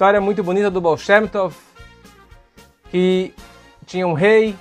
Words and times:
história 0.00 0.18
muito 0.18 0.42
bonita 0.42 0.70
do 0.70 0.80
Baal 0.80 0.96
Shem 0.96 1.28
Tov, 1.28 1.54
que 2.90 3.34
tinha 3.84 4.06
um 4.06 4.14
rei, 4.14 4.56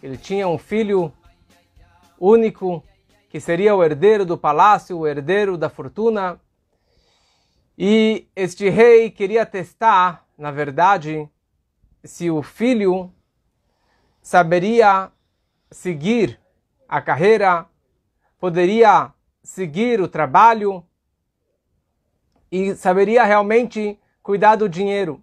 ele 0.00 0.16
tinha 0.16 0.46
um 0.46 0.56
filho 0.56 1.12
único, 2.16 2.80
que 3.28 3.40
seria 3.40 3.74
o 3.74 3.82
herdeiro 3.82 4.24
do 4.24 4.38
palácio, 4.38 4.96
o 4.96 5.04
herdeiro 5.04 5.58
da 5.58 5.68
fortuna. 5.68 6.40
E 7.76 8.28
este 8.36 8.68
rei 8.68 9.10
queria 9.10 9.44
testar, 9.44 10.24
na 10.38 10.52
verdade, 10.52 11.28
se 12.04 12.30
o 12.30 12.40
filho 12.40 13.12
saberia 14.22 15.10
seguir 15.72 16.38
a 16.88 17.02
carreira, 17.02 17.66
poderia 18.38 19.12
seguir 19.42 20.00
o 20.00 20.06
trabalho 20.06 20.86
e 22.48 22.76
saberia 22.76 23.24
realmente 23.24 23.98
cuidar 24.22 24.56
do 24.56 24.68
dinheiro. 24.68 25.22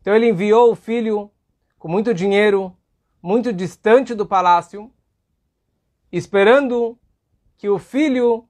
Então 0.00 0.14
ele 0.14 0.28
enviou 0.28 0.70
o 0.70 0.76
filho 0.76 1.30
com 1.78 1.88
muito 1.88 2.14
dinheiro, 2.14 2.76
muito 3.20 3.52
distante 3.52 4.14
do 4.14 4.26
palácio, 4.26 4.90
esperando 6.10 6.98
que 7.56 7.68
o 7.68 7.78
filho 7.78 8.48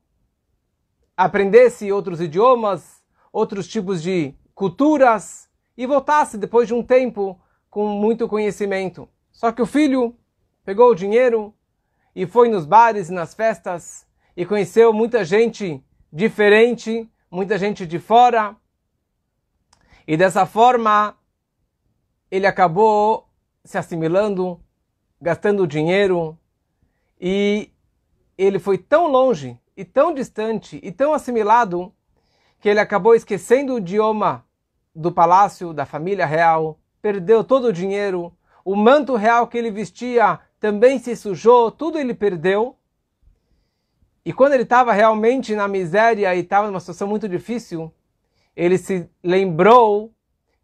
aprendesse 1.17 1.93
outros 1.93 2.21
idiomas, 2.21 3.03
outros 3.33 3.69
tipos 3.69 4.03
de 4.03 4.35
culturas 4.55 5.48
e 5.77 5.87
voltasse 5.87 6.37
depois 6.37 6.69
de 6.69 6.75
um 6.75 6.83
tempo 6.83 7.41
com 7.70 7.89
muito 7.89 8.29
conhecimento. 8.29 9.09
Só 9.31 9.51
que 9.51 9.62
o 9.62 9.67
filho 9.67 10.17
pegou 10.65 10.91
o 10.91 10.95
dinheiro 10.95 11.55
e 12.14 12.27
foi 12.27 12.48
nos 12.48 12.67
bares 12.67 13.09
e 13.09 13.12
nas 13.12 13.34
festas 13.34 14.07
e 14.36 14.45
conheceu 14.45 14.92
muita 14.92 15.25
gente 15.25 15.83
diferente, 16.12 17.11
muita 17.31 17.57
gente 17.59 17.86
de 17.86 17.98
fora. 17.98 18.57
E 20.06 20.17
dessa 20.17 20.45
forma, 20.47 21.17
ele 22.31 22.47
acabou 22.47 23.28
se 23.64 23.78
assimilando, 23.78 24.61
gastando 25.20 25.67
dinheiro 25.67 26.36
e 27.20 27.70
ele 28.36 28.58
foi 28.58 28.77
tão 28.77 29.06
longe 29.06 29.58
e 29.77 29.84
tão 29.84 30.12
distante 30.12 30.80
e 30.83 30.91
tão 30.91 31.12
assimilado 31.12 31.92
que 32.58 32.69
ele 32.69 32.80
acabou 32.80 33.14
esquecendo 33.14 33.75
o 33.75 33.78
idioma 33.78 34.45
do 34.95 35.12
palácio 35.12 35.73
da 35.73 35.86
família 35.86 36.27
real, 36.27 36.78
perdeu 37.00 37.42
todo 37.45 37.69
o 37.69 37.73
dinheiro, 37.73 38.33
o 38.64 38.77
manto 38.77 39.14
real 39.14 39.47
que 39.47 39.56
ele 39.56 39.70
vestia 39.70 40.41
também 40.61 40.98
se 40.98 41.17
sujou, 41.17 41.70
tudo 41.70 41.98
ele 41.98 42.14
perdeu. 42.14 42.77
E 44.25 44.33
quando 44.33 44.53
ele 44.53 44.62
estava 44.62 44.92
realmente 44.92 45.56
na 45.56 45.67
miséria 45.67 46.34
e 46.34 46.41
estava 46.41 46.69
numa 46.69 46.78
situação 46.78 47.08
muito 47.08 47.28
difícil, 47.28 47.92
ele 48.56 48.78
se 48.78 49.08
lembrou 49.22 50.14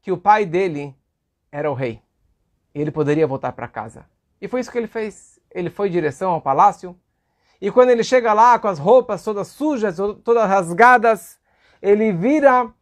que 0.01 0.13
o 0.13 0.19
pai 0.19 0.45
dele 0.45 0.95
era 1.51 1.71
o 1.71 1.75
rei. 1.75 2.03
Ele 2.75 2.91
poderia 2.91 3.27
voltar 3.27 3.53
para 3.53 3.67
casa. 3.67 4.07
E 4.41 4.47
foi 4.47 4.61
isso 4.61 4.71
que 4.71 4.79
ele 4.79 4.87
fez. 4.87 5.41
Ele 5.51 5.71
foi 5.71 5.89
em 5.89 5.93
direção 5.93 6.33
ao 6.33 6.41
palácio. 6.41 6.99
E 7.61 7.71
quando 7.71 7.91
ele 7.91 8.05
chega 8.05 8.33
lá 8.33 8.59
com 8.59 8.69
as 8.69 8.79
roupas 8.79 9.25
todas 9.25 9.49
sujas, 9.49 9.97
todas 10.23 10.49
rasgadas, 10.49 11.39
ele 11.83 12.13
vira 12.13 12.73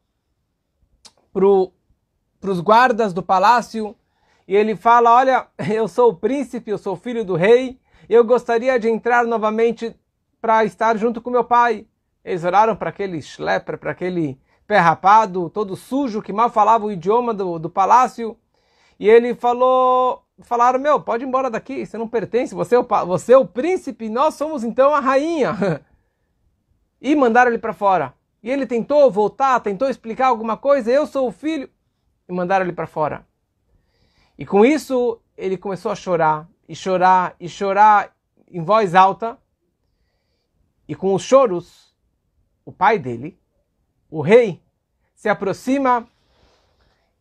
para 1.32 2.50
os 2.50 2.60
guardas 2.60 3.12
do 3.12 3.22
palácio 3.22 3.96
e 4.46 4.54
ele 4.54 4.76
fala: 4.76 5.14
Olha, 5.14 5.46
eu 5.72 5.88
sou 5.88 6.10
o 6.10 6.16
príncipe, 6.16 6.70
eu 6.70 6.78
sou 6.78 6.96
filho 6.96 7.24
do 7.24 7.34
rei, 7.34 7.80
eu 8.08 8.24
gostaria 8.24 8.78
de 8.78 8.88
entrar 8.88 9.24
novamente 9.24 9.94
para 10.40 10.64
estar 10.64 10.96
junto 10.96 11.22
com 11.22 11.30
meu 11.30 11.44
pai. 11.44 11.86
Eles 12.24 12.44
oraram 12.44 12.76
para 12.76 12.90
aquele 12.90 13.22
schlepper, 13.22 13.78
para 13.78 13.92
aquele 13.92 14.38
pé 14.66 14.78
rapado, 14.78 15.50
todo 15.50 15.76
sujo, 15.76 16.22
que 16.22 16.32
mal 16.32 16.50
falava 16.50 16.86
o 16.86 16.92
idioma 16.92 17.32
do, 17.32 17.58
do 17.58 17.70
palácio. 17.70 18.36
E 18.98 19.08
ele 19.08 19.34
falou: 19.34 20.26
Falaram, 20.40 20.78
meu, 20.78 21.00
pode 21.00 21.24
ir 21.24 21.26
embora 21.26 21.50
daqui, 21.50 21.86
você 21.86 21.96
não 21.96 22.06
pertence, 22.06 22.54
você 22.54 22.74
é 22.74 22.78
o, 22.78 22.86
você 23.06 23.32
é 23.32 23.38
o 23.38 23.46
príncipe, 23.46 24.08
nós 24.08 24.34
somos 24.34 24.62
então 24.64 24.94
a 24.94 25.00
rainha. 25.00 25.82
E 26.98 27.14
mandaram 27.14 27.50
ele 27.50 27.58
para 27.58 27.74
fora. 27.74 28.14
E 28.42 28.50
ele 28.50 28.66
tentou 28.66 29.10
voltar, 29.10 29.60
tentou 29.60 29.86
explicar 29.86 30.28
alguma 30.28 30.56
coisa, 30.56 30.90
eu 30.90 31.06
sou 31.06 31.28
o 31.28 31.30
filho. 31.30 31.68
E 32.26 32.32
mandaram 32.32 32.64
ele 32.64 32.72
para 32.72 32.86
fora. 32.86 33.24
E 34.38 34.46
com 34.46 34.64
isso, 34.64 35.20
ele 35.36 35.58
começou 35.58 35.92
a 35.92 35.94
chorar, 35.94 36.48
e 36.66 36.74
chorar, 36.74 37.36
e 37.38 37.50
chorar 37.50 38.16
em 38.50 38.64
voz 38.64 38.94
alta. 38.94 39.38
E 40.88 40.94
com 40.94 41.14
os 41.14 41.22
choros, 41.22 41.94
o 42.64 42.72
pai 42.72 42.98
dele, 42.98 43.38
o 44.16 44.22
rei, 44.22 44.62
se 45.14 45.28
aproxima 45.28 46.08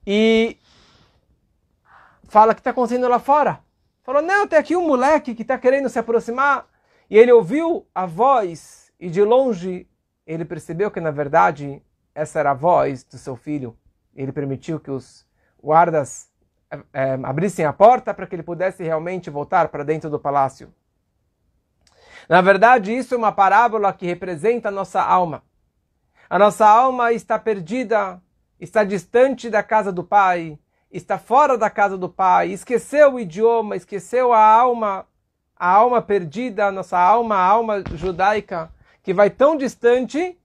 e 0.08 0.58
fala 2.24 2.54
que 2.54 2.62
está 2.62 2.70
acontecendo 2.70 3.10
lá 3.10 3.20
fora. 3.20 3.60
Falou, 4.02 4.22
não, 4.22 4.48
tem 4.48 4.58
aqui 4.58 4.78
um 4.78 4.88
moleque 4.88 5.36
que 5.36 5.42
está 5.42 5.58
querendo 5.58 5.90
se 5.90 6.00
aproximar. 6.00 6.66
E 7.10 7.18
ele 7.18 7.34
ouviu 7.34 7.86
a 7.94 8.06
voz 8.06 8.94
e 8.98 9.10
de 9.10 9.22
longe 9.22 9.90
ele 10.26 10.46
percebeu 10.46 10.90
que 10.90 11.02
na 11.02 11.12
verdade 11.12 11.84
essa 12.14 12.40
era 12.40 12.52
a 12.52 12.54
voz 12.54 13.04
do 13.04 13.18
seu 13.18 13.36
filho. 13.36 13.78
Ele 14.16 14.32
permitiu 14.32 14.80
que 14.80 14.90
os 14.90 15.28
guardas 15.62 16.32
é, 16.94 17.20
abrissem 17.24 17.66
a 17.66 17.74
porta 17.74 18.14
para 18.14 18.26
que 18.26 18.36
ele 18.36 18.44
pudesse 18.44 18.84
realmente 18.84 19.30
voltar 19.30 19.68
para 19.68 19.84
dentro 19.84 20.10
do 20.10 20.18
palácio. 20.18 20.74
Na 22.30 22.42
verdade, 22.42 22.96
isso 22.96 23.14
é 23.14 23.18
uma 23.18 23.34
parábola 23.34 23.92
que 23.92 24.06
representa 24.06 24.70
a 24.70 24.72
nossa 24.72 25.02
alma. 25.02 25.44
A 26.28 26.40
nossa 26.40 26.68
alma 26.68 27.14
está 27.14 27.38
perdida, 27.38 28.20
está 28.60 28.84
distante 28.84 29.48
da 29.50 29.62
casa 29.62 29.92
do 29.92 30.04
Pai, 30.04 30.58
está 30.92 31.20
fora 31.20 31.56
da 31.56 31.70
casa 31.70 31.98
do 31.98 32.10
Pai, 32.10 32.50
esqueceu 32.50 33.14
o 33.14 33.20
idioma, 33.20 33.76
esqueceu 33.76 34.34
a 34.34 34.44
alma, 34.44 35.06
a 35.56 35.70
alma 35.70 36.02
perdida, 36.02 36.66
a 36.66 36.72
nossa 36.72 36.98
alma, 36.98 37.36
a 37.36 37.46
alma 37.46 37.84
judaica, 37.94 38.72
que 39.04 39.14
vai 39.14 39.30
tão 39.30 39.56
distante 39.56 40.36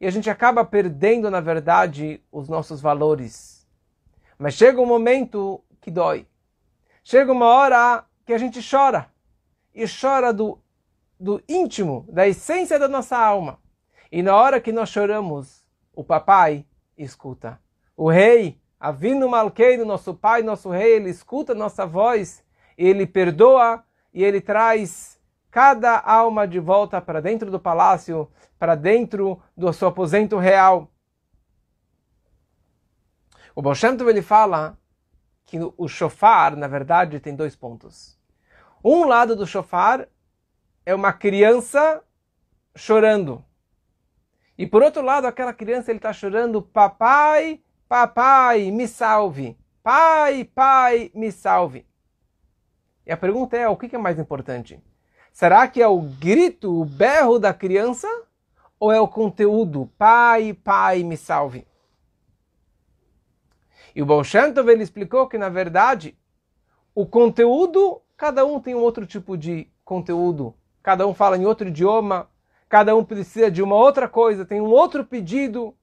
e 0.00 0.06
a 0.06 0.10
gente 0.10 0.28
acaba 0.28 0.64
perdendo, 0.64 1.30
na 1.30 1.40
verdade, 1.40 2.20
os 2.32 2.48
nossos 2.48 2.80
valores. 2.80 3.64
Mas 4.36 4.54
chega 4.54 4.80
um 4.80 4.86
momento 4.86 5.62
que 5.80 5.92
dói. 5.92 6.26
Chega 7.04 7.30
uma 7.30 7.46
hora 7.46 8.04
que 8.26 8.32
a 8.32 8.38
gente 8.38 8.60
chora. 8.68 9.08
E 9.72 9.84
chora 9.86 10.32
do, 10.32 10.58
do 11.18 11.40
íntimo, 11.48 12.04
da 12.08 12.26
essência 12.26 12.78
da 12.78 12.88
nossa 12.88 13.16
alma. 13.16 13.59
E 14.10 14.22
na 14.22 14.34
hora 14.34 14.60
que 14.60 14.72
nós 14.72 14.88
choramos, 14.88 15.64
o 15.92 16.02
papai 16.02 16.66
escuta. 16.96 17.60
O 17.96 18.10
rei, 18.10 18.60
Avino 18.78 19.28
Malkeiro, 19.28 19.84
nosso 19.84 20.14
pai, 20.14 20.42
nosso 20.42 20.70
rei, 20.70 20.96
ele 20.96 21.10
escuta 21.10 21.54
nossa 21.54 21.86
voz, 21.86 22.42
ele 22.76 23.06
perdoa 23.06 23.84
e 24.12 24.24
ele 24.24 24.40
traz 24.40 25.20
cada 25.50 25.98
alma 26.00 26.46
de 26.46 26.58
volta 26.58 27.00
para 27.00 27.20
dentro 27.20 27.50
do 27.50 27.60
palácio, 27.60 28.30
para 28.58 28.74
dentro 28.74 29.40
do 29.56 29.72
seu 29.72 29.88
aposento 29.88 30.38
real. 30.38 30.90
O 33.54 33.62
Baal 33.62 33.74
ele 34.08 34.22
fala 34.22 34.78
que 35.44 35.58
o 35.76 35.88
shofar, 35.88 36.56
na 36.56 36.68
verdade, 36.68 37.20
tem 37.20 37.34
dois 37.34 37.56
pontos. 37.56 38.18
Um 38.82 39.04
lado 39.04 39.36
do 39.36 39.46
shofar 39.46 40.08
é 40.86 40.94
uma 40.94 41.12
criança 41.12 42.02
chorando. 42.74 43.44
E 44.60 44.66
por 44.66 44.82
outro 44.82 45.00
lado, 45.00 45.26
aquela 45.26 45.54
criança 45.54 45.90
ele 45.90 45.96
está 45.96 46.12
chorando, 46.12 46.60
papai, 46.60 47.62
papai, 47.88 48.70
me 48.70 48.86
salve. 48.86 49.56
Pai, 49.82 50.44
pai, 50.44 51.10
me 51.14 51.32
salve. 51.32 51.86
E 53.06 53.10
a 53.10 53.16
pergunta 53.16 53.56
é, 53.56 53.66
o 53.66 53.74
que 53.74 53.96
é 53.96 53.98
mais 53.98 54.18
importante? 54.18 54.78
Será 55.32 55.66
que 55.66 55.80
é 55.80 55.88
o 55.88 55.98
grito, 56.02 56.78
o 56.78 56.84
berro 56.84 57.38
da 57.38 57.54
criança? 57.54 58.06
Ou 58.78 58.92
é 58.92 59.00
o 59.00 59.08
conteúdo, 59.08 59.90
pai, 59.96 60.52
pai, 60.52 61.04
me 61.04 61.16
salve? 61.16 61.66
E 63.94 64.02
o 64.02 64.04
Baal 64.04 64.22
Shem 64.22 64.52
Tov, 64.52 64.70
ele 64.70 64.82
explicou 64.82 65.26
que, 65.26 65.38
na 65.38 65.48
verdade, 65.48 66.14
o 66.94 67.06
conteúdo, 67.06 68.02
cada 68.14 68.44
um 68.44 68.60
tem 68.60 68.74
um 68.74 68.82
outro 68.82 69.06
tipo 69.06 69.38
de 69.38 69.72
conteúdo. 69.86 70.54
Cada 70.82 71.06
um 71.06 71.14
fala 71.14 71.38
em 71.38 71.46
outro 71.46 71.66
idioma, 71.66 72.28
cada 72.70 72.94
um 72.94 73.04
precisa 73.04 73.50
de 73.50 73.60
uma 73.60 73.74
outra 73.74 74.08
coisa, 74.08 74.46
tem 74.46 74.60
um 74.60 74.70
outro 74.70 75.04
pedido. 75.04 75.74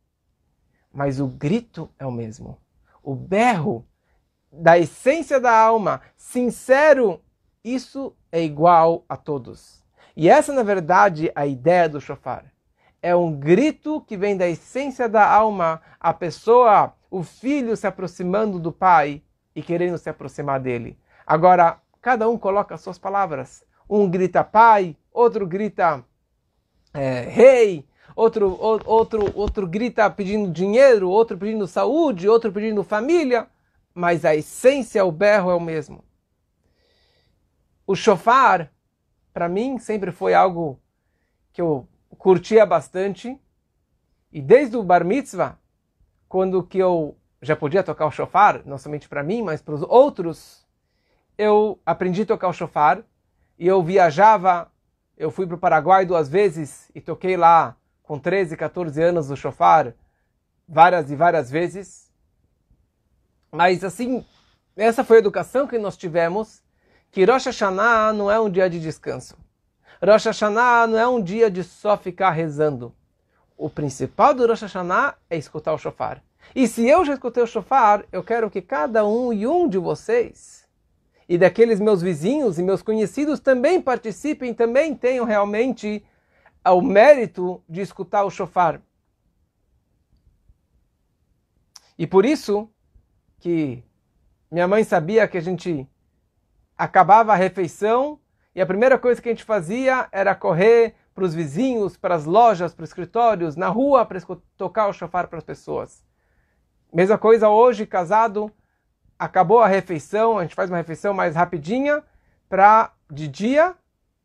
Mas 0.92 1.19
o 1.19 1.28
grito 1.28 1.89
é 2.00 2.06
o 2.06 2.12
mesmo. 2.12 2.57
O 3.04 3.13
berro 3.13 3.86
da 4.50 4.80
essência 4.80 5.39
da 5.39 5.56
alma, 5.56 6.01
sincero, 6.16 7.22
isso 7.62 8.16
é 8.31 8.42
igual 8.42 9.04
a 9.10 9.18
todos. 9.18 9.84
E 10.16 10.30
essa, 10.30 10.54
na 10.54 10.63
verdade, 10.63 11.28
é 11.28 11.34
a 11.36 11.45
ideia 11.45 11.89
do 11.89 12.00
shofar. 12.00 12.45
É 13.01 13.13
um 13.13 13.38
grito 13.38 14.01
que 14.01 14.16
vem 14.16 14.38
da 14.38 14.48
essência 14.48 15.10
da 15.10 15.30
alma, 15.30 15.81
a 16.00 16.13
pessoa 16.13 16.94
o 17.12 17.22
filho 17.22 17.75
se 17.75 17.86
aproximando 17.86 18.60
do 18.60 18.72
pai 18.72 19.22
e 19.54 19.62
querendo 19.62 19.98
se 19.98 20.10
aproximar 20.10 20.60
dele. 20.60 20.98
Agora, 21.25 21.81
cada 22.01 22.30
um 22.30 22.38
coloca 22.38 22.75
as 22.75 22.81
suas 22.81 22.98
palavras. 22.98 23.63
Um 23.90 24.10
grita 24.10 24.44
pai, 24.44 24.95
outro 25.12 25.45
grita 25.45 26.04
é, 26.97 27.21
rei, 27.21 27.85
outro, 28.15 28.57
outro, 28.59 29.31
outro 29.35 29.67
grita 29.67 30.09
pedindo 30.09 30.51
dinheiro, 30.51 31.09
outro 31.09 31.38
pedindo 31.38 31.67
saúde, 31.67 32.27
outro 32.27 32.51
pedindo 32.51 32.83
família, 32.83 33.47
mas 33.94 34.25
a 34.25 34.35
essência, 34.35 35.05
o 35.05 35.11
berro 35.11 35.51
é 35.51 35.55
o 35.55 35.59
mesmo. 35.59 36.03
O 37.85 37.95
shofar, 37.95 38.71
para 39.31 39.47
mim, 39.47 39.77
sempre 39.77 40.11
foi 40.11 40.33
algo 40.33 40.79
que 41.53 41.61
eu 41.61 41.88
curtia 42.17 42.65
bastante. 42.65 43.39
E 44.31 44.41
desde 44.41 44.75
o 44.75 44.83
bar 44.83 45.05
mitzvah, 45.05 45.57
quando 46.27 46.63
que 46.63 46.79
eu 46.79 47.15
já 47.41 47.55
podia 47.55 47.83
tocar 47.83 48.07
o 48.07 48.11
shofar, 48.11 48.61
não 48.65 48.77
somente 48.77 49.07
para 49.07 49.23
mim, 49.23 49.44
mas 49.44 49.61
para 49.61 49.75
os 49.75 49.83
outros, 49.83 50.65
eu 51.38 51.79
aprendi 51.85 52.23
a 52.23 52.25
tocar 52.25 52.47
o 52.47 52.53
shofar 52.53 53.03
e 53.57 53.67
eu 53.67 53.81
viajava, 53.83 54.71
eu 55.18 55.31
fui 55.31 55.48
para 55.48 55.56
o 55.56 55.60
Paraguai 55.60 56.06
duas 56.06 56.30
vezes 56.30 56.92
e 56.94 57.02
toquei 57.02 57.36
lá 57.36 57.75
com 58.04 58.19
13, 58.19 58.56
14 58.56 59.02
anos 59.02 59.31
o 59.31 59.36
shofar 59.36 59.94
várias 60.68 61.10
e 61.10 61.16
várias 61.16 61.50
vezes. 61.50 62.12
Mas 63.52 63.84
assim, 63.84 64.24
essa 64.75 65.04
foi 65.04 65.18
a 65.18 65.19
educação 65.19 65.66
que 65.66 65.80
nós 65.80 65.98
tivemos, 65.98 66.62
que 67.10 67.25
Rosh 67.25 67.46
Hashanah 67.46 68.14
não 68.14 68.30
é 68.30 68.40
um 68.40 68.50
dia 68.50 68.69
de 68.69 68.80
descanso. 68.80 69.36
Rosh 70.04 70.25
Hashanah 70.25 70.86
não 70.86 71.00
é 71.00 71.08
um 71.08 71.22
dia 71.22 71.50
de 71.50 71.64
só 71.64 71.98
ficar 71.98 72.30
rezando. 72.30 72.94
O 73.58 73.69
principal 73.69 74.36
do 74.36 74.46
Rosh 74.46 74.62
Hashanah 74.62 75.16
é 75.30 75.36
escutar 75.36 75.74
o 75.74 75.80
shofar. 75.80 76.22
E 76.56 76.68
se 76.68 76.88
eu 76.88 77.04
já 77.04 77.14
escutei 77.14 77.42
o 77.42 77.48
shofar, 77.48 78.06
eu 78.12 78.24
quero 78.24 78.52
que 78.52 78.62
cada 78.62 79.06
um 79.06 79.34
e 79.34 79.48
um 79.48 79.68
de 79.68 79.80
vocês 79.80 80.67
e 81.27 81.38
daqueles 81.38 81.79
meus 81.79 82.01
vizinhos 82.01 82.57
e 82.57 82.63
meus 82.63 82.81
conhecidos 82.81 83.39
também 83.39 83.81
participem, 83.81 84.53
também 84.53 84.95
tenham 84.95 85.25
realmente 85.25 86.06
o 86.65 86.81
mérito 86.81 87.62
de 87.68 87.81
escutar 87.81 88.24
o 88.24 88.29
shofar. 88.29 88.81
E 91.97 92.06
por 92.06 92.25
isso 92.25 92.69
que 93.39 93.83
minha 94.50 94.68
mãe 94.68 94.83
sabia 94.83 95.27
que 95.27 95.38
a 95.38 95.41
gente 95.41 95.88
acabava 96.77 97.33
a 97.33 97.35
refeição 97.35 98.19
e 98.56 98.62
a 98.62 98.65
primeira 98.65 98.97
coisa 98.97 99.21
que 99.21 99.30
a 99.30 99.31
gente 99.31 99.44
fazia 99.44 100.07
era 100.12 100.35
correr 100.35 100.95
para 101.13 101.23
os 101.23 101.33
vizinhos, 101.33 101.97
para 101.97 102.15
as 102.15 102.25
lojas, 102.25 102.73
para 102.73 102.83
os 102.83 102.89
escritórios, 102.89 103.56
na 103.56 103.68
rua, 103.68 104.06
para 104.06 104.21
tocar 104.56 104.88
o 104.88 104.94
shofar 104.94 105.27
para 105.27 105.39
as 105.39 105.44
pessoas. 105.44 106.03
Mesma 106.94 107.18
coisa 107.18 107.50
hoje, 107.50 107.85
casado, 107.85 108.51
acabou 109.18 109.62
a 109.62 109.68
refeição, 109.68 110.38
a 110.38 110.44
gente 110.44 110.56
faz 110.56 110.69
uma 110.69 110.78
refeição 110.78 111.14
mais 111.14 111.36
rapidinha 111.36 112.04
para 112.50 112.92
de 113.10 113.28
dia, 113.28 113.75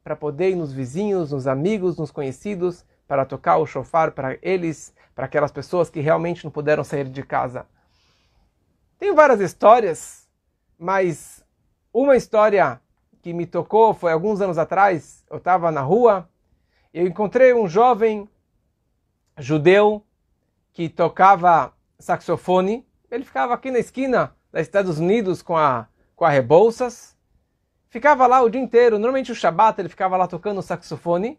para 0.02 0.16
poder 0.16 0.50
ir 0.50 0.56
nos 0.56 0.72
vizinhos, 0.72 1.32
nos 1.32 1.46
amigos, 1.46 1.96
nos 1.96 2.10
conhecidos, 2.10 2.84
para 3.06 3.24
tocar 3.24 3.58
o 3.58 3.66
shofar 3.66 4.12
para 4.12 4.36
eles, 4.42 4.94
para 5.14 5.26
aquelas 5.26 5.52
pessoas 5.52 5.88
que 5.88 6.00
realmente 6.00 6.44
não 6.44 6.50
puderam 6.50 6.82
sair 6.82 7.08
de 7.08 7.22
casa. 7.22 7.66
Tem 8.98 9.14
várias 9.14 9.40
histórias, 9.40 10.28
mas 10.78 11.44
uma 11.92 12.16
história 12.16 12.80
que 13.20 13.32
me 13.32 13.46
tocou 13.46 13.94
foi 13.94 14.12
alguns 14.12 14.40
anos 14.40 14.58
atrás. 14.58 15.24
Eu 15.30 15.38
estava 15.38 15.70
na 15.70 15.80
rua 15.80 16.28
eu 16.92 17.06
encontrei 17.06 17.54
um 17.54 17.66
jovem 17.66 18.28
judeu 19.38 20.04
que 20.74 20.90
tocava 20.90 21.72
saxofone. 21.98 22.86
Ele 23.10 23.24
ficava 23.24 23.54
aqui 23.54 23.70
na 23.70 23.78
esquina 23.78 24.36
dos 24.52 24.62
Estados 24.62 24.98
Unidos 24.98 25.42
com 25.42 25.56
a, 25.56 25.86
com 26.14 26.24
a 26.24 26.28
Rebouças. 26.28 27.16
Ficava 27.88 28.26
lá 28.26 28.42
o 28.42 28.50
dia 28.50 28.60
inteiro. 28.60 28.98
Normalmente 28.98 29.32
o 29.32 29.34
Shabat 29.34 29.80
ele 29.80 29.88
ficava 29.88 30.16
lá 30.16 30.26
tocando 30.26 30.62
saxofone. 30.62 31.38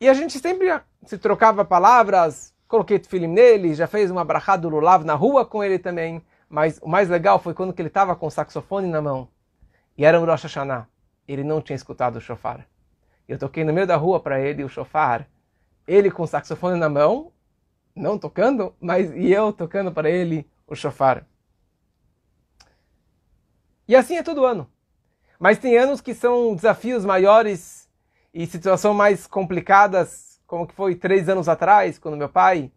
E 0.00 0.08
a 0.08 0.14
gente 0.14 0.38
sempre 0.38 0.80
se 1.04 1.18
trocava 1.18 1.64
palavras. 1.64 2.54
Coloquei 2.66 2.98
filho 2.98 3.28
nele, 3.28 3.74
já 3.74 3.86
fez 3.86 4.10
uma 4.10 4.24
brachá 4.24 4.56
do 4.56 4.68
Lulav 4.68 5.04
na 5.04 5.14
rua 5.14 5.44
com 5.44 5.62
ele 5.62 5.78
também. 5.78 6.22
Mas 6.48 6.78
o 6.82 6.88
mais 6.88 7.08
legal 7.08 7.38
foi 7.38 7.54
quando 7.54 7.74
ele 7.78 7.88
estava 7.88 8.16
com 8.16 8.26
o 8.26 8.30
saxofone 8.30 8.86
na 8.86 9.02
mão. 9.02 9.28
E 9.96 10.04
era 10.04 10.20
um 10.20 10.24
Rosh 10.24 10.44
Hashanah. 10.44 10.86
Ele 11.26 11.44
não 11.44 11.60
tinha 11.60 11.76
escutado 11.76 12.16
o 12.16 12.20
shofar. 12.20 12.66
Eu 13.28 13.38
toquei 13.38 13.64
no 13.64 13.72
meio 13.72 13.86
da 13.86 13.96
rua 13.96 14.20
para 14.20 14.40
ele 14.40 14.64
o 14.64 14.68
shofar. 14.68 15.28
Ele 15.86 16.10
com 16.10 16.22
o 16.22 16.26
saxofone 16.26 16.78
na 16.78 16.88
mão 16.88 17.32
não 17.94 18.18
tocando, 18.18 18.74
mas 18.80 19.10
e 19.10 19.32
eu 19.32 19.52
tocando 19.52 19.92
para 19.92 20.08
ele 20.08 20.48
o 20.66 20.74
shofar. 20.74 21.26
E 23.88 23.96
assim 23.96 24.16
é 24.16 24.22
todo 24.22 24.44
ano. 24.44 24.70
Mas 25.40 25.58
tem 25.58 25.78
anos 25.78 26.02
que 26.02 26.12
são 26.12 26.54
desafios 26.54 27.06
maiores 27.06 27.88
e 28.34 28.46
situações 28.46 28.94
mais 28.94 29.26
complicadas, 29.26 30.38
como 30.46 30.66
que 30.66 30.74
foi 30.74 30.94
três 30.94 31.26
anos 31.26 31.48
atrás, 31.48 31.98
quando 31.98 32.16
meu 32.16 32.28
pai 32.28 32.70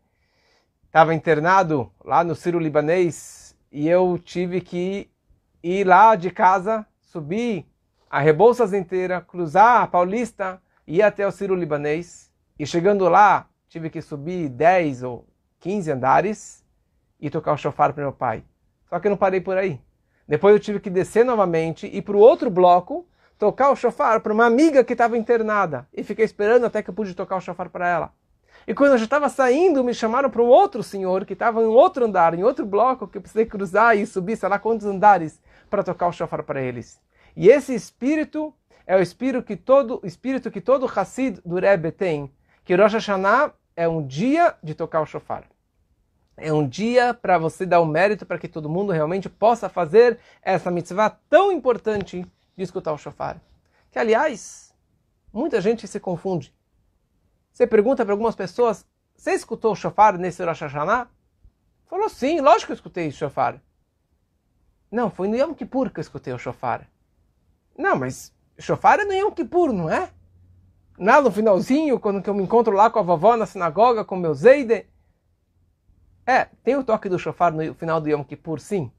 estava 0.86 1.14
internado 1.14 1.92
lá 2.04 2.24
no 2.24 2.34
Ciro 2.34 2.60
Libanês 2.60 3.54
e 3.70 3.90
eu 3.90 4.18
tive 4.18 4.62
que 4.62 5.12
ir 5.62 5.86
lá 5.86 6.16
de 6.16 6.32
casa, 6.32 6.86
subir 7.02 7.66
a 8.10 8.20
Rebouças 8.20 8.74
inteira, 8.74 9.20
cruzar 9.20 9.82
a 9.82 9.88
Paulista, 9.88 10.62
ir 10.88 11.02
até 11.02 11.28
o 11.28 11.32
Ciro 11.32 11.56
Libanês 11.56 12.32
e 12.58 12.66
chegando 12.66 13.10
lá 13.10 13.50
tive 13.68 13.90
que 13.90 14.02
subir 14.02 14.48
10 14.48 15.04
ou 15.04 15.28
15 15.60 15.92
andares 15.92 16.66
e 17.20 17.30
tocar 17.30 17.54
o 17.54 17.58
chofar 17.58 17.92
para 17.92 18.04
meu 18.04 18.14
pai. 18.14 18.44
Só 18.88 19.00
que 19.00 19.08
eu 19.08 19.12
não 19.12 19.18
parei 19.18 19.42
por 19.42 19.58
aí. 19.58 19.80
Depois 20.32 20.54
eu 20.56 20.62
tive 20.62 20.80
que 20.80 20.90
descer 20.90 21.26
novamente 21.26 21.90
e 21.92 22.02
para 22.02 22.16
o 22.16 22.20
outro 22.22 22.50
bloco 22.50 23.06
tocar 23.38 23.70
o 23.70 23.76
chofar 23.76 24.22
para 24.22 24.32
uma 24.32 24.46
amiga 24.46 24.82
que 24.82 24.94
estava 24.94 25.18
internada. 25.18 25.86
E 25.94 26.06
fiquei 26.06 26.24
esperando 26.24 26.66
até 26.66 26.82
que 26.82 26.90
eu 26.90 26.94
pude 26.94 27.14
tocar 27.14 27.36
o 27.36 27.42
chofar 27.42 27.68
para 27.68 27.86
ela. 27.86 28.14
E 28.66 28.74
quando 28.74 28.94
eu 28.94 28.98
já 28.98 29.04
estava 29.04 29.28
saindo, 29.28 29.84
me 29.84 29.94
chamaram 29.94 30.30
para 30.30 30.42
um 30.42 30.48
outro 30.48 30.82
senhor 30.84 31.26
que 31.26 31.34
estava 31.34 31.62
em 31.62 31.66
outro 31.66 32.06
andar, 32.06 32.34
em 32.34 32.46
outro 32.46 32.66
bloco, 32.66 33.10
que 33.10 33.18
eu 33.18 33.22
precisei 33.22 33.46
cruzar 33.46 33.98
e 33.98 34.06
subir, 34.06 34.38
sei 34.38 34.48
lá 34.48 34.58
quantos 34.58 34.88
andares, 34.88 35.38
para 35.70 35.84
tocar 35.84 36.08
o 36.08 36.14
chofar 36.14 36.44
para 36.44 36.62
eles. 36.62 36.98
E 37.36 37.50
esse 37.50 37.76
espírito 37.76 38.54
é 38.88 38.96
o 38.96 39.02
espírito 39.02 39.44
que 39.44 39.58
todo, 39.58 40.00
espírito 40.02 40.50
que 40.50 40.62
todo 40.62 40.86
Hassid 40.86 41.42
do 41.44 41.60
Rebbe 41.60 41.92
tem, 41.92 42.32
que 42.64 42.74
Rosh 42.74 42.94
Hashanah 42.94 43.52
é 43.76 43.86
um 43.86 44.08
dia 44.08 44.56
de 44.64 44.76
tocar 44.76 45.02
o 45.02 45.06
shofar. 45.06 45.44
É 46.42 46.52
um 46.52 46.68
dia 46.68 47.14
para 47.14 47.38
você 47.38 47.66
dar 47.66 47.80
o 47.80 47.86
mérito 47.86 48.26
para 48.26 48.40
que 48.40 48.48
todo 48.48 48.70
mundo 48.70 48.92
realmente 48.92 49.30
possa 49.30 49.70
fazer 49.70 50.20
essa 50.42 50.72
mitzvah 50.72 51.12
tão 51.30 51.52
importante 51.52 52.26
de 52.58 52.64
escutar 52.64 52.92
o 52.92 52.98
shofar. 52.98 53.40
Que, 53.92 54.00
aliás, 54.00 54.74
muita 55.32 55.62
gente 55.62 55.88
se 55.88 56.00
confunde. 56.00 56.54
Você 57.52 57.68
pergunta 57.68 58.04
para 58.04 58.14
algumas 58.14 58.36
pessoas, 58.36 58.86
você 59.16 59.34
escutou 59.34 59.74
o 59.74 59.76
shofar 59.76 60.18
nesse 60.18 60.44
Rosh 60.44 60.62
Hashanah? 60.62 61.08
Falou, 61.86 62.10
sim, 62.10 62.42
lógico 62.42 62.68
que 62.68 62.72
eu 62.72 62.76
escutei 62.76 63.08
o 63.08 63.12
shofar. 63.12 63.62
Não, 64.92 65.10
foi 65.10 65.28
no 65.28 65.36
Yom 65.36 65.54
Kippur 65.54 65.92
que 65.92 66.00
eu 66.00 66.02
escutei 66.02 66.34
o 66.34 66.40
shofar. 66.40 66.90
Não, 67.78 67.96
mas 67.96 68.34
shofar 68.58 69.00
é 69.00 69.06
no 69.06 69.14
Yom 69.14 69.32
Kippur, 69.32 69.72
não 69.72 69.90
é? 69.90 70.12
lá 71.02 71.20
no 71.20 71.32
finalzinho, 71.32 72.00
quando 72.00 72.26
eu 72.26 72.34
me 72.34 72.44
encontro 72.44 72.74
lá 72.74 72.90
com 72.90 73.00
a 73.00 73.02
vovó 73.02 73.36
na 73.36 73.46
sinagoga, 73.46 74.06
com 74.06 74.16
meu 74.16 74.34
Zeide. 74.36 74.86
É, 76.32 76.48
tem 76.64 76.78
o 76.78 76.84
toque 76.84 77.10
do 77.10 77.20
shofar 77.20 77.52
no 77.52 77.74
final 77.74 78.00
do 78.00 78.08
Yom 78.08 78.24
Kippur, 78.24 78.58
sim. 78.62 78.90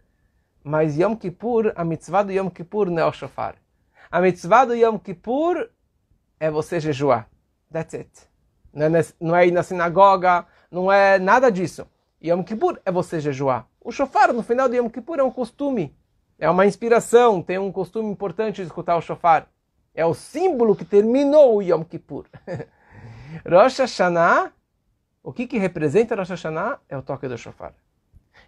Mas 0.63 0.99
Yom 0.99 1.17
Kippur, 1.17 1.73
a 1.75 1.83
mitzvah 1.83 2.23
do 2.25 2.31
Yom 2.31 2.51
Kippur 2.51 2.91
não 2.91 2.99
é 2.99 3.07
o 3.07 3.13
shofar. 3.13 3.55
A 4.11 4.21
mitzvah 4.21 4.67
do 4.67 4.75
Yom 4.75 4.99
Kippur 4.99 5.71
é 6.39 6.51
você 6.51 6.79
jejuar. 6.79 7.27
That's 7.73 7.95
it. 7.95 8.11
Não 8.71 8.85
é, 8.85 9.07
não 9.19 9.35
é 9.35 9.47
ir 9.47 9.51
na 9.51 9.63
sinagoga, 9.63 10.47
não 10.71 10.93
é 10.93 11.19
nada 11.19 11.51
disso. 11.51 11.89
Yom 12.23 12.43
Kippur 12.43 12.79
é 12.85 12.93
você 12.93 13.19
jejuar. 13.19 13.67
O 13.81 13.91
shofar 13.91 14.31
no 14.35 14.43
final 14.43 14.69
do 14.69 14.77
Yom 14.77 14.91
Kippur 14.91 15.19
é 15.19 15.23
um 15.23 15.31
costume. 15.31 15.97
É 16.39 16.51
uma 16.51 16.67
inspiração, 16.67 17.41
tem 17.41 17.57
um 17.57 17.73
costume 17.73 18.11
importante 18.11 18.57
de 18.57 18.65
escutar 18.65 18.95
o 18.97 19.01
shofar. 19.01 19.49
É 19.95 20.05
o 20.05 20.13
símbolo 20.13 20.77
que 20.77 20.85
terminou 20.85 21.57
o 21.57 21.63
Yom 21.63 21.83
Kippur. 21.83 22.27
Rosh 23.49 23.79
Hashanah, 23.79 24.53
o 25.23 25.33
que, 25.33 25.47
que 25.47 25.59
representa 25.59 26.17
Rosh 26.17 26.31
Hashanah? 26.31 26.81
É 26.89 26.97
o 26.97 27.03
toque 27.03 27.29
do 27.29 27.39
shofar. 27.39 27.75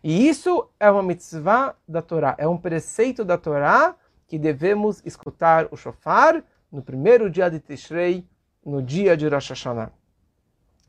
E 0.03 0.29
isso 0.29 0.69
é 0.79 0.91
uma 0.91 1.03
mitzvah 1.03 1.75
da 1.87 2.03
Torá, 2.03 2.35
é 2.39 2.49
um 2.49 2.59
preceito 2.59 3.25
da 3.25 3.39
Torá 3.39 3.95
que 4.27 4.39
devemos 4.39 5.01
escutar 5.05 5.69
o 5.71 5.77
shofar 5.77 6.43
no 6.71 6.83
primeiro 6.83 7.31
dia 7.31 7.49
de 7.49 7.61
Tishrei, 7.61 8.27
no 8.65 8.83
dia 8.83 9.17
de 9.17 9.29
Rosh 9.29 9.51
Hashanah. 9.51 9.93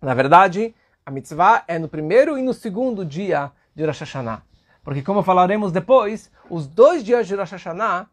Na 0.02 0.14
verdade, 0.14 0.74
a 1.06 1.12
mitzvah 1.12 1.64
é 1.68 1.78
no 1.78 1.88
primeiro 1.88 2.38
e 2.38 2.42
no 2.42 2.54
segundo 2.54 3.06
dia 3.06 3.52
de 3.76 3.86
Rosh 3.86 4.00
Hashanah. 4.00 4.44
Porque, 4.84 5.02
como 5.02 5.24
falaremos 5.24 5.72
depois, 5.72 6.32
os 6.50 6.68
dois 6.68 7.04
dias 7.04 7.28
de 7.28 7.36
Rosh 7.36 7.52
Hashanah, 7.52 8.10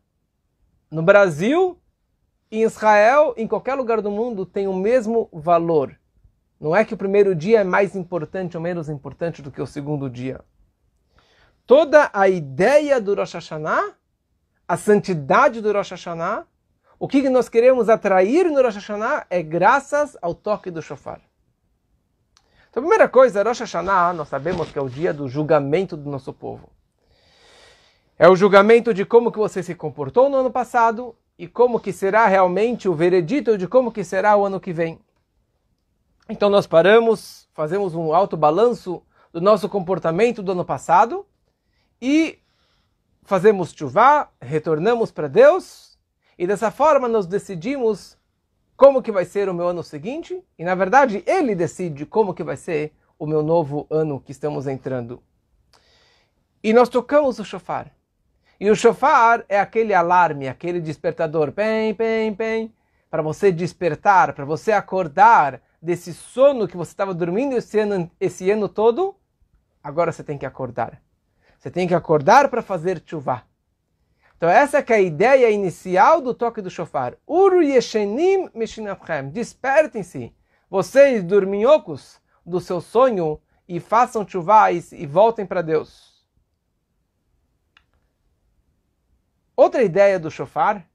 no 0.90 1.02
Brasil 1.02 1.78
em 2.50 2.62
Israel, 2.62 3.32
em 3.36 3.48
qualquer 3.48 3.74
lugar 3.74 4.02
do 4.02 4.10
mundo, 4.10 4.44
tem 4.44 4.68
o 4.68 4.74
mesmo 4.74 5.28
valor. 5.32 5.98
Não 6.62 6.76
é 6.76 6.84
que 6.84 6.94
o 6.94 6.96
primeiro 6.96 7.34
dia 7.34 7.62
é 7.62 7.64
mais 7.64 7.96
importante 7.96 8.56
ou 8.56 8.62
menos 8.62 8.88
importante 8.88 9.42
do 9.42 9.50
que 9.50 9.60
o 9.60 9.66
segundo 9.66 10.08
dia. 10.08 10.40
Toda 11.66 12.08
a 12.12 12.28
ideia 12.28 13.00
do 13.00 13.16
Rosh 13.16 13.32
Hashanah, 13.32 13.96
a 14.68 14.76
santidade 14.76 15.60
do 15.60 15.72
Rosh 15.72 15.90
Hashanah, 15.90 16.46
o 17.00 17.08
que 17.08 17.28
nós 17.28 17.48
queremos 17.48 17.88
atrair 17.88 18.44
no 18.48 18.62
Rosh 18.62 18.76
Hashanah 18.76 19.26
é 19.28 19.42
graças 19.42 20.16
ao 20.22 20.36
toque 20.36 20.70
do 20.70 20.80
shofar. 20.80 21.20
Então, 22.70 22.80
a 22.80 22.86
primeira 22.86 23.08
coisa, 23.08 23.42
Rosh 23.42 23.58
Hashanah, 23.58 24.12
nós 24.12 24.28
sabemos 24.28 24.70
que 24.70 24.78
é 24.78 24.82
o 24.82 24.88
dia 24.88 25.12
do 25.12 25.28
julgamento 25.28 25.96
do 25.96 26.08
nosso 26.08 26.32
povo. 26.32 26.70
É 28.16 28.28
o 28.28 28.36
julgamento 28.36 28.94
de 28.94 29.04
como 29.04 29.32
que 29.32 29.38
você 29.38 29.64
se 29.64 29.74
comportou 29.74 30.28
no 30.28 30.36
ano 30.36 30.50
passado 30.52 31.16
e 31.36 31.48
como 31.48 31.80
que 31.80 31.92
será 31.92 32.28
realmente 32.28 32.88
o 32.88 32.94
veredito 32.94 33.58
de 33.58 33.66
como 33.66 33.90
que 33.90 34.04
será 34.04 34.36
o 34.36 34.46
ano 34.46 34.60
que 34.60 34.72
vem. 34.72 35.00
Então 36.28 36.48
nós 36.48 36.66
paramos, 36.66 37.48
fazemos 37.52 37.94
um 37.94 38.14
alto 38.14 38.36
balanço 38.36 39.02
do 39.32 39.40
nosso 39.40 39.68
comportamento 39.68 40.42
do 40.42 40.52
ano 40.52 40.64
passado 40.64 41.26
e 42.00 42.38
fazemos 43.24 43.72
chuvá, 43.72 44.30
retornamos 44.40 45.10
para 45.10 45.28
Deus 45.28 45.98
e 46.38 46.46
dessa 46.46 46.70
forma 46.70 47.08
nós 47.08 47.26
decidimos 47.26 48.16
como 48.76 49.02
que 49.02 49.12
vai 49.12 49.24
ser 49.24 49.48
o 49.48 49.54
meu 49.54 49.68
ano 49.68 49.82
seguinte 49.82 50.42
e 50.58 50.64
na 50.64 50.74
verdade 50.74 51.22
ele 51.26 51.54
decide 51.54 52.06
como 52.06 52.34
que 52.34 52.44
vai 52.44 52.56
ser 52.56 52.92
o 53.18 53.26
meu 53.26 53.42
novo 53.42 53.86
ano 53.90 54.20
que 54.20 54.32
estamos 54.32 54.66
entrando. 54.66 55.22
E 56.62 56.72
nós 56.72 56.88
tocamos 56.88 57.38
o 57.40 57.44
shofar. 57.44 57.92
E 58.60 58.70
o 58.70 58.76
shofar 58.76 59.44
é 59.48 59.58
aquele 59.58 59.92
alarme, 59.92 60.46
aquele 60.46 60.80
despertador, 60.80 61.50
pem, 61.50 61.92
pem, 61.94 62.32
pem, 62.32 62.72
para 63.10 63.20
você 63.20 63.50
despertar, 63.50 64.32
para 64.34 64.44
você 64.44 64.70
acordar 64.70 65.60
desse 65.82 66.14
sono 66.14 66.68
que 66.68 66.76
você 66.76 66.92
estava 66.92 67.12
dormindo 67.12 67.56
esse 67.56 67.80
ano, 67.80 68.08
esse 68.20 68.48
ano 68.50 68.68
todo. 68.68 69.16
Agora 69.82 70.12
você 70.12 70.22
tem 70.22 70.38
que 70.38 70.46
acordar. 70.46 71.02
Você 71.58 71.70
tem 71.70 71.88
que 71.88 71.94
acordar 71.94 72.48
para 72.48 72.62
fazer 72.62 73.02
chuva. 73.04 73.42
Então 74.36 74.48
essa 74.48 74.78
é, 74.78 74.92
a 74.92 75.00
ideia 75.00 75.50
inicial 75.50 76.20
do 76.20 76.32
toque 76.32 76.62
do 76.62 76.70
shofar. 76.70 77.16
Uru 77.26 77.62
yeshenim 77.62 78.48
mishinavchem. 78.54 79.30
Despertem-se, 79.30 80.34
vocês 80.70 81.24
dorminhocos, 81.24 82.20
do 82.44 82.60
seu 82.60 82.80
sonho 82.80 83.40
e 83.68 83.78
façam 83.78 84.26
chuva 84.26 84.70
e 84.72 85.06
voltem 85.06 85.46
para 85.46 85.62
Deus. 85.62 86.26
Outra 89.54 89.82
ideia 89.82 90.18
do 90.18 90.30
shofar, 90.30 90.88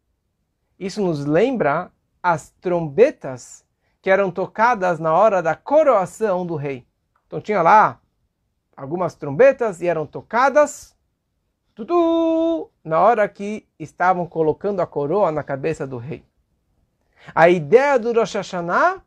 isso 0.78 1.02
nos 1.02 1.26
lembra 1.26 1.92
as 2.22 2.50
trombetas 2.60 3.66
que 4.08 4.12
eram 4.12 4.32
tocadas 4.32 5.00
na 5.00 5.14
hora 5.14 5.44
da 5.44 5.54
coroação 5.54 6.46
do 6.46 6.56
rei. 6.56 6.88
Então 7.26 7.42
tinha 7.42 7.62
lá 7.62 8.00
algumas 8.74 9.16
trombetas 9.16 9.82
e 9.82 9.88
eram 9.88 10.06
tocadas 10.06 10.96
tudo 11.76 12.72
na 12.82 13.02
hora 13.02 13.28
que 13.28 13.68
estavam 13.78 14.26
colocando 14.26 14.80
a 14.80 14.88
coroa 14.88 15.30
na 15.30 15.44
cabeça 15.44 15.86
do 15.86 15.98
rei. 15.98 16.24
A 17.36 17.50
ideia 17.50 18.00
do 18.00 18.14
Rosh 18.14 18.36
Hashanah 18.36 19.04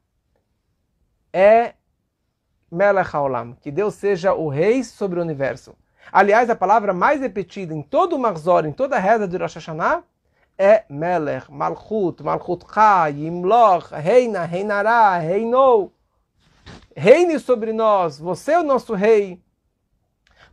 é 1.33 1.73
Melech 2.71 3.17
Haolam, 3.17 3.55
que 3.55 3.71
Deus 3.71 3.95
seja 3.95 4.35
o 4.35 4.51
rei 4.51 4.85
sobre 4.85 5.19
o 5.19 5.23
universo. 5.23 5.75
Aliás, 6.13 6.51
a 6.51 6.55
palavra 6.55 6.93
mais 6.93 7.23
repetida 7.23 7.73
em 7.73 7.81
todo 7.81 8.17
o 8.17 8.19
Marzor, 8.19 8.67
em 8.67 8.73
toda 8.73 8.97
a 8.97 9.01
reza 9.01 9.27
de 9.27 9.39
Rosh 9.39 9.55
Hashanah, 9.55 10.05
é 10.61 10.85
Melech, 10.91 11.51
Malchut, 11.51 12.23
Malchut 12.23 12.67
Cha, 12.73 13.07
Yimloch, 13.07 13.95
Reina, 13.95 14.45
Reinará, 14.45 15.17
Reinou. 15.17 15.95
Reine 16.95 17.39
sobre 17.39 17.73
nós, 17.73 18.19
você 18.19 18.53
é 18.53 18.61
o 18.61 18.63
nosso 18.63 18.93
rei. 18.93 19.43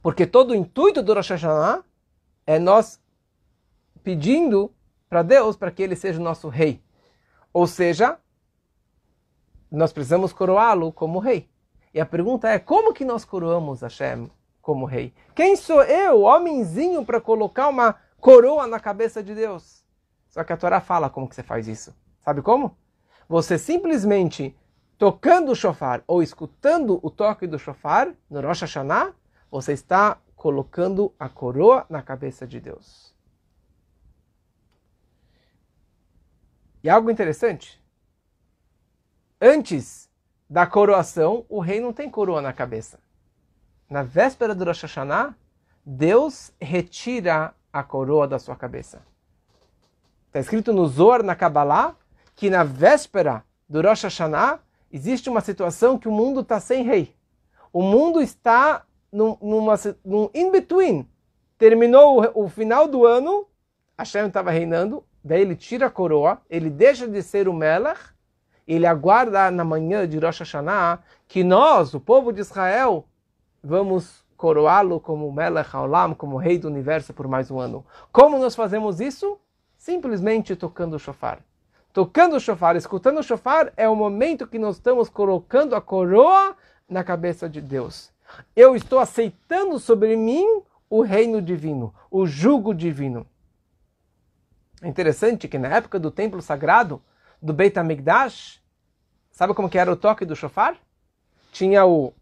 Porque 0.02 0.26
todo 0.26 0.52
o 0.52 0.56
intuito 0.56 1.04
do 1.04 1.14
Rosh 1.14 1.32
Hashanah 1.32 1.84
é 2.46 2.58
nós 2.58 3.02
pedindo 4.02 4.72
para 5.10 5.24
Deus 5.24 5.58
para 5.58 5.72
que 5.72 5.84
ele 5.84 5.96
seja 5.96 6.20
o 6.20 6.24
nosso 6.24 6.48
rei. 6.48 6.82
Ou 7.52 7.68
seja, 7.68 8.18
nós 9.70 9.92
precisamos 9.92 10.32
coroá-lo 10.32 10.94
como 10.94 11.20
rei. 11.20 11.50
E 11.94 12.00
a 12.00 12.06
pergunta 12.06 12.48
é, 12.48 12.58
como 12.58 12.94
que 12.94 13.04
nós 13.04 13.26
coroamos 13.26 13.82
Hashem? 13.82 14.30
como 14.68 14.86
rei. 14.86 15.14
Quem 15.34 15.56
sou 15.56 15.82
eu, 15.82 16.24
homenzinho, 16.24 17.06
para 17.06 17.22
colocar 17.22 17.70
uma 17.70 17.96
coroa 18.20 18.68
na 18.68 18.82
cabeça 18.82 19.24
de 19.24 19.34
Deus? 19.34 19.87
Só 20.38 20.44
que 20.44 20.54
a 20.54 20.58
Torá 20.58 20.80
fala 20.80 21.10
como 21.10 21.28
que 21.28 21.34
você 21.34 21.42
faz 21.42 21.68
isso. 21.68 21.96
Sabe 22.22 22.44
como? 22.44 22.78
Você 23.28 23.58
simplesmente 23.58 24.56
tocando 24.96 25.52
o 25.52 25.56
shofar 25.56 26.04
ou 26.06 26.22
escutando 26.22 27.00
o 27.02 27.10
toque 27.10 27.48
do 27.48 27.58
shofar 27.58 28.14
no 28.30 28.40
Rosh 28.42 28.62
Hashanah, 28.62 29.16
você 29.50 29.74
está 29.74 30.20
colocando 30.36 31.12
a 31.20 31.28
coroa 31.28 31.88
na 31.90 32.04
cabeça 32.04 32.46
de 32.46 32.60
Deus. 32.60 33.12
E 36.84 36.90
algo 36.90 37.10
interessante. 37.10 37.84
Antes 39.42 40.08
da 40.48 40.68
coroação, 40.68 41.48
o 41.50 41.60
rei 41.60 41.80
não 41.80 41.92
tem 41.92 42.10
coroa 42.12 42.44
na 42.44 42.54
cabeça 42.54 43.00
na 43.90 44.04
véspera 44.04 44.54
do 44.54 44.66
Rosh 44.66 44.82
Hashanah, 44.82 45.36
Deus 45.86 46.52
retira 46.60 47.56
a 47.72 47.82
coroa 47.84 48.28
da 48.28 48.38
sua 48.38 48.56
cabeça. 48.56 49.02
Está 50.38 50.42
escrito 50.42 50.72
no 50.72 50.86
Zohar, 50.86 51.24
na 51.24 51.36
Kabbalah, 51.36 51.96
que 52.36 52.48
na 52.48 52.64
véspera 52.64 53.44
do 53.68 53.82
Rosh 53.82 54.04
Hashanah 54.04 54.60
existe 54.94 55.32
uma 55.32 55.42
situação 55.42 55.98
que 55.98 56.08
o 56.08 56.12
mundo 56.12 56.42
está 56.42 56.60
sem 56.60 56.84
rei. 56.84 57.16
O 57.74 57.82
mundo 57.82 58.22
está 58.22 58.84
num, 59.12 59.36
numa, 59.42 59.74
num 60.06 60.30
in-between. 60.36 61.10
Terminou 61.58 62.24
o, 62.36 62.44
o, 62.44 62.50
final 62.50 62.88
do 62.88 63.04
ano, 63.04 63.48
Hashem 63.98 64.28
estava 64.28 64.52
reinando, 64.52 65.04
daí 65.24 65.42
ele 65.42 65.56
tira 65.56 65.88
a 65.88 65.90
coroa, 65.90 66.40
ele 66.48 66.70
deixa 66.70 67.08
de 67.08 67.24
ser 67.24 67.48
o 67.48 67.54
Melech, 67.54 68.00
ele 68.68 68.86
aguarda 68.86 69.50
na 69.50 69.64
manhã 69.64 70.08
de 70.08 70.20
Rosh 70.20 70.42
Hashanah 70.42 71.00
que 71.28 71.44
nós, 71.44 71.96
o 71.96 72.00
povo 72.00 72.32
de 72.32 72.42
Israel, 72.42 73.08
vamos 73.64 74.24
coroá-lo 74.38 75.00
como 75.00 75.32
Melech 75.32 75.76
Haolam, 75.76 76.14
como 76.14 76.38
rei 76.38 76.60
do 76.60 76.68
universo 76.68 77.12
por 77.12 77.28
mais 77.28 77.50
um 77.50 77.60
ano. 77.60 77.84
Como 78.12 78.38
nós 78.38 78.54
fazemos 78.54 79.00
isso? 79.00 79.40
Simplesmente 79.88 80.54
tocando 80.54 80.98
o 80.98 81.00
shofar. 81.00 81.40
Tocando 81.94 82.36
o 82.36 82.42
shofar, 82.42 82.76
escutando 82.76 83.20
o 83.20 83.24
shofar, 83.24 83.72
é 83.78 83.88
o 83.88 83.96
momento 83.96 84.46
que 84.46 84.60
nós 84.60 84.76
estamos 84.76 85.08
colocando 85.08 85.74
a 85.74 85.80
coroa 85.80 86.58
na 86.90 87.06
cabeça 87.06 87.48
de 87.48 87.62
Deus. 87.62 88.12
Eu 88.54 88.76
estou 88.76 89.00
aceitando 89.00 89.80
sobre 89.80 90.18
mim 90.18 90.46
o 90.90 91.02
reino 91.04 91.42
divino, 91.42 91.96
o 92.12 92.28
jugo 92.28 92.74
divino. 92.74 93.26
É 94.82 94.90
interessante 94.90 95.48
que 95.48 95.58
na 95.58 95.70
época 95.70 95.98
do 95.98 96.12
templo 96.12 96.42
sagrado, 96.42 97.02
do 97.42 97.54
Beit 97.54 97.80
HaMikdash, 97.80 98.62
sabe 99.32 99.54
como 99.54 99.70
que 99.70 99.78
era 99.78 99.90
o 99.90 99.96
toque 99.96 100.26
do 100.26 100.36
shofar? 100.36 100.76
Tinha 101.50 101.86
o 101.86 102.14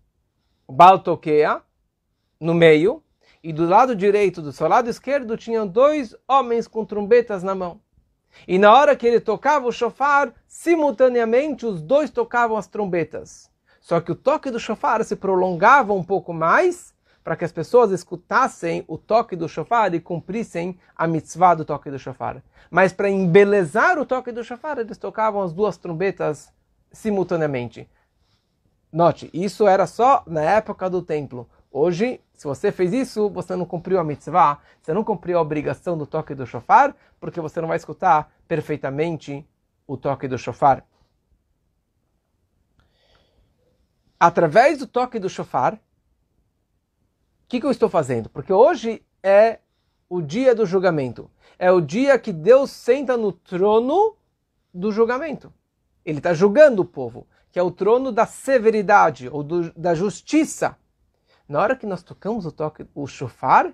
o 0.68 0.72
Baltoquea, 0.72 1.64
no 2.40 2.54
meio, 2.54 3.02
e 3.46 3.54
do 3.54 3.68
lado 3.68 3.96
direito, 3.96 4.42
do 4.42 4.52
seu 4.52 4.68
lado 4.68 4.90
esquerdo, 4.90 5.38
tinham 5.38 5.68
dois 5.68 6.16
homens 6.28 6.68
com 6.68 6.84
trombetas 6.84 7.44
na 7.44 7.54
mão. 7.54 7.80
E 8.48 8.58
na 8.58 8.74
hora 8.74 8.96
que 8.96 9.06
ele 9.06 9.20
tocava 9.20 9.68
o 9.68 9.72
shofar, 9.72 10.34
simultaneamente 10.48 11.64
os 11.64 11.80
dois 11.80 12.10
tocavam 12.10 12.58
as 12.58 12.66
trombetas. 12.66 13.48
Só 13.80 14.02
que 14.02 14.12
o 14.12 14.16
toque 14.16 14.50
do 14.50 14.60
shofar 14.60 15.04
se 15.06 15.16
prolongava 15.16 15.94
um 15.94 16.04
pouco 16.04 16.34
mais 16.34 16.92
para 17.24 17.36
que 17.36 17.46
as 17.46 17.52
pessoas 17.52 17.92
escutassem 17.92 18.84
o 18.88 18.98
toque 18.98 19.36
do 19.36 19.48
shofar 19.48 19.94
e 19.94 20.00
cumprissem 20.00 20.80
a 20.96 21.06
mitzvah 21.06 21.54
do 21.54 21.64
toque 21.64 21.92
do 21.92 22.00
shofar. 22.00 22.44
Mas 22.72 22.94
para 22.94 23.12
embelezar 23.12 24.00
o 24.00 24.08
toque 24.08 24.32
do 24.32 24.44
shofar, 24.44 24.80
eles 24.80 24.98
tocavam 24.98 25.44
as 25.44 25.54
duas 25.54 25.78
trombetas 25.78 26.52
simultaneamente. 26.92 27.88
Note, 28.92 29.30
isso 29.34 29.68
era 29.68 29.86
só 29.86 30.24
na 30.25 30.42
época 30.42 30.90
do 30.90 31.02
templo. 31.02 31.48
Hoje, 31.77 32.22
se 32.34 32.48
você 32.48 32.72
fez 32.72 32.94
isso, 32.94 33.29
você 33.29 33.53
não 33.53 33.65
cumpriu 33.65 34.00
a 34.00 34.03
mitzvah, 34.03 34.62
você 34.82 34.94
não 34.94 35.03
cumpriu 35.03 35.38
a 35.38 35.41
obrigação 35.41 35.98
do 35.98 36.08
toque 36.08 36.34
do 36.34 36.48
shofar, 36.48 36.96
porque 37.20 37.41
você 37.41 37.60
não 37.60 37.67
vai 37.67 37.75
escutar 37.75 38.32
perfeitamente 38.48 39.46
o 39.86 39.98
toque 39.98 40.25
do 40.25 40.38
shofar. 40.38 40.86
Através 44.17 44.77
do 44.77 44.88
toque 44.88 45.20
do 45.20 45.27
shofar, 45.27 45.74
o 45.74 45.79
que, 47.50 47.60
que 47.60 47.65
eu 47.65 47.72
estou 47.72 47.89
fazendo? 47.89 48.29
Porque 48.29 48.53
hoje 48.53 49.03
é 49.22 49.60
o 50.08 50.22
dia 50.22 50.55
do 50.55 50.65
julgamento. 50.65 51.29
É 51.60 51.70
o 51.70 51.82
dia 51.82 52.17
que 52.17 52.32
Deus 52.32 52.72
senta 52.72 53.17
no 53.17 53.34
trono 53.34 54.15
do 54.74 54.94
julgamento. 54.94 55.53
Ele 56.05 56.20
está 56.20 56.34
julgando 56.34 56.84
o 56.84 56.86
povo 56.86 57.27
que 57.51 57.60
é 57.60 57.63
o 57.63 57.72
trono 57.72 58.12
da 58.12 58.25
severidade 58.25 59.29
ou 59.29 59.44
do, 59.44 59.74
da 59.74 59.94
justiça. 59.94 60.77
Na 61.48 61.62
hora 61.62 61.75
que 61.75 61.86
nós 61.86 62.02
tocamos 62.02 62.46
o 62.46 62.52
toque, 62.52 62.88
o 62.94 63.06
shofar, 63.06 63.74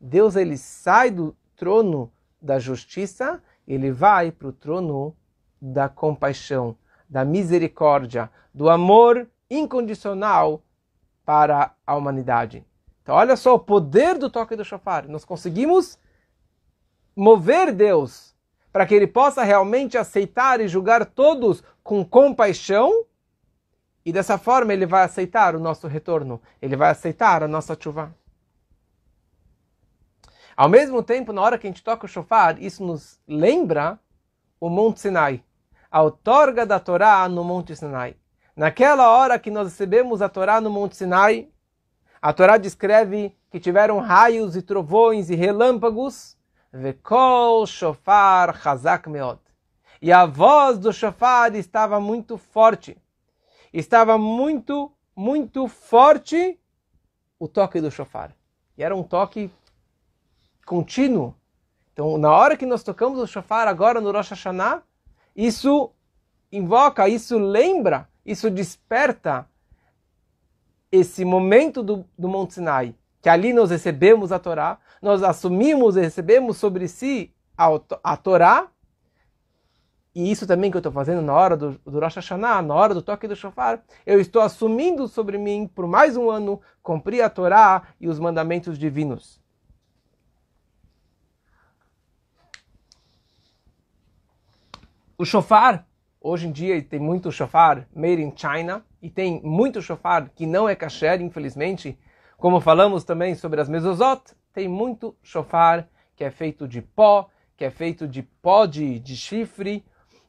Deus 0.00 0.34
ele 0.34 0.56
sai 0.56 1.10
do 1.10 1.36
trono 1.54 2.10
da 2.40 2.58
justiça, 2.58 3.42
ele 3.68 3.92
vai 3.92 4.32
para 4.32 4.48
o 4.48 4.52
trono 4.52 5.14
da 5.60 5.88
compaixão, 5.88 6.76
da 7.08 7.24
misericórdia, 7.24 8.30
do 8.52 8.68
amor 8.68 9.28
incondicional 9.50 10.62
para 11.24 11.74
a 11.86 11.94
humanidade. 11.94 12.64
Então, 13.02 13.14
olha 13.14 13.36
só 13.36 13.54
o 13.54 13.58
poder 13.58 14.18
do 14.18 14.30
toque 14.30 14.56
do 14.56 14.64
shofar. 14.64 15.06
Nós 15.06 15.24
conseguimos 15.24 15.98
mover 17.14 17.72
Deus 17.72 18.34
para 18.72 18.86
que 18.86 18.94
ele 18.94 19.06
possa 19.06 19.42
realmente 19.42 19.98
aceitar 19.98 20.60
e 20.60 20.68
julgar 20.68 21.04
todos 21.04 21.62
com 21.82 22.04
compaixão 22.04 23.04
E 24.04 24.12
dessa 24.12 24.36
forma 24.36 24.72
ele 24.72 24.86
vai 24.86 25.04
aceitar 25.04 25.54
o 25.54 25.60
nosso 25.60 25.86
retorno, 25.86 26.40
ele 26.60 26.76
vai 26.76 26.90
aceitar 26.90 27.42
a 27.42 27.48
nossa 27.48 27.76
chuva. 27.78 28.14
Ao 30.56 30.68
mesmo 30.68 31.02
tempo, 31.02 31.32
na 31.32 31.40
hora 31.40 31.58
que 31.58 31.66
a 31.66 31.70
gente 31.70 31.82
toca 31.82 32.06
o 32.06 32.08
shofar, 32.08 32.60
isso 32.62 32.84
nos 32.84 33.18
lembra 33.26 33.98
o 34.60 34.68
Monte 34.68 35.00
Sinai, 35.00 35.42
a 35.90 36.02
outorga 36.02 36.66
da 36.66 36.78
Torá 36.78 37.28
no 37.28 37.42
Monte 37.42 37.74
Sinai. 37.74 38.16
Naquela 38.54 39.10
hora 39.10 39.38
que 39.38 39.50
nós 39.50 39.68
recebemos 39.68 40.20
a 40.20 40.28
Torá 40.28 40.60
no 40.60 40.70
Monte 40.70 40.96
Sinai, 40.96 41.48
a 42.20 42.32
Torá 42.32 42.58
descreve 42.58 43.36
que 43.50 43.58
tiveram 43.58 43.98
raios 43.98 44.54
e 44.54 44.62
trovões 44.62 45.30
e 45.30 45.34
relâmpagos, 45.34 46.36
Vekol 46.72 47.66
shofar 47.66 48.56
chazak 48.62 49.08
meod. 49.08 49.40
E 50.00 50.12
a 50.12 50.24
voz 50.24 50.78
do 50.78 50.92
shofar 50.92 51.54
estava 51.54 52.00
muito 52.00 52.38
forte. 52.38 52.96
Estava 53.72 54.18
muito, 54.18 54.92
muito 55.16 55.66
forte 55.66 56.58
o 57.38 57.48
toque 57.48 57.80
do 57.80 57.90
shofar. 57.90 58.34
E 58.76 58.82
era 58.82 58.94
um 58.94 59.02
toque 59.02 59.50
contínuo. 60.66 61.34
Então, 61.92 62.16
na 62.18 62.30
hora 62.30 62.56
que 62.56 62.66
nós 62.66 62.82
tocamos 62.82 63.18
o 63.18 63.26
shofar 63.26 63.68
agora 63.68 64.00
no 64.00 64.12
Rosh 64.12 64.30
Hashanah, 64.30 64.82
isso 65.34 65.90
invoca, 66.50 67.08
isso 67.08 67.38
lembra, 67.38 68.08
isso 68.24 68.50
desperta 68.50 69.48
esse 70.90 71.24
momento 71.24 71.82
do, 71.82 72.04
do 72.18 72.28
Monte 72.28 72.54
Sinai, 72.54 72.94
que 73.22 73.28
ali 73.28 73.52
nós 73.52 73.70
recebemos 73.70 74.30
a 74.30 74.38
Torá, 74.38 74.78
nós 75.00 75.22
assumimos 75.22 75.96
e 75.96 76.00
recebemos 76.00 76.58
sobre 76.58 76.86
si 76.86 77.32
a, 77.56 77.68
a 78.04 78.16
Torá, 78.16 78.68
e 80.14 80.30
isso 80.30 80.46
também 80.46 80.70
que 80.70 80.76
eu 80.76 80.80
estou 80.80 80.92
fazendo 80.92 81.22
na 81.22 81.32
hora 81.32 81.56
do, 81.56 81.72
do 81.86 81.98
Rosh 81.98 82.16
Hashanah, 82.16 82.60
na 82.60 82.74
hora 82.74 82.92
do 82.92 83.00
toque 83.00 83.26
do 83.26 83.34
shofar, 83.34 83.82
eu 84.04 84.20
estou 84.20 84.42
assumindo 84.42 85.08
sobre 85.08 85.38
mim, 85.38 85.66
por 85.66 85.86
mais 85.86 86.16
um 86.16 86.30
ano, 86.30 86.60
cumprir 86.82 87.22
a 87.22 87.30
Torá 87.30 87.88
e 87.98 88.08
os 88.08 88.18
mandamentos 88.18 88.78
divinos. 88.78 89.40
O 95.16 95.24
shofar, 95.24 95.86
hoje 96.20 96.48
em 96.48 96.52
dia 96.52 96.82
tem 96.82 96.98
muito 96.98 97.32
shofar 97.32 97.86
made 97.94 98.20
in 98.20 98.32
China 98.36 98.84
e 99.00 99.08
tem 99.08 99.40
muito 99.42 99.80
shofar 99.80 100.28
que 100.34 100.44
não 100.44 100.68
é 100.68 100.74
kasher, 100.74 101.22
infelizmente. 101.22 101.98
Como 102.36 102.60
falamos 102.60 103.04
também 103.04 103.34
sobre 103.34 103.60
as 103.60 103.68
mezuzot, 103.68 104.34
tem 104.52 104.68
muito 104.68 105.16
shofar 105.22 105.88
que 106.16 106.24
é 106.24 106.30
feito 106.30 106.68
de 106.68 106.82
pó, 106.82 107.30
que 107.56 107.64
é 107.64 107.70
feito 107.70 108.06
de 108.06 108.22
pó 108.22 108.66
de, 108.66 108.98
de 108.98 109.16
chifre, 109.16 109.84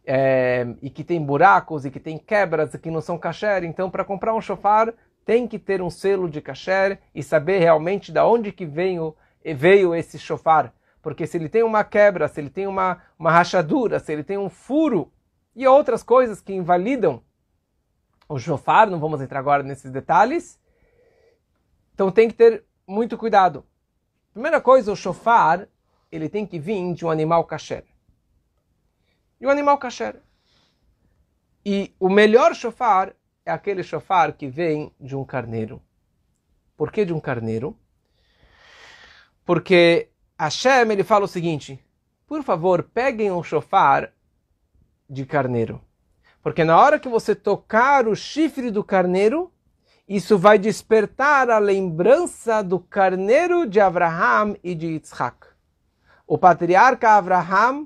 é, 0.06 0.68
e 0.82 0.90
que 0.90 1.04
tem 1.04 1.22
buracos 1.22 1.86
e 1.86 1.92
que 1.92 2.00
tem 2.00 2.18
quebras 2.18 2.74
e 2.74 2.80
que 2.80 2.92
não 2.92 3.02
são 3.02 3.18
kasher. 3.18 3.64
Então, 3.64 3.90
para 3.90 4.04
comprar 4.04 4.34
um 4.34 4.42
shofar, 4.42 4.94
tem 5.26 5.48
que 5.48 5.58
ter 5.58 5.82
um 5.82 5.90
selo 5.90 6.30
de 6.30 6.42
kasher 6.42 7.00
e 7.16 7.24
saber 7.24 7.60
realmente 7.60 8.12
de 8.12 8.20
onde 8.20 8.52
que 8.52 8.66
veio, 8.66 9.16
veio 9.56 9.96
esse 9.96 10.20
shofar. 10.20 10.74
Porque 11.02 11.26
se 11.28 11.38
ele 11.38 11.50
tem 11.50 11.64
uma 11.64 11.84
quebra, 11.84 12.28
se 12.28 12.40
ele 12.40 12.50
tem 12.50 12.68
uma, 12.68 13.02
uma 13.18 13.32
rachadura, 13.32 14.00
se 14.00 14.12
ele 14.12 14.24
tem 14.24 14.38
um 14.38 14.50
furo 14.50 15.12
e 15.56 15.68
outras 15.68 16.04
coisas 16.04 16.42
que 16.42 16.54
invalidam 16.54 17.22
o 18.28 18.40
shofar, 18.40 18.90
não 18.90 19.00
vamos 19.00 19.22
entrar 19.22 19.40
agora 19.40 19.64
nesses 19.64 19.92
detalhes. 19.92 20.60
Então 21.94 22.12
tem 22.12 22.28
que 22.28 22.34
ter 22.34 22.64
muito 22.88 23.18
cuidado. 23.18 23.66
Primeira 24.34 24.60
coisa, 24.60 24.92
o 24.92 24.96
shofar, 24.96 25.68
ele 26.12 26.28
tem 26.28 26.46
que 26.46 26.58
vir 26.58 26.94
de 26.94 27.06
um 27.06 27.12
animal 27.12 27.44
kasher. 27.44 27.86
E 29.44 29.46
um 29.46 29.50
animal 29.50 29.78
kasher. 29.78 30.16
E 31.66 31.94
o 32.00 32.08
melhor 32.08 32.56
shofar 32.56 33.14
é 33.46 33.52
aquele 33.52 33.84
shofar 33.84 34.32
que 34.32 34.48
vem 34.48 34.90
de 34.98 35.18
um 35.18 35.26
carneiro. 35.26 35.82
Por 36.78 36.90
que 36.90 37.04
de 37.04 37.12
um 37.12 37.20
carneiro? 37.20 37.78
Porque 39.44 40.08
Hashem 40.40 40.90
ele 40.94 41.04
fala 41.04 41.26
o 41.26 41.28
seguinte: 41.28 41.78
por 42.26 42.42
favor, 42.42 42.84
peguem 42.84 43.34
um 43.34 43.44
chofar 43.44 44.14
de 45.10 45.26
carneiro. 45.26 45.82
Porque 46.42 46.64
na 46.64 46.80
hora 46.80 46.98
que 46.98 47.10
você 47.10 47.36
tocar 47.36 48.08
o 48.08 48.16
chifre 48.16 48.72
do 48.72 48.82
carneiro, 48.82 49.52
isso 50.08 50.38
vai 50.38 50.58
despertar 50.58 51.50
a 51.50 51.58
lembrança 51.58 52.64
do 52.64 52.80
carneiro 52.80 53.68
de 53.68 53.82
Abraham 53.82 54.56
e 54.64 54.74
de 54.74 54.88
Yitzhak. 54.88 55.48
O 56.26 56.38
patriarca 56.38 57.18
Abraham, 57.18 57.86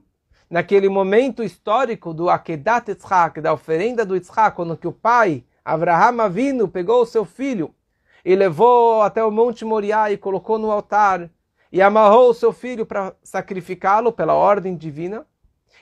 naquele 0.49 0.87
momento 0.89 1.43
histórico 1.43 2.13
do 2.13 2.29
Akedat 2.29 2.89
Yitzhak, 2.89 3.41
da 3.41 3.53
oferenda 3.53 4.05
do 4.05 4.15
Yitzhak, 4.15 4.55
quando 4.55 4.77
que 4.77 4.87
o 4.87 4.91
pai, 4.91 5.43
Abraham 5.63 6.21
Avinu, 6.21 6.67
pegou 6.67 7.01
o 7.01 7.05
seu 7.05 7.25
filho 7.25 7.73
e 8.23 8.35
levou 8.35 9.01
até 9.01 9.23
o 9.23 9.31
Monte 9.31 9.65
Moriá 9.65 10.11
e 10.11 10.17
colocou 10.17 10.57
no 10.57 10.71
altar 10.71 11.29
e 11.71 11.81
amarrou 11.81 12.29
o 12.29 12.33
seu 12.33 12.53
filho 12.53 12.85
para 12.85 13.13
sacrificá-lo 13.23 14.11
pela 14.11 14.33
ordem 14.33 14.75
divina. 14.75 15.25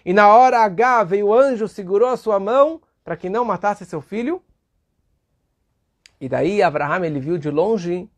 E 0.04 0.14
na 0.14 0.34
hora 0.34 0.60
H 0.60 1.04
veio 1.04 1.28
o 1.28 1.34
anjo, 1.34 1.68
segurou 1.68 2.10
a 2.10 2.18
sua 2.18 2.40
mão 2.40 2.82
para 3.04 3.16
que 3.16 3.30
não 3.30 3.46
matasse 3.46 3.86
seu 3.86 4.02
filho. 4.02 4.42
E 6.20 6.28
daí 6.28 6.62
Abraham 6.62 7.06
ele 7.06 7.20
viu 7.20 7.38
de 7.38 7.50
longe, 7.50 8.10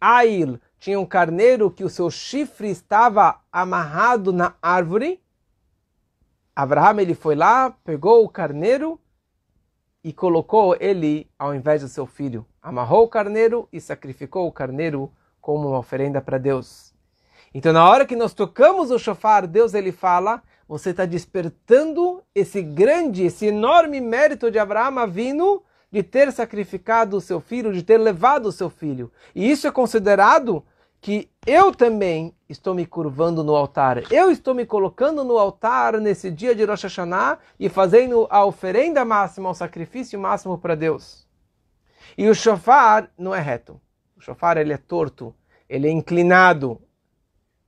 Ail, 0.00 0.60
tinha 0.78 1.00
um 1.00 1.06
carneiro 1.06 1.70
que 1.70 1.82
o 1.82 1.88
seu 1.88 2.10
chifre 2.10 2.68
estava 2.68 3.40
amarrado 3.50 4.32
na 4.32 4.54
árvore. 4.60 5.19
Abraham 6.60 7.00
ele 7.00 7.14
foi 7.14 7.34
lá, 7.34 7.70
pegou 7.70 8.22
o 8.22 8.28
carneiro 8.28 9.00
e 10.04 10.12
colocou 10.12 10.76
ele 10.78 11.26
ao 11.38 11.54
invés 11.54 11.80
do 11.80 11.88
seu 11.88 12.04
filho. 12.04 12.44
Amarrou 12.60 13.04
o 13.04 13.08
carneiro 13.08 13.66
e 13.72 13.80
sacrificou 13.80 14.46
o 14.46 14.52
carneiro 14.52 15.10
como 15.40 15.68
uma 15.68 15.78
oferenda 15.78 16.20
para 16.20 16.36
Deus. 16.36 16.92
Então, 17.54 17.72
na 17.72 17.88
hora 17.88 18.04
que 18.04 18.14
nós 18.14 18.34
tocamos 18.34 18.90
o 18.90 18.98
shofar, 18.98 19.46
Deus 19.46 19.72
ele 19.72 19.90
fala: 19.90 20.42
você 20.68 20.90
está 20.90 21.06
despertando 21.06 22.22
esse 22.34 22.60
grande, 22.60 23.24
esse 23.24 23.46
enorme 23.46 23.98
mérito 23.98 24.50
de 24.50 24.58
Abraão 24.58 25.08
vindo 25.08 25.62
de 25.90 26.02
ter 26.02 26.30
sacrificado 26.30 27.16
o 27.16 27.22
seu 27.22 27.40
filho, 27.40 27.72
de 27.72 27.82
ter 27.82 27.96
levado 27.96 28.44
o 28.46 28.52
seu 28.52 28.68
filho. 28.68 29.10
E 29.34 29.50
isso 29.50 29.66
é 29.66 29.70
considerado 29.70 30.62
que 31.00 31.30
eu 31.46 31.74
também 31.74 32.34
estou 32.48 32.74
me 32.74 32.84
curvando 32.84 33.42
no 33.42 33.56
altar. 33.56 34.12
Eu 34.12 34.30
estou 34.30 34.54
me 34.54 34.66
colocando 34.66 35.24
no 35.24 35.38
altar 35.38 35.98
nesse 35.98 36.30
dia 36.30 36.54
de 36.54 36.64
Rosh 36.64 36.82
Hashanah 36.82 37.38
e 37.58 37.68
fazendo 37.68 38.26
a 38.30 38.44
oferenda 38.44 39.04
máxima, 39.04 39.48
o 39.48 39.54
sacrifício 39.54 40.18
máximo 40.20 40.58
para 40.58 40.74
Deus. 40.74 41.26
E 42.18 42.28
o 42.28 42.34
shofar 42.34 43.10
não 43.16 43.34
é 43.34 43.40
reto. 43.40 43.80
O 44.16 44.20
shofar 44.20 44.58
ele 44.58 44.74
é 44.74 44.76
torto, 44.76 45.34
ele 45.68 45.88
é 45.88 45.90
inclinado. 45.90 46.80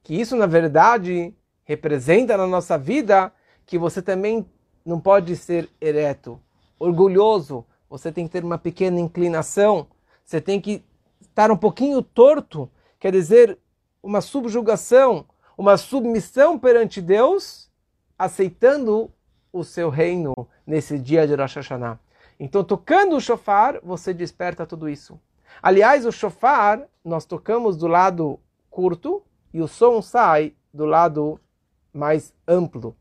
Que 0.02 0.20
isso, 0.20 0.36
na 0.36 0.46
verdade, 0.46 1.34
representa 1.64 2.36
na 2.36 2.46
nossa 2.46 2.76
vida 2.76 3.32
que 3.64 3.78
você 3.78 4.02
também 4.02 4.44
não 4.84 5.00
pode 5.00 5.36
ser 5.36 5.70
ereto, 5.80 6.38
orgulhoso. 6.78 7.64
Você 7.88 8.12
tem 8.12 8.26
que 8.26 8.32
ter 8.32 8.44
uma 8.44 8.58
pequena 8.58 9.00
inclinação. 9.00 9.86
Você 10.24 10.40
tem 10.40 10.60
que 10.60 10.84
estar 11.20 11.50
um 11.50 11.56
pouquinho 11.56 12.02
torto, 12.02 12.68
quer 13.02 13.10
dizer, 13.10 13.58
uma 14.00 14.20
subjugação, 14.20 15.26
uma 15.58 15.76
submissão 15.76 16.56
perante 16.56 17.02
Deus, 17.02 17.68
aceitando 18.16 19.10
o 19.52 19.64
seu 19.64 19.90
reino 19.90 20.32
nesse 20.64 20.96
dia 21.00 21.26
de 21.26 21.34
Rosh 21.34 21.56
Hashanah. 21.56 21.98
Então, 22.38 22.62
tocando 22.62 23.16
o 23.16 23.20
shofar, 23.20 23.80
você 23.82 24.14
desperta 24.14 24.64
tudo 24.64 24.88
isso. 24.88 25.18
Aliás, 25.60 26.06
o 26.06 26.12
shofar 26.12 26.86
nós 27.04 27.24
tocamos 27.24 27.76
do 27.76 27.88
lado 27.88 28.38
curto 28.70 29.20
e 29.52 29.60
o 29.60 29.66
som 29.66 30.00
sai 30.00 30.54
do 30.72 30.84
lado 30.84 31.40
mais 31.92 32.32
amplo. 32.46 32.96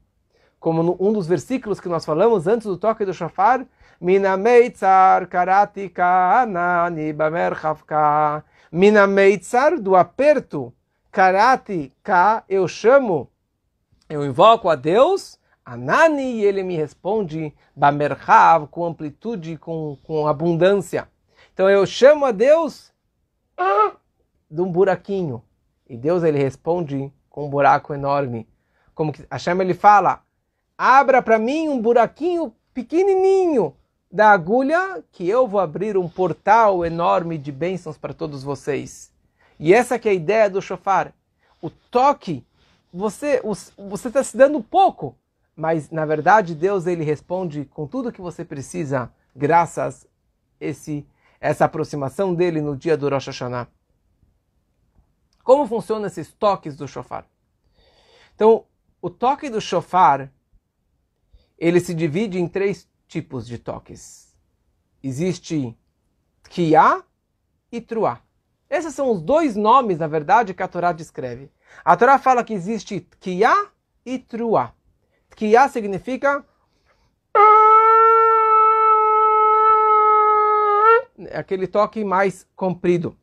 Como 0.59 0.81
no, 0.81 0.97
um 0.99 1.13
dos 1.13 1.27
versículos 1.27 1.79
que 1.79 1.87
nós 1.87 2.03
falamos 2.03 2.47
antes 2.47 2.65
do 2.65 2.75
toque 2.75 3.05
do 3.05 3.13
shofar, 3.13 3.67
Mina 4.01 4.35
meitzar 4.35 5.27
karati 5.27 5.87
kanani 5.87 7.13
bamerchavka. 7.13 8.43
Mina 8.71 9.05
meitzar, 9.05 9.79
do 9.79 9.95
aperto, 9.95 10.73
karati 11.11 11.93
ka, 12.01 12.43
eu 12.49 12.67
chamo, 12.67 13.29
eu 14.09 14.25
invoco 14.25 14.69
a 14.69 14.75
Deus, 14.75 15.39
Anani, 15.63 16.39
e 16.39 16.43
ele 16.43 16.63
me 16.63 16.75
responde, 16.75 17.53
bamerchav, 17.75 18.65
com 18.71 18.85
amplitude, 18.85 19.55
com, 19.57 19.95
com 20.01 20.25
abundância. 20.25 21.07
Então 21.53 21.69
eu 21.69 21.85
chamo 21.85 22.25
a 22.25 22.31
Deus 22.31 22.91
ah, 23.55 23.91
de 24.49 24.61
um 24.61 24.71
buraquinho. 24.71 25.43
E 25.87 25.95
Deus 25.95 26.23
ele 26.23 26.39
responde 26.39 27.13
com 27.29 27.45
um 27.45 27.49
buraco 27.51 27.93
enorme. 27.93 28.49
Como 28.95 29.13
que 29.13 29.23
Hashem 29.29 29.61
ele 29.61 29.75
fala: 29.75 30.23
abra 30.75 31.21
para 31.21 31.37
mim 31.37 31.69
um 31.69 31.79
buraquinho 31.79 32.51
pequenininho 32.73 33.75
da 34.11 34.31
agulha 34.31 35.03
que 35.11 35.27
eu 35.27 35.47
vou 35.47 35.59
abrir 35.59 35.97
um 35.97 36.09
portal 36.09 36.85
enorme 36.85 37.37
de 37.37 37.51
bênçãos 37.51 37.97
para 37.97 38.13
todos 38.13 38.43
vocês. 38.43 39.11
E 39.57 39.73
essa 39.73 39.97
que 39.97 40.09
é 40.09 40.11
a 40.11 40.15
ideia 40.15 40.49
do 40.49 40.61
shofar. 40.61 41.13
O 41.61 41.69
toque, 41.69 42.45
você 42.91 43.41
você 43.77 44.07
está 44.07 44.23
se 44.23 44.35
dando 44.35 44.61
pouco, 44.61 45.15
mas 45.55 45.89
na 45.89 46.05
verdade 46.05 46.55
Deus 46.55 46.87
ele 46.87 47.03
responde 47.03 47.65
com 47.65 47.87
tudo 47.87 48.11
que 48.11 48.19
você 48.19 48.43
precisa, 48.43 49.11
graças 49.35 50.07
esse, 50.59 51.05
essa 51.39 51.65
aproximação 51.65 52.33
dele 52.33 52.61
no 52.61 52.75
dia 52.75 52.97
do 52.97 53.07
Rosh 53.07 53.27
Hashanah. 53.27 53.67
Como 55.43 55.67
funcionam 55.67 56.05
esses 56.05 56.31
toques 56.33 56.75
do 56.75 56.87
shofar? 56.87 57.25
Então, 58.35 58.65
o 59.01 59.09
toque 59.09 59.49
do 59.49 59.59
shofar, 59.59 60.31
ele 61.57 61.79
se 61.79 61.93
divide 61.93 62.39
em 62.39 62.47
três 62.47 62.87
tipos 63.11 63.45
de 63.45 63.57
toques. 63.57 64.33
Existe 65.03 65.77
Tkiá 66.43 67.03
e 67.69 67.81
Truá. 67.81 68.21
Esses 68.69 68.95
são 68.95 69.11
os 69.11 69.21
dois 69.21 69.57
nomes, 69.57 69.97
na 69.97 70.07
verdade, 70.07 70.53
que 70.53 70.63
a 70.63 70.67
Torá 70.67 70.93
descreve. 70.93 71.51
A 71.83 71.97
Torá 71.97 72.17
fala 72.17 72.41
que 72.41 72.53
existe 72.53 73.01
Tkiá 73.01 73.69
e 74.05 74.17
Truá. 74.17 74.73
Tkiá 75.29 75.67
significa 75.67 76.45
aquele 81.33 81.67
toque 81.67 82.05
mais 82.05 82.47
comprido. 82.55 83.17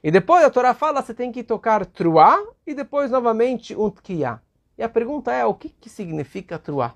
E 0.00 0.12
depois 0.12 0.44
a 0.44 0.50
Torá 0.50 0.74
fala 0.74 1.02
você 1.02 1.12
tem 1.12 1.32
que 1.32 1.42
tocar 1.42 1.84
truá 1.84 2.40
e 2.64 2.72
depois 2.72 3.10
novamente 3.10 3.74
um 3.74 3.90
tkiá. 3.90 4.40
E 4.78 4.82
a 4.82 4.88
pergunta 4.88 5.32
é 5.32 5.44
o 5.44 5.54
que, 5.54 5.70
que 5.70 5.90
significa 5.90 6.58
truá? 6.58 6.94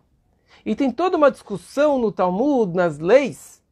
E 0.65 0.75
tem 0.75 0.91
toda 0.91 1.17
uma 1.17 1.31
discussão 1.31 1.99
no 1.99 2.13
Talmud, 2.13 2.75
nas 2.75 2.99
leis, 2.99 3.63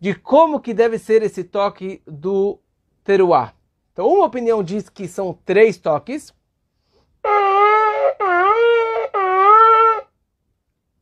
de 0.00 0.14
como 0.14 0.60
que 0.60 0.74
deve 0.74 0.98
ser 0.98 1.22
esse 1.22 1.44
toque 1.44 2.02
do 2.06 2.58
teruá. 3.04 3.54
Então 3.92 4.08
uma 4.08 4.26
opinião 4.26 4.62
diz 4.62 4.88
que 4.88 5.08
são 5.08 5.32
três 5.44 5.78
toques. 5.78 6.34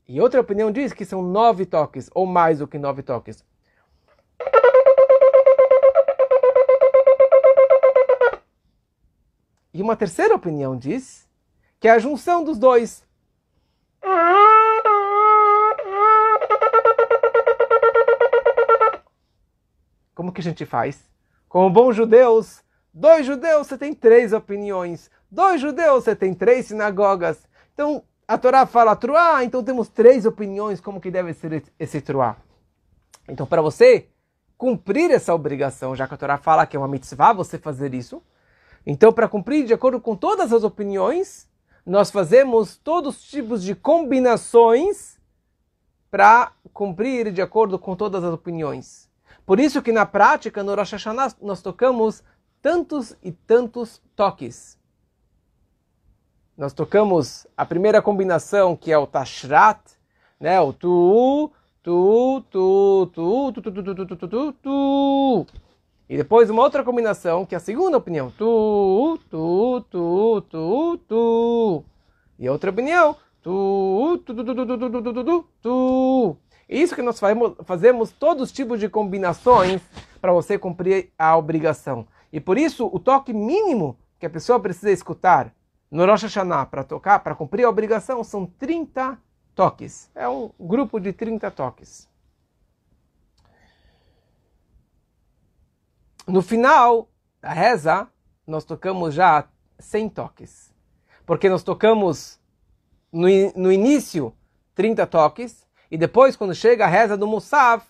E 0.06 0.20
outra 0.20 0.40
opinião 0.40 0.70
diz 0.70 0.92
que 0.92 1.04
são 1.04 1.22
nove 1.22 1.66
toques, 1.66 2.08
ou 2.14 2.26
mais 2.26 2.58
do 2.58 2.68
que 2.68 2.78
nove 2.78 3.02
toques. 3.02 3.44
E 9.72 9.82
uma 9.82 9.96
terceira 9.96 10.36
opinião 10.36 10.76
diz 10.76 11.28
que 11.80 11.88
é 11.88 11.90
a 11.90 11.98
junção 11.98 12.44
dos 12.44 12.58
dois. 12.58 13.04
Como 20.14 20.32
que 20.32 20.40
a 20.40 20.44
gente 20.44 20.64
faz? 20.64 21.08
Como 21.48 21.70
bons 21.70 21.94
judeus, 21.94 22.62
dois 22.92 23.26
judeus 23.26 23.66
você 23.66 23.78
tem 23.78 23.94
três 23.94 24.32
opiniões, 24.32 25.10
dois 25.30 25.60
judeus 25.60 26.04
você 26.04 26.14
tem 26.14 26.34
três 26.34 26.66
sinagogas. 26.66 27.46
Então 27.72 28.02
a 28.26 28.38
Torá 28.38 28.66
fala 28.66 28.96
truá, 28.96 29.44
então 29.44 29.62
temos 29.62 29.88
três 29.88 30.24
opiniões 30.24 30.80
como 30.80 31.00
que 31.00 31.10
deve 31.10 31.34
ser 31.34 31.64
esse 31.78 32.00
truá. 32.00 32.36
Então 33.28 33.46
para 33.46 33.62
você 33.62 34.08
cumprir 34.56 35.10
essa 35.10 35.34
obrigação, 35.34 35.94
já 35.94 36.06
que 36.06 36.14
a 36.14 36.16
Torá 36.16 36.38
fala 36.38 36.66
que 36.66 36.76
é 36.76 36.78
uma 36.78 36.88
mitzvah 36.88 37.32
você 37.32 37.58
fazer 37.58 37.92
isso, 37.92 38.22
então, 38.86 39.12
para 39.12 39.28
cumprir 39.28 39.64
de 39.64 39.72
acordo 39.72 39.98
com 39.98 40.14
todas 40.14 40.52
as 40.52 40.62
opiniões, 40.62 41.48
nós 41.86 42.10
fazemos 42.10 42.76
todos 42.76 43.16
os 43.16 43.22
tipos 43.24 43.62
de 43.62 43.74
combinações 43.74 45.18
para 46.10 46.52
cumprir 46.72 47.32
de 47.32 47.40
acordo 47.40 47.78
com 47.78 47.96
todas 47.96 48.22
as 48.22 48.32
opiniões. 48.32 49.03
Por 49.46 49.60
isso 49.60 49.82
que 49.82 49.92
na 49.92 50.06
prática, 50.06 50.62
no 50.62 50.74
Rosh 50.74 50.92
Hashanah, 50.92 51.34
nós 51.40 51.60
tocamos 51.60 52.22
tantos 52.62 53.14
e 53.22 53.30
tantos 53.30 54.00
toques. 54.16 54.78
Nós 56.56 56.72
tocamos 56.72 57.46
a 57.56 57.66
primeira 57.66 58.00
combinação, 58.00 58.76
que 58.76 58.92
é 58.92 58.96
o 58.96 59.06
Tashrat, 59.06 59.80
né? 60.40 60.60
o 60.60 60.72
Tu, 60.72 61.50
Tu, 61.82 62.42
Tu, 62.50 63.10
Tu, 63.12 63.52
Tu, 63.52 63.62
Tu, 63.62 63.72
Tu, 63.72 63.94
Tu, 63.94 64.06
Tu, 64.06 64.16
Tu, 64.16 64.28
Tu, 64.28 64.52
Tu. 64.62 65.46
E 66.08 66.16
depois 66.16 66.48
uma 66.48 66.62
outra 66.62 66.84
combinação, 66.84 67.44
que 67.44 67.54
é 67.54 67.58
a 67.58 67.60
segunda 67.60 67.96
opinião. 67.96 68.30
Tu, 68.30 69.18
tu, 69.30 69.84
tu, 69.90 70.40
tu, 70.48 70.98
tu. 71.08 71.84
E 72.38 72.48
outra 72.48 72.70
opinião. 72.70 73.16
Tu, 73.42 74.22
tu, 74.24 74.34
tu, 74.34 74.44
tu, 74.44 74.54
tu, 74.54 74.66
tu, 74.66 74.78
tu, 74.78 74.90
tu, 74.90 75.12
tu, 75.12 75.24
tu, 75.24 75.44
tu. 75.60 76.36
Isso 76.68 76.94
que 76.94 77.02
nós 77.02 77.20
fazemos 77.64 78.10
todos 78.12 78.44
os 78.44 78.52
tipos 78.52 78.80
de 78.80 78.88
combinações 78.88 79.82
para 80.20 80.32
você 80.32 80.58
cumprir 80.58 81.12
a 81.18 81.36
obrigação. 81.36 82.06
E 82.32 82.40
por 82.40 82.56
isso, 82.56 82.88
o 82.92 82.98
toque 82.98 83.32
mínimo 83.32 83.98
que 84.18 84.26
a 84.26 84.30
pessoa 84.30 84.58
precisa 84.58 84.90
escutar 84.90 85.54
no 85.90 86.04
Rosh 86.06 86.22
Hashanah 86.22 86.66
para 86.66 86.82
tocar, 86.82 87.20
para 87.20 87.34
cumprir 87.34 87.64
a 87.64 87.68
obrigação, 87.68 88.24
são 88.24 88.46
30 88.46 89.18
toques. 89.54 90.10
É 90.14 90.26
um 90.28 90.50
grupo 90.58 90.98
de 90.98 91.12
30 91.12 91.50
toques. 91.50 92.08
No 96.26 96.40
final 96.40 97.08
da 97.40 97.52
reza, 97.52 98.08
nós 98.46 98.64
tocamos 98.64 99.14
já 99.14 99.46
100 99.78 100.08
toques. 100.08 100.74
Porque 101.26 101.48
nós 101.48 101.62
tocamos 101.62 102.40
no, 103.12 103.28
no 103.54 103.70
início 103.70 104.34
30 104.74 105.06
toques, 105.06 105.63
e 105.94 105.96
depois, 105.96 106.34
quando 106.34 106.52
chega 106.56 106.84
a 106.84 106.88
reza 106.88 107.16
do 107.16 107.24
Musaf, 107.24 107.86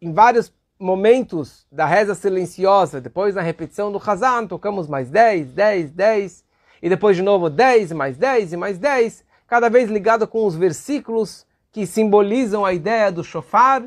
em 0.00 0.12
vários 0.12 0.52
momentos 0.78 1.66
da 1.68 1.84
reza 1.84 2.14
silenciosa, 2.14 3.00
depois 3.00 3.34
na 3.34 3.42
repetição 3.42 3.90
do 3.90 3.98
Hazan, 3.98 4.46
tocamos 4.46 4.86
mais 4.86 5.10
10, 5.10 5.50
10, 5.50 5.90
10, 5.90 6.44
e 6.80 6.88
depois 6.88 7.16
de 7.16 7.22
novo 7.24 7.50
10, 7.50 7.90
mais 7.90 8.16
10 8.16 8.52
e 8.52 8.56
mais 8.56 8.78
10, 8.78 9.24
cada 9.48 9.68
vez 9.68 9.90
ligado 9.90 10.28
com 10.28 10.46
os 10.46 10.54
versículos 10.54 11.44
que 11.72 11.86
simbolizam 11.86 12.64
a 12.64 12.72
ideia 12.72 13.10
do 13.10 13.24
shofar, 13.24 13.84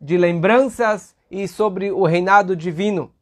de 0.00 0.16
lembranças 0.16 1.14
e 1.30 1.46
sobre 1.46 1.92
o 1.92 2.06
reinado 2.06 2.56
divino. 2.56 3.12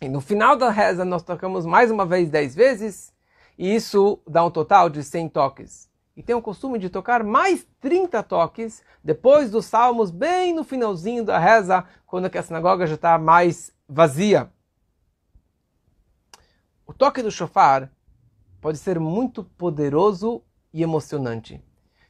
E 0.00 0.08
no 0.08 0.20
final 0.20 0.54
da 0.54 0.70
reza 0.70 1.04
nós 1.04 1.24
tocamos 1.24 1.66
mais 1.66 1.90
uma 1.90 2.06
vez 2.06 2.30
10 2.30 2.54
vezes, 2.54 3.12
e 3.58 3.74
isso 3.74 4.20
dá 4.24 4.44
um 4.44 4.52
total 4.52 4.88
de 4.88 5.02
100 5.02 5.30
toques. 5.30 5.95
E 6.16 6.22
tem 6.22 6.34
o 6.34 6.40
costume 6.40 6.78
de 6.78 6.88
tocar 6.88 7.22
mais 7.22 7.66
30 7.78 8.22
toques 8.22 8.82
depois 9.04 9.50
dos 9.50 9.66
salmos, 9.66 10.10
bem 10.10 10.54
no 10.54 10.64
finalzinho 10.64 11.22
da 11.22 11.38
reza, 11.38 11.84
quando 12.06 12.24
a 12.34 12.42
sinagoga 12.42 12.86
já 12.86 12.94
está 12.94 13.18
mais 13.18 13.70
vazia. 13.86 14.50
O 16.86 16.94
toque 16.94 17.20
do 17.20 17.30
shofar 17.30 17.92
pode 18.62 18.78
ser 18.78 18.98
muito 18.98 19.44
poderoso 19.44 20.42
e 20.72 20.82
emocionante. 20.82 21.62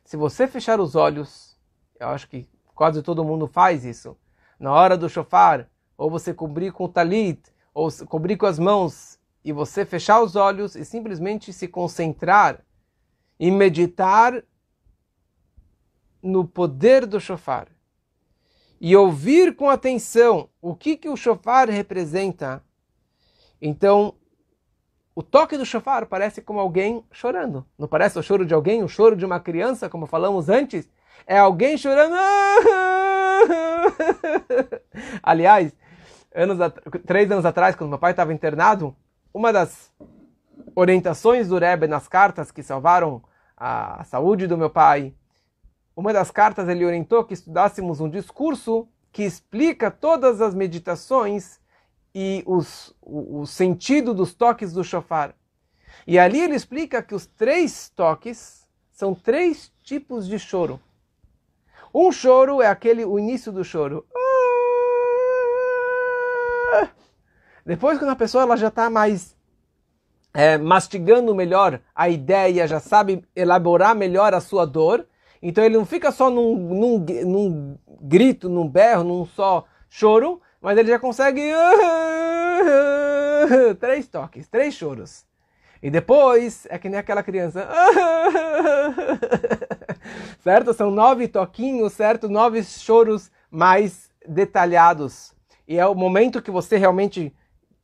Se 0.05 0.17
você 0.17 0.47
fechar 0.47 0.79
os 0.79 0.95
olhos, 0.95 1.59
eu 1.99 2.09
acho 2.09 2.29
que 2.29 2.49
quase 2.77 3.03
todo 3.03 3.25
mundo 3.25 3.49
faz 3.49 3.85
isso, 3.85 4.17
na 4.61 4.73
hora 4.73 4.97
do 4.97 5.09
shofar, 5.09 5.69
ou 5.99 6.09
você 6.09 6.33
cobrir 6.33 6.73
com 6.73 6.85
o 6.85 6.89
talit, 6.89 7.43
ou 7.75 7.91
cobrir 8.07 8.37
com 8.37 8.47
as 8.47 8.59
mãos, 8.59 9.19
e 9.45 9.53
você 9.53 9.85
fechar 9.85 10.21
os 10.21 10.37
olhos 10.37 10.77
e 10.77 10.85
simplesmente 10.85 11.53
se 11.53 11.67
concentrar 11.67 12.65
e 13.39 13.51
meditar 13.51 14.43
no 16.23 16.47
poder 16.47 17.07
do 17.07 17.21
shofar. 17.21 17.69
E 18.81 18.95
ouvir 18.97 19.55
com 19.57 19.71
atenção 19.71 20.51
o 20.61 20.75
que, 20.75 20.97
que 20.97 21.09
o 21.09 21.17
shofar 21.17 21.69
representa. 21.69 22.63
Então, 23.61 24.15
o 25.15 25.23
toque 25.23 25.57
do 25.57 25.65
shofar 25.65 26.07
parece 26.07 26.43
como 26.43 26.61
alguém 26.61 27.03
chorando. 27.11 27.65
Não 27.79 27.89
parece 27.89 28.19
o 28.19 28.23
choro 28.23 28.45
de 28.45 28.53
alguém, 28.53 28.83
o 28.83 28.89
choro 28.89 29.17
de 29.17 29.25
uma 29.25 29.41
criança, 29.41 29.89
como 29.89 30.07
falamos 30.07 30.51
antes? 30.51 30.91
É 31.27 31.39
alguém 31.39 31.79
chorando. 31.79 32.15
Aliás, 35.23 35.75
anos 36.35 36.59
três 37.07 37.31
anos 37.31 37.47
atrás, 37.47 37.75
quando 37.75 37.89
meu 37.89 37.99
pai 37.99 38.11
estava 38.11 38.35
internado, 38.35 38.95
uma 39.33 39.53
das 39.53 39.91
orientações 40.77 41.49
do 41.49 41.59
Rebbe 41.59 41.89
nas 41.89 42.07
cartas 42.07 42.53
que 42.53 42.63
salvaram 42.63 43.23
a 43.57 44.05
saúde 44.05 44.47
do 44.47 44.59
meu 44.59 44.69
pai, 44.69 45.15
uma 45.97 46.13
das 46.13 46.31
cartas 46.31 46.69
ele 46.69 46.85
orientou 46.85 47.25
que 47.25 47.33
estudássemos 47.33 47.99
um 48.01 48.11
discurso 48.11 48.87
que 49.11 49.23
explica 49.23 49.91
todas 49.91 50.43
as 50.43 50.55
meditações 50.55 51.59
e 52.15 52.45
os, 52.47 52.95
o, 53.01 53.41
o 53.41 53.47
sentido 53.47 54.13
dos 54.13 54.35
toques 54.35 54.75
do 54.75 54.85
shofar. 54.85 55.35
E 56.07 56.19
ali 56.19 56.41
ele 56.41 56.55
explica 56.55 57.03
que 57.03 57.15
os 57.15 57.25
três 57.25 57.89
toques 57.89 58.69
são 58.93 59.15
três 59.15 59.73
tipos 59.83 60.29
de 60.29 60.39
choro. 60.39 60.79
Um 61.95 62.13
choro 62.13 62.61
é 62.61 62.67
aquele 62.67 63.07
o 63.07 63.19
início 63.19 63.51
do 63.51 63.65
choro. 63.65 64.07
Depois, 67.65 67.99
quando 67.99 68.11
a 68.11 68.17
pessoa 68.17 68.43
ela 68.43 68.57
já 68.57 68.69
está 68.69 68.89
mais 68.91 69.36
é, 70.37 70.59
mastigando 70.59 71.35
melhor 71.35 71.81
a 71.95 72.11
ideia, 72.11 72.69
já 72.69 72.79
sabe 72.79 73.25
elaborar 73.35 73.97
melhor 73.97 74.35
a 74.35 74.41
sua 74.41 74.67
dor, 74.67 75.07
então 75.41 75.65
ele 75.65 75.79
não 75.79 75.87
fica 75.87 76.13
só 76.13 76.29
num, 76.29 76.55
num, 76.57 76.99
num 77.25 77.79
grito, 78.03 78.47
num 78.47 78.69
berro, 78.69 79.03
num 79.03 79.25
só 79.25 79.65
choro, 79.89 80.43
mas 80.61 80.77
ele 80.77 80.91
já 80.91 80.99
consegue 80.99 81.41
três 83.81 84.07
toques, 84.09 84.47
três 84.47 84.75
choros. 84.75 85.25
E 85.83 85.91
depois 85.91 86.67
é 86.69 86.79
que 86.79 86.91
nem 86.91 87.01
aquela 87.01 87.23
criança. 87.23 87.67
certo? 90.45 90.75
São 90.75 90.91
nove 90.91 91.29
toquinhos, 91.29 91.95
certo? 91.95 92.29
Nove 92.29 92.63
choros 92.63 93.31
mais 93.51 94.11
detalhados. 94.29 95.35
E 95.67 95.79
é 95.79 95.87
o 95.87 95.95
momento 95.95 96.43
que 96.43 96.51
você 96.51 96.77
realmente 96.77 97.35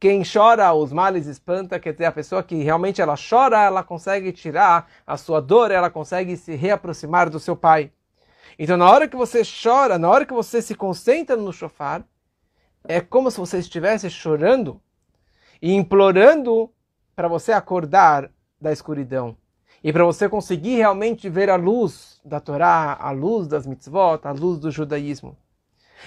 quem 0.03 0.25
chora 0.25 0.75
os 0.75 0.93
males 0.93 1.29
espanta, 1.29 1.79
quer 1.79 1.93
dizer, 1.93 2.07
a 2.07 2.11
pessoa 2.11 2.43
que 2.43 2.57
realmente 2.57 3.01
ela 3.01 3.15
chora, 3.15 3.63
ela 3.63 3.85
consegue 3.85 4.33
tirar 4.33 4.91
a 5.07 5.17
sua 5.17 5.41
dor, 5.41 5.71
ela 5.71 5.89
consegue 5.89 6.37
se 6.37 6.57
reaproximar 6.57 7.31
do 7.31 7.39
seu 7.39 7.55
pai. 7.55 7.93
Então, 8.59 8.77
na 8.77 8.91
hora 8.91 9.07
que 9.07 9.15
você 9.15 9.43
chora, 9.45 10.01
na 10.01 10.11
hora 10.11 10.27
que 10.27 10.33
você 10.33 10.61
se 10.61 10.75
concentra 10.75 11.37
no 11.37 11.53
shofar, 11.53 12.05
é 12.83 13.01
como 13.01 13.31
se 13.31 13.39
você 13.39 13.59
estivesse 13.59 14.11
chorando 14.11 14.83
e 15.63 15.73
implorando 15.73 16.69
para 17.15 17.29
você 17.29 17.53
acordar 17.53 18.29
da 18.61 18.73
escuridão 18.73 19.37
e 19.85 19.93
para 19.93 20.03
você 20.03 20.29
conseguir 20.29 20.79
realmente 20.79 21.29
ver 21.29 21.49
a 21.49 21.55
luz 21.55 22.21
da 22.25 22.41
Torá, 22.41 22.99
a 23.01 23.13
luz 23.13 23.47
das 23.47 23.69
mitzvot, 23.69 24.19
a 24.25 24.33
luz 24.33 24.59
do 24.59 24.69
judaísmo. 24.69 25.37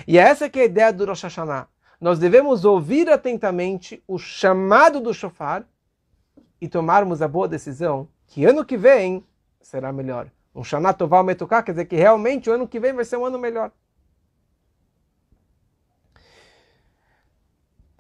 E 0.06 0.18
essa 0.18 0.50
que 0.50 0.60
é 0.60 0.64
a 0.64 0.66
ideia 0.66 0.92
do 0.92 1.06
Rosh 1.06 1.24
Hashanah. 1.24 1.70
Nós 2.00 2.20
devemos 2.20 2.66
ouvir 2.66 3.10
atentamente 3.10 4.04
o 4.08 4.18
chamado 4.18 5.00
do 5.00 5.14
shofar 5.14 5.66
e 6.60 6.68
tomarmos 6.68 7.22
a 7.22 7.28
boa 7.28 7.48
decisão 7.48 8.08
que 8.28 8.46
ano 8.46 8.66
que 8.66 8.78
vem 8.78 9.26
será 9.62 9.92
melhor. 9.92 10.30
Um 10.54 10.64
Shana 10.64 10.94
Tová 10.94 11.22
Metuká 11.24 11.62
quer 11.62 11.72
dizer 11.72 11.86
que 11.86 11.96
realmente 11.96 12.50
o 12.50 12.54
ano 12.54 12.68
que 12.68 12.80
vem 12.80 12.94
vai 12.94 13.04
ser 13.04 13.18
um 13.18 13.26
ano 13.26 13.38
melhor. 13.38 13.72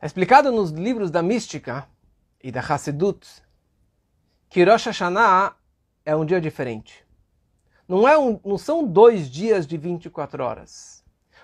É 0.01 0.05
explicado 0.05 0.51
nos 0.51 0.71
livros 0.71 1.09
da 1.09 1.21
mística 1.21 1.87
e 2.43 2.51
da 2.51 2.59
Hassidut 2.59 3.43
que 4.49 4.63
Rosh 4.63 4.85
Hashanah 4.85 5.55
é 6.05 6.15
um 6.15 6.25
dia 6.25 6.39
diferente. 6.39 7.05
Não, 7.87 8.07
é 8.07 8.17
um, 8.17 8.39
não 8.45 8.57
são 8.57 8.85
dois 8.85 9.29
dias 9.29 9.67
de 9.67 9.77
24 9.77 10.43
horas. 10.43 11.03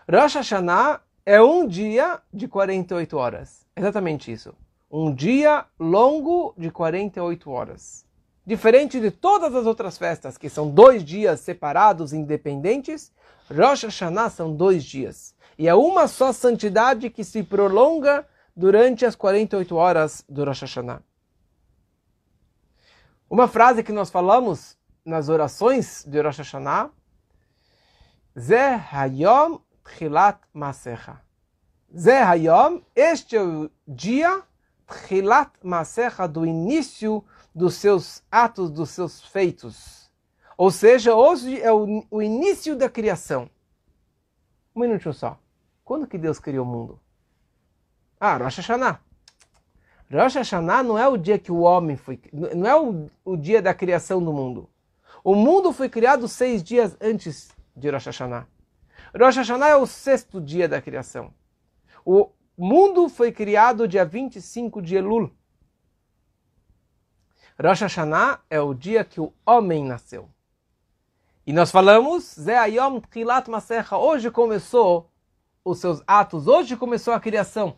Rosh 0.10 0.36
Hashanah 0.36 1.02
é 1.26 1.42
um 1.42 1.68
dia 1.68 2.22
de 2.34 2.48
48 2.48 3.18
horas. 3.18 3.66
Exatamente 3.76 4.32
isso. 4.32 4.54
Um 4.90 5.14
dia 5.14 5.66
longo 5.80 6.54
de 6.58 6.70
48 6.70 7.50
horas. 7.50 8.06
Diferente 8.46 9.00
de 9.00 9.12
todas 9.12 9.54
as 9.54 9.66
outras 9.66 9.98
festas, 9.98 10.38
que 10.38 10.50
são 10.50 10.70
dois 10.70 11.04
dias 11.04 11.40
separados, 11.42 12.12
independentes, 12.12 13.12
Rosh 13.50 13.84
Hashanah 13.84 14.30
são 14.30 14.56
dois 14.56 14.84
dias. 14.84 15.36
E 15.58 15.68
é 15.68 15.76
uma 15.76 16.08
só 16.08 16.34
santidade 16.34 17.10
que 17.10 17.24
se 17.24 17.44
prolonga 17.44 18.28
durante 18.56 19.06
as 19.06 19.16
48 19.16 19.76
horas 19.76 20.26
do 20.28 20.44
Rosh 20.44 20.62
Hashanah. 20.62 21.02
Uma 23.30 23.48
frase 23.48 23.84
que 23.84 23.92
nós 23.92 24.10
falamos 24.10 24.78
nas 25.06 25.30
orações 25.30 26.04
de 26.06 26.20
Rosh 26.20 26.40
Hashanah, 26.40 26.90
Ze 28.38 28.56
Hayom 28.92 29.60
Tchilat 29.92 30.40
Masecha. 30.54 31.22
Ze 31.96 32.12
Hayom, 32.12 32.82
este 32.96 33.36
é 33.36 33.42
o 33.42 33.70
dia 33.88 34.42
Tchilat 34.88 35.52
Masecha, 35.62 36.28
do 36.28 36.46
início 36.46 37.24
dos 37.54 37.76
seus 37.76 38.24
atos, 38.32 38.72
dos 38.72 38.90
seus 38.90 39.22
feitos. 39.22 40.10
Ou 40.58 40.72
seja, 40.72 41.14
hoje 41.14 41.62
é 41.62 41.72
o, 41.72 42.06
o 42.10 42.22
início 42.22 42.76
da 42.76 42.90
criação. 42.90 43.50
Um 44.76 44.82
minutinho 44.82 45.14
só. 45.14 45.38
Quando 45.84 46.08
que 46.08 46.18
Deus 46.18 46.40
criou 46.40 46.66
o 46.66 46.70
mundo? 46.70 47.00
Ah, 48.20 48.38
Rosh 48.38 48.58
Hashanah. 48.58 49.02
Rosh 50.10 50.36
Hashanah 50.36 50.84
não 50.84 50.98
é 50.98 51.08
o 51.08 51.18
dia 51.18 51.38
que 51.38 51.52
o 51.52 51.62
homem 51.62 51.98
foi, 51.98 52.20
não 52.32 52.68
é 52.68 52.80
o, 52.80 53.10
o 53.26 53.36
dia 53.36 53.62
da 53.62 53.74
criação 53.74 54.24
do 54.24 54.32
mundo. 54.32 54.70
O 55.24 55.36
mundo 55.36 55.74
foi 55.74 55.90
criado 55.90 56.28
seis 56.28 56.64
dias 56.64 56.96
antes 57.02 57.50
de 57.76 57.90
Rosh 57.90 58.06
Hashanah. 58.06 58.48
Rosh 59.18 59.36
Hashanah 59.38 59.70
é 59.70 59.76
o 59.76 59.86
sexto 59.86 60.40
dia 60.40 60.70
da 60.70 60.82
criação. 60.82 61.34
O 62.06 62.30
mundo 62.58 63.10
foi 63.10 63.32
criado 63.32 63.88
dia 63.88 64.06
25 64.06 64.82
de 64.82 64.96
Elul. 64.96 65.30
Rosh 67.62 67.82
Hashanah 67.82 68.40
é 68.50 68.60
o 68.62 68.74
dia 68.74 69.04
que 69.04 69.20
o 69.20 69.34
homem 69.46 69.84
nasceu. 69.84 70.30
E 71.46 71.52
nós 71.52 71.72
falamos, 71.72 72.36
Ze 72.40 72.54
Ayom 72.54 73.02
Tchilat 73.02 73.50
Masecha, 73.50 73.98
hoje 73.98 74.32
começou 74.32 75.12
os 75.66 75.80
seus 75.80 76.02
atos, 76.08 76.48
hoje 76.48 76.78
começou 76.78 77.14
a 77.14 77.20
criação. 77.20 77.76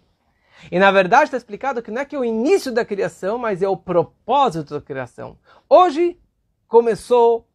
E 0.71 0.77
na 0.77 0.91
verdade 0.91 1.25
está 1.25 1.37
explicado 1.37 1.81
que 1.81 1.89
não 1.89 2.01
é 2.01 2.05
que 2.05 2.15
é 2.15 2.19
o 2.19 2.23
início 2.23 2.71
da 2.71 2.85
criação, 2.85 3.37
mas 3.37 3.61
é 3.61 3.67
o 3.67 3.75
propósito 3.75 4.75
da 4.75 4.81
criação. 4.81 5.37
Hoje 5.67 6.19
começou 6.67 7.47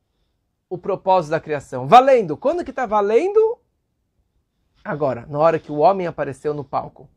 o 0.68 0.76
propósito 0.76 1.30
da 1.30 1.40
criação. 1.40 1.86
Valendo. 1.86 2.36
Quando 2.36 2.64
que 2.64 2.70
está 2.70 2.84
valendo? 2.84 3.57
Agora, 4.88 5.26
na 5.28 5.38
hora 5.38 5.58
que 5.58 5.70
o 5.70 5.80
homem 5.80 6.06
apareceu 6.06 6.54
no 6.54 6.64
palco. 6.64 7.10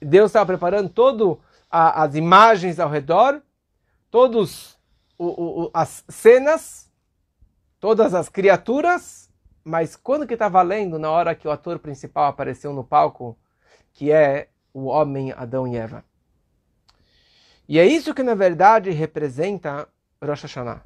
Deus 0.00 0.30
estava 0.30 0.46
preparando 0.46 0.88
todas 0.88 1.36
as 1.68 2.14
imagens 2.14 2.78
ao 2.78 2.88
redor, 2.88 3.42
todas 4.08 4.78
as 5.74 6.04
cenas, 6.08 6.88
todas 7.80 8.14
as 8.14 8.28
criaturas, 8.28 9.28
mas 9.64 9.96
quando 9.96 10.28
que 10.28 10.34
está 10.34 10.48
valendo 10.48 10.96
na 10.96 11.10
hora 11.10 11.34
que 11.34 11.48
o 11.48 11.50
ator 11.50 11.80
principal 11.80 12.26
apareceu 12.26 12.72
no 12.72 12.84
palco, 12.84 13.36
que 13.92 14.12
é 14.12 14.48
o 14.72 14.84
homem 14.84 15.32
Adão 15.32 15.66
e 15.66 15.76
Eva. 15.76 16.04
E 17.68 17.80
é 17.80 17.84
isso 17.84 18.14
que 18.14 18.22
na 18.22 18.36
verdade 18.36 18.90
representa 18.90 19.88
Rosh 20.24 20.42
Hashanah. 20.42 20.82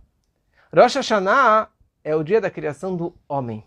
Rosh 0.75 0.95
Hashanah 0.95 1.69
é 2.03 2.17
o 2.17 2.25
dia 2.25 2.41
da 2.41 2.51
criação 2.51 2.97
do 2.97 3.15
homem. 3.29 3.63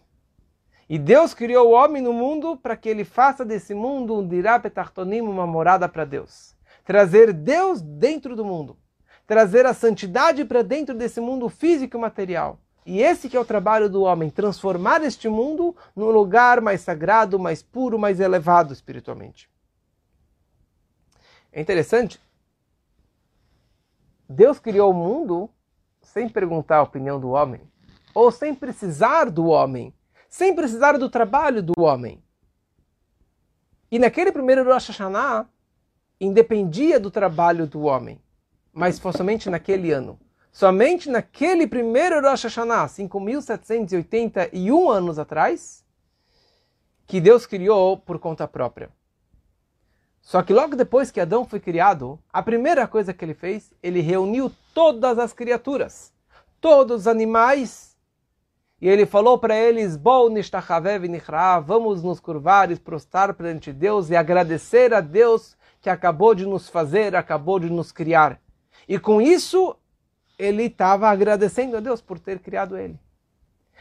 E 0.90 0.98
Deus 0.98 1.36
criou 1.36 1.68
o 1.68 1.72
homem 1.74 2.02
no 2.02 2.12
mundo 2.12 2.58
para 2.58 2.76
que 2.76 2.90
ele 2.90 3.06
faça 3.06 3.46
desse 3.46 3.76
mundo 3.76 4.18
um 4.18 4.28
dirapetartonim, 4.28 5.22
uma 5.22 5.46
morada 5.46 5.88
para 5.88 6.04
Deus. 6.04 6.56
Trazer 6.84 7.32
Deus 7.32 7.80
dentro 7.80 8.36
do 8.36 8.44
mundo. 8.44 8.76
Trazer 9.28 9.68
a 9.68 9.74
santidade 9.76 10.44
para 10.44 10.64
dentro 10.64 10.96
desse 10.96 11.22
mundo 11.22 11.48
físico 11.48 11.96
e 11.96 12.00
material. 12.00 12.60
E 12.84 13.02
esse 13.02 13.30
que 13.30 13.38
é 13.38 13.40
o 13.40 13.46
trabalho 13.46 13.88
do 13.88 14.02
homem, 14.02 14.32
transformar 14.32 15.04
este 15.04 15.30
mundo 15.30 15.76
num 15.96 16.10
lugar 16.10 16.60
mais 16.60 16.82
sagrado, 16.82 17.38
mais 17.38 17.62
puro, 17.62 18.00
mais 18.00 18.20
elevado 18.20 18.74
espiritualmente. 18.74 19.48
É 21.54 21.62
interessante. 21.62 22.20
Deus 24.28 24.58
criou 24.58 24.90
o 24.90 24.96
mundo 24.96 25.52
sem 26.02 26.28
perguntar 26.28 26.78
a 26.78 26.84
opinião 26.84 27.20
do 27.20 27.30
homem, 27.30 27.62
ou 28.16 28.32
sem 28.32 28.56
precisar 28.56 29.30
do 29.30 29.46
homem, 29.46 29.94
sem 30.30 30.56
precisar 30.56 30.98
do 30.98 31.10
trabalho 31.10 31.64
do 31.64 31.74
homem. 31.78 32.24
E 33.92 33.98
naquele 33.98 34.32
primeiro 34.32 34.64
Rosh 34.64 34.90
Hashanah, 34.90 35.48
independia 36.22 37.00
do 37.00 37.10
trabalho 37.10 37.66
do 37.66 37.82
homem, 37.82 38.22
mas 38.72 39.00
foi 39.00 39.12
somente 39.14 39.50
naquele 39.50 39.92
ano. 39.92 40.20
Somente 40.52 41.10
naquele 41.10 41.66
primeiro 41.66 42.22
Rosh 42.22 42.44
Hashanah, 42.44 42.88
5.781 42.88 44.92
anos 44.92 45.18
atrás, 45.18 45.84
que 47.08 47.20
Deus 47.20 47.48
criou 47.48 47.98
por 47.98 48.20
conta 48.20 48.48
própria. 48.48 48.92
Só 50.22 50.44
que 50.44 50.54
logo 50.54 50.76
depois 50.76 51.10
que 51.10 51.20
Adão 51.20 51.44
foi 51.44 51.60
criado, 51.60 52.20
a 52.32 52.44
primeira 52.44 52.88
coisa 52.88 53.12
que 53.12 53.26
ele 53.26 53.34
fez, 53.34 53.74
ele 53.82 54.00
reuniu 54.00 54.52
todas 54.76 55.18
as 55.18 55.34
criaturas, 55.34 56.14
todos 56.62 57.02
os 57.02 57.08
animais, 57.08 57.89
e 58.82 58.88
ele 58.88 59.06
falou 59.06 59.38
para 59.38 59.56
eles: 59.56 59.98
vamos 59.98 62.02
nos 62.02 62.20
curvar 62.20 62.72
e 62.72 62.78
prostrar 62.78 63.34
perante 63.34 63.74
Deus 63.74 64.10
e 64.10 64.16
agradecer 64.16 64.94
a 64.94 65.02
Deus 65.02 65.58
que 65.82 65.90
acabou 65.90 66.34
de 66.34 66.46
nos 66.46 66.70
fazer, 66.70 67.16
acabou 67.16 67.60
de 67.60 67.70
nos 67.70 67.92
criar. 67.92 68.42
E 68.88 68.98
com 68.98 69.22
isso, 69.22 69.76
ele 70.38 70.64
estava 70.64 71.10
agradecendo 71.10 71.78
a 71.78 71.80
Deus 71.80 72.02
por 72.02 72.20
ter 72.20 72.40
criado 72.40 72.78
ele. 72.78 73.00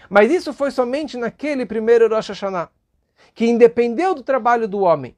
Mas 0.09 0.31
isso 0.31 0.53
foi 0.53 0.71
somente 0.71 1.17
naquele 1.17 1.67
primeiro 1.67 2.09
Rosh 2.09 2.29
Hashanah, 2.29 2.71
que 3.35 3.47
independeu 3.47 4.15
do 4.15 4.23
trabalho 4.23 4.69
do 4.69 4.81
homem. 4.81 5.17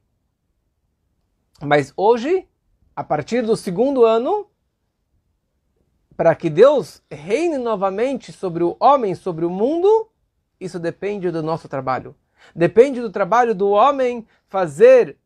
Mas 1.61 1.93
hoje, 1.95 2.47
a 2.95 3.03
partir 3.03 3.43
do 3.43 3.55
segundo 3.55 4.05
ano, 4.05 4.47
para 6.21 6.35
que 6.35 6.51
Deus 6.51 7.01
reine 7.09 7.57
novamente 7.57 8.31
sobre 8.31 8.63
o 8.63 8.77
homem, 8.79 9.15
sobre 9.15 9.43
o 9.43 9.49
mundo, 9.49 10.07
isso 10.59 10.79
depende 10.79 11.31
do 11.31 11.41
nosso 11.41 11.67
trabalho. 11.67 12.15
Depende 12.55 13.01
do 13.01 13.09
trabalho 13.09 13.55
do 13.55 13.71
homem 13.71 14.27
fazer, 14.47 15.17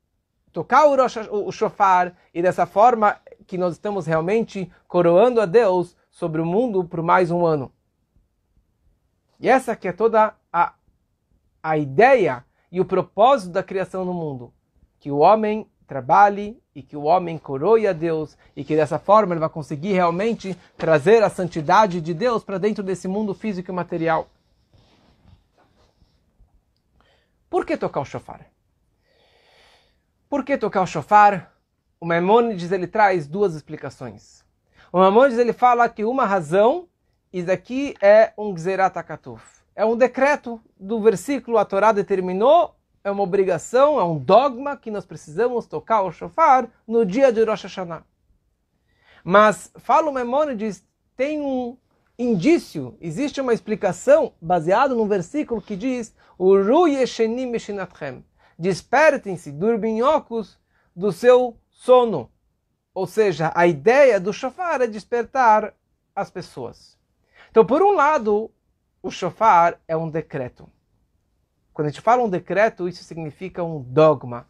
tocar 0.53 0.85
o, 0.85 0.95
rosh, 0.95 1.17
o 1.29 1.51
shofar, 1.51 2.15
e 2.33 2.41
dessa 2.41 2.65
forma 2.65 3.19
que 3.45 3.57
nós 3.57 3.73
estamos 3.73 4.05
realmente 4.05 4.71
coroando 4.87 5.41
a 5.41 5.45
Deus 5.45 5.97
sobre 6.09 6.39
o 6.39 6.45
mundo 6.45 6.85
por 6.85 7.01
mais 7.01 7.29
um 7.29 7.45
ano. 7.45 7.73
E 9.37 9.49
essa 9.49 9.75
que 9.75 9.89
é 9.89 9.91
toda 9.91 10.33
a, 10.49 10.75
a 11.61 11.77
ideia 11.77 12.45
e 12.71 12.79
o 12.79 12.85
propósito 12.85 13.51
da 13.51 13.61
criação 13.61 14.05
no 14.05 14.13
mundo. 14.13 14.53
Que 14.97 15.11
o 15.11 15.17
homem 15.17 15.69
trabalhe 15.85 16.57
e 16.75 16.83
que 16.83 16.97
o 16.97 17.03
homem 17.03 17.37
coroe 17.37 17.87
a 17.87 17.93
Deus 17.93 18.37
e 18.53 18.61
que 18.61 18.75
dessa 18.75 18.99
forma 18.99 19.33
ele 19.33 19.39
vai 19.39 19.47
conseguir 19.47 19.93
realmente 19.93 20.57
trazer 20.75 21.23
a 21.23 21.29
santidade 21.29 22.01
de 22.01 22.13
Deus 22.13 22.43
para 22.43 22.57
dentro 22.57 22.83
desse 22.83 23.07
mundo 23.07 23.33
físico 23.33 23.71
e 23.71 23.73
material. 23.73 24.27
Por 27.49 27.65
que 27.65 27.77
tocar 27.77 28.01
o 28.01 28.05
shofar? 28.05 28.45
Por 30.27 30.43
que 30.43 30.57
tocar 30.57 30.81
o 30.81 30.87
shofar? 30.87 31.53
O 31.97 32.05
Maimonides 32.05 32.73
ele 32.73 32.87
traz 32.87 33.25
duas 33.25 33.55
explicações. 33.55 34.43
O 34.91 34.99
Maimonides 34.99 35.39
ele 35.39 35.53
fala 35.53 35.87
que 35.87 36.03
uma 36.03 36.25
razão, 36.25 36.89
isso 37.31 37.49
aqui 37.49 37.95
é 38.01 38.33
um 38.37 38.53
Gzerat 38.53 38.97
Akatuf. 38.97 39.63
É 39.73 39.85
um 39.85 39.95
decreto 39.95 40.61
do 40.77 41.01
versículo, 41.01 41.57
a 41.57 41.63
Torá 41.63 41.93
determinou, 41.93 42.74
é 43.05 43.11
uma 43.11 43.21
obrigação, 43.21 43.99
é 43.99 44.03
um 44.03 44.17
dogma 44.17 44.75
que 44.75 44.89
nós 44.89 45.05
precisamos 45.05 45.67
tocar 45.67 46.01
o 46.01 46.11
shofar 46.11 46.67
no 46.87 47.05
dia 47.05 47.31
de 47.31 47.43
Rosh 47.43 47.61
Hashanah. 47.61 48.03
Mas, 49.23 49.71
fala 49.77 50.09
o 50.09 50.13
tem 51.15 51.39
um 51.39 51.77
indício, 52.17 52.97
existe 52.99 53.39
uma 53.39 53.53
explicação 53.53 54.33
baseada 54.41 54.95
num 54.95 55.07
versículo 55.07 55.61
que 55.61 55.75
diz 55.75 56.15
Despertem-se, 58.57 59.51
dorminhocos, 59.51 60.59
do 60.95 61.11
seu 61.11 61.59
sono. 61.69 62.31
Ou 62.91 63.05
seja, 63.05 63.51
a 63.53 63.67
ideia 63.67 64.19
do 64.19 64.33
shofar 64.33 64.81
é 64.81 64.87
despertar 64.87 65.75
as 66.15 66.31
pessoas. 66.31 66.97
Então, 67.51 67.63
por 67.63 67.83
um 67.83 67.91
lado, 67.91 68.49
o 69.03 69.11
shofar 69.11 69.79
é 69.87 69.95
um 69.95 70.09
decreto. 70.09 70.67
Quando 71.75 71.87
a 71.87 71.91
gente 71.91 72.01
fala 72.01 72.23
um 72.23 72.29
decreto, 72.29 72.87
isso 72.87 73.03
significa 73.03 73.61
um 73.61 73.81
dogma. 73.81 74.47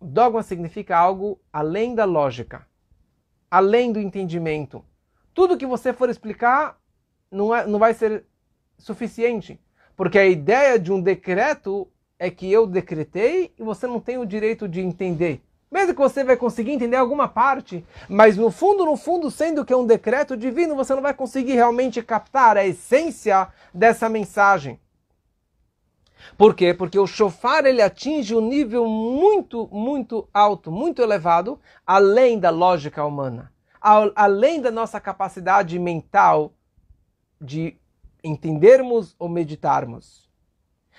O 0.00 0.06
dogma 0.06 0.42
significa 0.42 0.96
algo 0.96 1.38
além 1.52 1.94
da 1.94 2.06
lógica, 2.06 2.66
além 3.50 3.92
do 3.92 4.00
entendimento. 4.00 4.82
Tudo 5.34 5.58
que 5.58 5.66
você 5.66 5.92
for 5.92 6.08
explicar 6.08 6.80
não, 7.30 7.54
é, 7.54 7.66
não 7.66 7.78
vai 7.78 7.92
ser 7.92 8.24
suficiente, 8.78 9.60
porque 9.94 10.18
a 10.18 10.24
ideia 10.24 10.78
de 10.78 10.90
um 10.90 10.98
decreto 10.98 11.86
é 12.18 12.30
que 12.30 12.50
eu 12.50 12.66
decretei 12.66 13.52
e 13.58 13.62
você 13.62 13.86
não 13.86 14.00
tem 14.00 14.16
o 14.16 14.24
direito 14.24 14.66
de 14.66 14.80
entender. 14.80 15.42
Mesmo 15.70 15.92
que 15.92 16.00
você 16.00 16.24
vai 16.24 16.38
conseguir 16.38 16.72
entender 16.72 16.96
alguma 16.96 17.28
parte, 17.28 17.84
mas 18.08 18.34
no 18.34 18.50
fundo, 18.50 18.86
no 18.86 18.96
fundo, 18.96 19.30
sendo 19.30 19.62
que 19.62 19.74
é 19.74 19.76
um 19.76 19.86
decreto 19.86 20.38
divino, 20.38 20.74
você 20.74 20.94
não 20.94 21.02
vai 21.02 21.12
conseguir 21.12 21.52
realmente 21.52 22.02
captar 22.02 22.56
a 22.56 22.66
essência 22.66 23.46
dessa 23.74 24.08
mensagem. 24.08 24.80
Por 26.36 26.54
quê? 26.54 26.74
Porque 26.74 26.98
o 26.98 27.06
shofar 27.06 27.64
ele 27.64 27.82
atinge 27.82 28.34
um 28.34 28.40
nível 28.40 28.86
muito, 28.86 29.68
muito 29.72 30.28
alto, 30.32 30.70
muito 30.70 31.02
elevado, 31.02 31.60
além 31.86 32.38
da 32.38 32.50
lógica 32.50 33.04
humana, 33.04 33.52
além 33.80 34.60
da 34.60 34.70
nossa 34.70 35.00
capacidade 35.00 35.78
mental 35.78 36.52
de 37.40 37.76
entendermos 38.22 39.14
ou 39.18 39.28
meditarmos. 39.28 40.28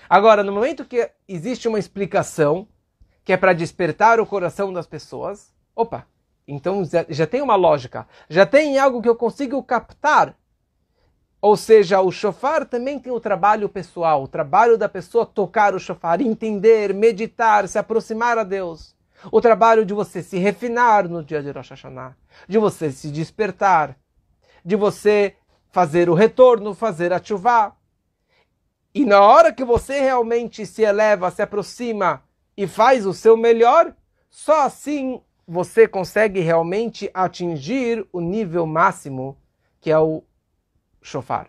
Agora, 0.10 0.44
no 0.44 0.52
momento 0.52 0.86
que 0.86 1.10
existe 1.28 1.68
uma 1.68 1.80
explicação, 1.80 2.68
que 3.24 3.32
é 3.32 3.38
para 3.38 3.54
despertar 3.54 4.20
o 4.20 4.26
coração 4.26 4.74
das 4.74 4.88
pessoas, 4.88 5.54
opa, 5.76 6.08
então 6.48 6.82
já 7.10 7.28
tem 7.28 7.42
uma 7.42 7.56
lógica, 7.56 8.08
já 8.30 8.46
tem 8.46 8.78
algo 8.80 9.02
que 9.02 9.10
eu 9.10 9.16
consigo 9.16 9.62
captar. 9.64 10.36
Ou 11.42 11.58
seja, 11.58 12.02
o 12.02 12.12
shofar 12.12 12.66
também 12.66 13.00
tem 13.00 13.12
o 13.12 13.20
trabalho 13.20 13.68
pessoal, 13.68 14.24
o 14.24 14.28
trabalho 14.28 14.78
da 14.78 14.88
pessoa 14.88 15.26
tocar 15.26 15.74
o 15.74 15.80
shofar, 15.80 16.22
entender, 16.22 16.94
meditar, 16.94 17.68
se 17.68 17.80
aproximar 17.80 18.38
a 18.38 18.44
Deus. 18.44 18.96
O 19.32 19.42
trabalho 19.42 19.84
de 19.84 19.94
você 19.94 20.22
se 20.22 20.38
refinar 20.38 21.10
no 21.10 21.24
dia 21.24 21.42
de 21.42 21.50
Rosh 21.50 21.72
Hashanah, 21.72 22.16
de 22.48 22.60
você 22.60 22.92
se 22.92 23.10
despertar, 23.10 23.98
de 24.64 24.76
você 24.76 25.36
fazer 25.72 26.10
o 26.10 26.14
retorno, 26.14 26.76
fazer 26.76 27.12
a 27.12 27.24
chuva. 27.24 27.76
E 28.94 29.04
na 29.04 29.22
hora 29.22 29.52
que 29.52 29.64
você 29.64 30.00
realmente 30.00 30.66
se 30.66 30.84
eleva, 30.84 31.32
se 31.32 31.42
aproxima 31.42 32.22
e 32.56 32.68
faz 32.68 33.06
o 33.06 33.14
seu 33.14 33.36
melhor, 33.36 33.96
só 34.30 34.62
assim 34.66 35.20
você 35.48 35.88
consegue 35.88 36.40
realmente 36.40 37.10
atingir 37.14 38.08
o 38.14 38.22
nível 38.22 38.68
máximo 38.68 39.38
que 39.80 39.90
é 39.90 39.98
o 39.98 40.24
shofar. 41.02 41.48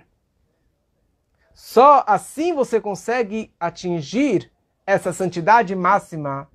Só 1.55 2.03
assim 2.07 2.55
você 2.55 2.81
consegue 2.81 3.55
atingir 3.61 4.51
essa 4.87 5.12
santidade 5.12 5.75
máxima 5.77 6.49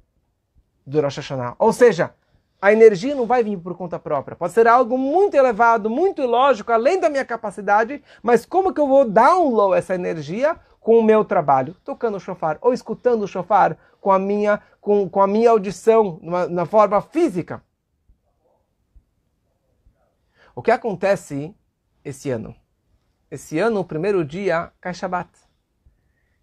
do 0.85 1.01
Rosh 1.01 1.17
Hashanah. 1.17 1.55
Ou 1.59 1.71
seja, 1.71 2.13
a 2.61 2.71
energia 2.73 3.13
não 3.13 3.25
vai 3.25 3.43
vir 3.43 3.57
por 3.57 3.75
conta 3.75 3.99
própria. 3.99 4.35
Pode 4.35 4.53
ser 4.53 4.67
algo 4.67 4.97
muito 4.97 5.35
elevado, 5.35 5.89
muito 5.89 6.25
lógico, 6.25 6.71
além 6.71 6.99
da 6.99 7.09
minha 7.09 7.25
capacidade, 7.25 8.03
mas 8.23 8.45
como 8.45 8.73
que 8.73 8.79
eu 8.79 8.87
vou 8.87 9.05
download 9.05 9.77
essa 9.77 9.93
energia 9.93 10.59
com 10.79 10.97
o 10.97 11.03
meu 11.03 11.23
trabalho? 11.23 11.75
Tocando 11.83 12.17
o 12.17 12.19
shofar, 12.19 12.57
ou 12.61 12.73
escutando 12.73 13.23
o 13.23 13.27
shofar 13.27 13.77
com 14.01 14.11
a 14.11 14.17
minha, 14.17 14.61
com, 14.81 15.07
com 15.07 15.21
a 15.21 15.27
minha 15.27 15.51
audição, 15.51 16.19
numa, 16.21 16.47
na 16.47 16.65
forma 16.65 16.99
física. 17.01 17.63
O 20.55 20.61
que 20.61 20.71
acontece 20.71 21.55
esse 22.03 22.31
ano? 22.31 22.55
Esse 23.29 23.59
ano, 23.59 23.81
o 23.81 23.85
primeiro 23.85 24.23
dia, 24.23 24.71
cai 24.79 24.93
Shabbat. 24.93 25.29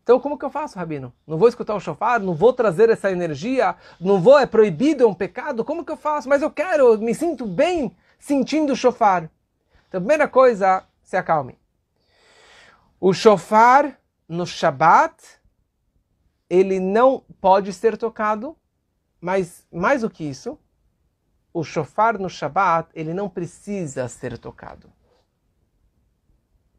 Então, 0.02 0.20
como 0.20 0.38
que 0.38 0.44
eu 0.44 0.50
faço, 0.50 0.78
Rabino? 0.78 1.14
Não 1.26 1.38
vou 1.38 1.48
escutar 1.48 1.74
o 1.74 1.80
shofar? 1.80 2.20
Não 2.20 2.34
vou 2.34 2.52
trazer 2.52 2.90
essa 2.90 3.10
energia? 3.10 3.74
Não 3.98 4.20
vou? 4.20 4.38
É 4.38 4.44
proibido? 4.44 5.02
É 5.02 5.06
um 5.06 5.14
pecado? 5.14 5.64
Como 5.64 5.82
que 5.82 5.90
eu 5.90 5.96
faço? 5.96 6.28
Mas 6.28 6.42
eu 6.42 6.50
quero, 6.50 6.92
eu 6.92 6.98
me 6.98 7.14
sinto 7.14 7.46
bem 7.46 7.96
sentindo 8.18 8.74
o 8.74 8.76
shofar. 8.76 9.30
Então, 9.88 10.02
primeira 10.02 10.28
coisa, 10.28 10.84
se 11.02 11.16
acalme. 11.16 11.58
O 13.00 13.14
shofar 13.14 13.98
no 14.28 14.46
Shabat, 14.46 15.14
ele 16.50 16.78
não 16.78 17.24
pode 17.40 17.72
ser 17.72 17.96
tocado, 17.96 18.54
mas 19.18 19.66
mais 19.72 20.02
do 20.02 20.10
que 20.10 20.24
isso, 20.24 20.58
o 21.52 21.64
shofar 21.64 22.18
no 22.18 22.28
Shabat, 22.28 22.90
ele 22.94 23.14
não 23.14 23.28
precisa 23.28 24.06
ser 24.08 24.36
tocado. 24.36 24.92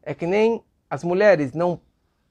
É 0.06 0.14
que 0.14 0.26
nem 0.26 0.64
as 0.90 1.04
mulheres 1.04 1.52
não 1.52 1.82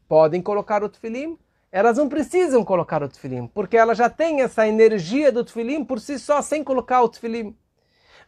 podem 0.08 0.40
colocar 0.40 0.82
o 0.82 0.88
tefilim, 0.88 1.37
elas 1.70 1.98
não 1.98 2.08
precisam 2.08 2.64
colocar 2.64 3.02
o 3.02 3.08
tefilim, 3.08 3.48
porque 3.48 3.76
elas 3.76 3.98
já 3.98 4.08
têm 4.08 4.42
essa 4.42 4.66
energia 4.66 5.32
do 5.32 5.44
tefilim 5.44 5.84
por 5.84 5.98
si 5.98 6.18
só, 6.20 6.40
sem 6.40 6.62
colocar 6.62 7.02
o 7.02 7.08
tefilim. 7.08 7.56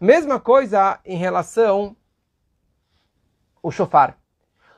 Mesma 0.01 0.41
coisa 0.41 0.99
em 1.05 1.17
relação 1.17 1.97
ao 3.63 3.71
shofar. 3.71 4.19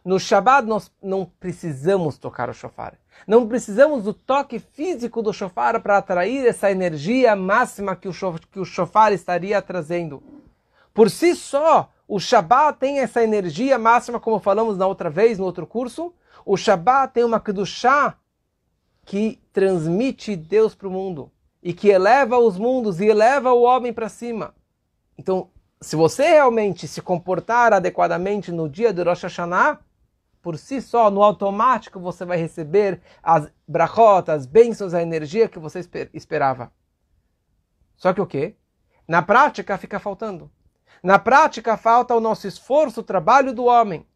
No 0.05 0.21
Shabbat 0.21 0.67
nós 0.67 0.93
não 1.03 1.25
precisamos 1.25 2.19
tocar 2.19 2.49
o 2.49 2.55
shofar. 2.55 2.99
Não 3.27 3.49
precisamos 3.49 4.05
do 4.05 4.15
toque 4.15 4.59
físico 4.59 5.23
do 5.23 5.33
shofar 5.33 5.81
para 5.81 5.99
atrair 5.99 6.47
essa 6.47 6.71
energia 6.71 7.35
máxima 7.35 7.97
que 7.97 8.09
o, 8.09 8.13
que 8.53 8.61
o 8.61 8.65
shofar 8.65 9.13
estaria 9.13 9.61
trazendo. 9.61 10.23
Por 10.95 11.11
si 11.11 11.35
só, 11.35 11.91
o 12.09 12.19
Shabbat 12.19 12.79
tem 12.79 13.01
essa 13.01 13.23
energia 13.23 13.79
máxima, 13.79 14.19
como 14.19 14.41
falamos 14.41 14.79
na 14.79 14.87
outra 14.87 15.11
vez, 15.11 15.39
no 15.39 15.45
outro 15.45 15.67
curso, 15.67 16.15
o 16.45 16.57
Shabat 16.57 17.13
tem 17.13 17.23
uma 17.23 17.39
Kedushá 17.39 18.17
que 19.05 19.39
transmite 19.53 20.35
Deus 20.35 20.75
para 20.75 20.89
o 20.89 20.91
mundo 20.91 21.31
e 21.63 21.75
que 21.75 21.89
eleva 21.89 22.39
os 22.39 22.57
mundos 22.57 22.99
e 22.99 23.07
eleva 23.07 23.53
o 23.53 23.63
homem 23.63 23.93
para 23.93 24.09
cima. 24.09 24.55
Então, 25.19 25.51
se 25.83 25.97
você 25.97 26.27
realmente 26.29 26.89
se 26.89 27.03
comportar 27.03 27.75
adequadamente 27.75 28.51
no 28.51 28.71
dia 28.71 28.91
de 28.91 29.03
Rosh 29.03 29.25
Hashanah, 29.25 29.81
por 30.41 30.57
si 30.57 30.81
só, 30.81 31.11
no 31.11 31.23
automático, 31.23 32.01
você 32.01 32.25
vai 32.25 32.39
receber 32.39 33.03
as 33.23 33.53
brachot, 33.67 34.31
as 34.31 34.47
bênçãos, 34.47 34.95
a 34.95 35.03
energia 35.03 35.49
que 35.49 35.59
você 35.59 35.81
esperava. 36.15 36.73
Só 37.97 38.15
que 38.15 38.21
o 38.21 38.27
quê? 38.27 38.57
Na 39.07 39.21
prática 39.21 39.77
fica 39.77 39.99
faltando. 39.99 40.51
Na 41.03 41.19
prática 41.19 41.77
falta 41.77 42.15
o 42.15 42.21
nosso 42.21 42.47
esforço, 42.47 43.01
o 43.01 43.05
trabalho 43.05 43.53
do 43.53 43.65
homem 43.65 44.07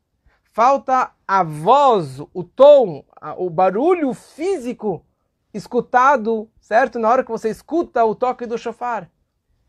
falta 0.53 1.11
a 1.27 1.43
voz, 1.43 2.21
o 2.33 2.45
tom, 2.45 3.05
o 3.39 3.49
barulho 3.49 4.13
físico 4.13 5.05
escutado, 5.53 6.49
certo? 6.61 6.99
Na 6.99 7.09
hora 7.09 7.25
que 7.25 7.31
você 7.31 7.49
escuta 7.49 8.05
o 8.05 8.15
toque 8.15 8.47
do 8.47 8.59
shofar, 8.59 9.11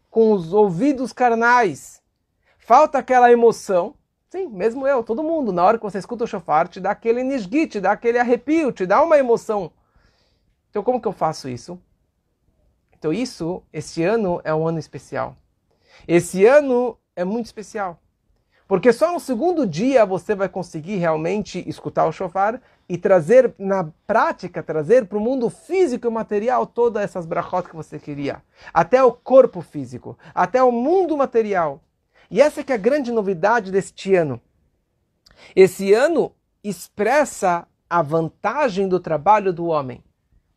com 0.10 0.32
os 0.34 0.54
ouvidos 0.54 1.12
carnais. 1.14 2.02
Falta 2.58 3.00
aquela 3.00 3.32
emoção. 3.32 3.96
Sim, 4.30 4.48
mesmo 4.48 4.88
eu, 4.88 5.04
todo 5.04 5.24
mundo, 5.24 5.54
na 5.54 5.64
hora 5.64 5.78
que 5.78 5.84
você 5.84 6.00
escuta 6.00 6.24
o 6.24 6.28
shofar, 6.28 6.68
te 6.68 6.80
dá 6.80 6.92
aquele 6.92 7.24
nisgui, 7.24 7.68
te 7.68 7.80
dá 7.80 7.92
aquele 7.92 8.18
arrepio, 8.18 8.72
te 8.72 8.86
dá 8.86 9.02
uma 9.02 9.18
emoção. 9.18 9.72
Então, 10.70 10.84
como 10.84 11.00
que 11.00 11.08
eu 11.08 11.12
faço 11.12 11.48
isso? 11.48 11.80
Então, 12.98 13.14
isso, 13.14 13.62
esse 13.72 14.04
ano 14.04 14.42
é 14.44 14.54
um 14.54 14.68
ano 14.68 14.80
especial. 14.80 15.38
Esse 16.08 16.46
ano 16.46 16.98
é 17.16 17.24
muito 17.24 17.46
especial. 17.46 18.00
Porque 18.68 18.94
só 18.94 19.12
no 19.12 19.20
segundo 19.20 19.68
dia 19.68 20.06
você 20.06 20.34
vai 20.34 20.48
conseguir 20.48 20.96
realmente 20.96 21.64
escutar 21.68 22.06
o 22.06 22.12
shofar 22.12 22.62
e 22.88 22.98
trazer 22.98 23.54
na 23.60 23.90
prática, 24.08 24.64
trazer 24.64 25.06
para 25.06 25.18
o 25.18 25.22
mundo 25.22 25.50
físico 25.50 26.08
e 26.08 26.10
material 26.10 26.66
todas 26.66 27.04
essas 27.04 27.26
brachot 27.26 27.70
que 27.70 27.76
você 27.76 28.00
queria. 28.00 28.42
Até 28.74 29.04
o 29.04 29.12
corpo 29.12 29.62
físico, 29.62 30.18
até 30.34 30.64
o 30.64 30.72
mundo 30.72 31.16
material. 31.18 31.82
E 32.32 32.42
essa 32.42 32.64
que 32.64 32.72
é 32.72 32.76
a 32.76 32.80
grande 32.80 33.12
novidade 33.12 33.72
deste 33.72 34.16
ano. 34.16 34.42
Esse 35.56 35.94
ano 35.94 36.32
expressa 36.64 37.68
a 37.90 38.02
vantagem 38.02 38.88
do 38.88 39.00
trabalho 39.00 39.54
do 39.54 39.68
homem. 39.68 40.04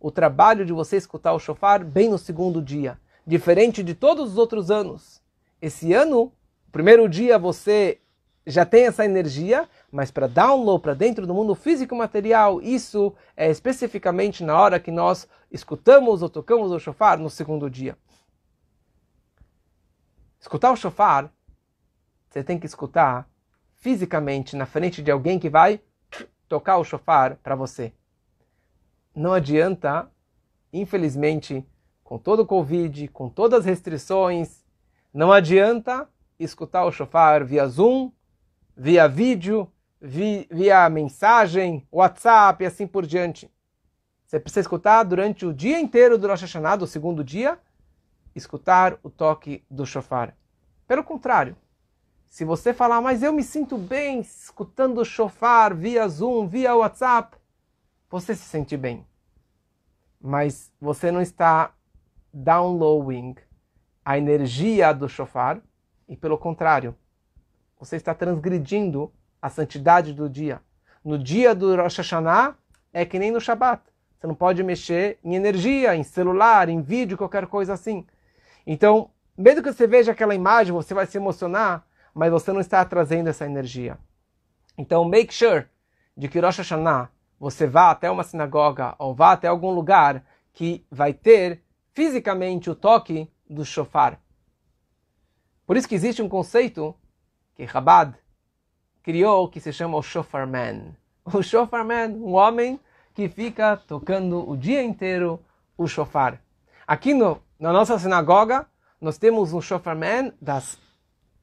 O 0.01 0.11
trabalho 0.11 0.65
de 0.65 0.73
você 0.73 0.97
escutar 0.97 1.33
o 1.33 1.41
shofar 1.41 1.85
bem 1.85 2.09
no 2.09 2.19
segundo 2.19 2.63
dia, 2.63 2.99
diferente 3.27 3.83
de 3.83 3.95
todos 3.95 4.33
os 4.33 4.39
outros 4.39 4.71
anos. 4.71 5.21
Esse 5.61 5.93
ano, 5.93 6.33
primeiro 6.77 7.09
dia 7.09 7.39
você 7.39 8.03
já 8.47 8.67
tem 8.67 8.85
essa 8.85 9.03
energia, 9.03 9.67
mas 9.91 10.11
para 10.11 10.27
download 10.27 10.83
para 10.83 10.93
dentro 10.93 11.27
do 11.27 11.33
mundo 11.33 11.55
físico 11.55 11.97
material, 11.97 12.61
isso 12.61 13.15
é 13.35 13.51
especificamente 13.51 14.45
na 14.45 14.61
hora 14.61 14.79
que 14.79 14.91
nós 14.91 15.27
escutamos 15.51 16.21
ou 16.21 16.29
tocamos 16.29 16.71
o 16.73 16.79
shofar 16.79 17.19
no 17.19 17.31
segundo 17.31 17.71
dia. 17.71 17.97
Escutar 20.39 20.71
o 20.71 20.77
shofar, 20.77 21.33
você 22.29 22.45
tem 22.45 22.59
que 22.59 22.67
escutar 22.67 23.27
fisicamente 23.77 24.55
na 24.55 24.67
frente 24.67 25.03
de 25.03 25.11
alguém 25.11 25.39
que 25.39 25.49
vai 25.49 25.81
tocar 26.47 26.77
o 26.77 26.85
shofar 26.85 27.37
para 27.37 27.55
você. 27.55 27.91
Não 29.15 29.33
adianta, 29.33 30.13
infelizmente, 30.71 31.67
com 32.05 32.19
todo 32.19 32.41
o 32.41 32.47
Covid, 32.47 33.09
com 33.09 33.31
todas 33.31 33.61
as 33.61 33.65
restrições, 33.65 34.63
não 35.11 35.33
adianta 35.33 36.07
escutar 36.39 36.85
o 36.85 36.93
shofar 36.93 37.45
via 37.45 37.67
Zoom, 37.67 38.11
via 38.77 39.09
vídeo, 39.09 39.71
via, 40.01 40.47
via 40.51 40.91
mensagem, 40.91 41.87
WhatsApp 41.91 42.63
e 42.63 42.67
assim 42.67 42.87
por 42.87 43.07
diante. 43.07 43.51
Você 44.27 44.41
precisa 44.41 44.61
escutar 44.61 45.05
durante 45.05 45.47
o 45.47 45.55
dia 45.55 45.79
inteiro 45.79 46.19
do 46.19 46.27
Rosh 46.27 46.43
Hashanah, 46.43 46.77
do 46.77 46.87
segundo 46.87 47.23
dia, 47.23 47.59
escutar 48.35 48.99
o 49.03 49.09
toque 49.09 49.65
do 49.71 49.87
shofar. 49.87 50.37
Pelo 50.87 51.05
contrário, 51.05 51.57
se 52.29 52.45
você 52.45 52.75
falar, 52.75 53.01
mas 53.01 53.23
eu 53.23 53.33
me 53.33 53.43
sinto 53.43 53.79
bem 53.79 54.21
escutando 54.21 55.01
o 55.01 55.05
shofar 55.05 55.75
via 55.75 56.07
Zoom, 56.09 56.47
via 56.47 56.75
WhatsApp, 56.75 57.37
você 58.11 58.35
se 58.35 58.43
sente 58.43 58.77
bem. 58.77 59.07
Mas 60.21 60.73
você 60.81 61.11
não 61.11 61.21
está 61.21 61.73
downloading 62.33 63.37
a 64.05 64.19
energia 64.19 64.93
do 64.93 65.09
shofar, 65.09 65.63
e 66.09 66.17
pelo 66.17 66.39
contrário, 66.39 66.95
você 67.79 67.97
está 67.97 68.15
transgredindo 68.15 69.13
a 69.41 69.51
santidade 69.51 70.13
do 70.13 70.29
dia. 70.29 70.61
No 71.05 71.19
dia 71.19 71.55
do 71.55 71.77
Rosh 71.77 71.99
Hashanah, 71.99 72.57
é 72.93 73.05
que 73.05 73.19
nem 73.19 73.31
no 73.31 73.41
Shabat. 73.41 73.83
Você 74.19 74.27
não 74.27 74.35
pode 74.35 74.63
mexer 74.63 75.19
em 75.23 75.35
energia, 75.35 75.95
em 75.95 76.03
celular, 76.03 76.69
em 76.69 76.81
vídeo, 76.81 77.19
qualquer 77.19 77.47
coisa 77.47 77.75
assim. 77.75 78.07
Então, 78.67 79.11
mesmo 79.37 79.63
que 79.63 79.73
você 79.73 79.87
veja 79.87 80.13
aquela 80.13 80.35
imagem, 80.35 80.73
você 80.73 80.95
vai 80.95 81.07
se 81.07 81.19
emocionar, 81.19 81.87
mas 82.15 82.31
você 82.31 82.53
não 82.53 82.61
está 82.61 82.85
trazendo 82.85 83.29
essa 83.29 83.45
energia. 83.45 83.99
Então, 84.79 85.05
make 85.05 85.33
sure 85.33 85.67
de 86.17 86.29
que 86.29 86.41
Rosh 86.41 86.59
Hashanah 86.59 87.11
você 87.39 87.67
vá 87.67 87.91
até 87.91 88.11
uma 88.11 88.25
sinagoga 88.25 88.95
ou 88.99 89.15
vá 89.15 89.33
até 89.33 89.47
algum 89.47 89.71
lugar 89.71 90.25
que 90.53 90.87
vai 90.91 91.13
ter 91.13 91.63
fisicamente 91.93 92.71
o 92.71 92.75
toque 92.75 93.31
do 93.49 93.65
shofar. 93.65 94.19
Por 95.67 95.77
isso 95.77 95.89
que 95.89 95.95
existe 95.95 96.23
um 96.23 96.29
conceito 96.29 96.95
que 97.55 97.67
Chabad 97.67 98.15
criou 99.03 99.49
que 99.49 99.61
se 99.61 99.73
chama 99.73 99.99
o 99.99 100.03
Shofar 100.03 100.47
Man. 100.47 100.95
O 101.35 101.43
Shofar 101.43 101.85
Man, 101.85 102.11
um 102.11 102.35
homem 102.35 102.79
que 103.13 103.29
fica 103.29 103.77
tocando 103.77 104.49
o 104.49 104.57
dia 104.57 104.81
inteiro 104.81 105.41
o 105.77 105.89
shofar. 105.89 106.41
Aqui 106.87 107.13
no, 107.13 107.43
na 107.59 107.73
nossa 107.73 107.99
sinagoga, 107.99 108.67
nós 109.01 109.19
temos 109.19 109.53
um 109.53 109.61
Shofar 109.61 109.97
Man 109.97 110.33
das 110.41 110.79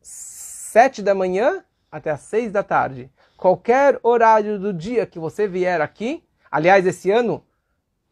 sete 0.01 1.01
da 1.01 1.13
manhã 1.13 1.65
até 1.91 2.11
as 2.11 2.21
seis 2.21 2.51
da 2.51 2.63
tarde. 2.63 3.11
Qualquer 3.35 3.99
horário 4.03 4.57
do 4.57 4.71
dia 4.71 5.05
que 5.05 5.19
você 5.19 5.47
vier 5.47 5.81
aqui, 5.81 6.23
aliás, 6.49 6.85
esse 6.85 7.11
ano 7.11 7.43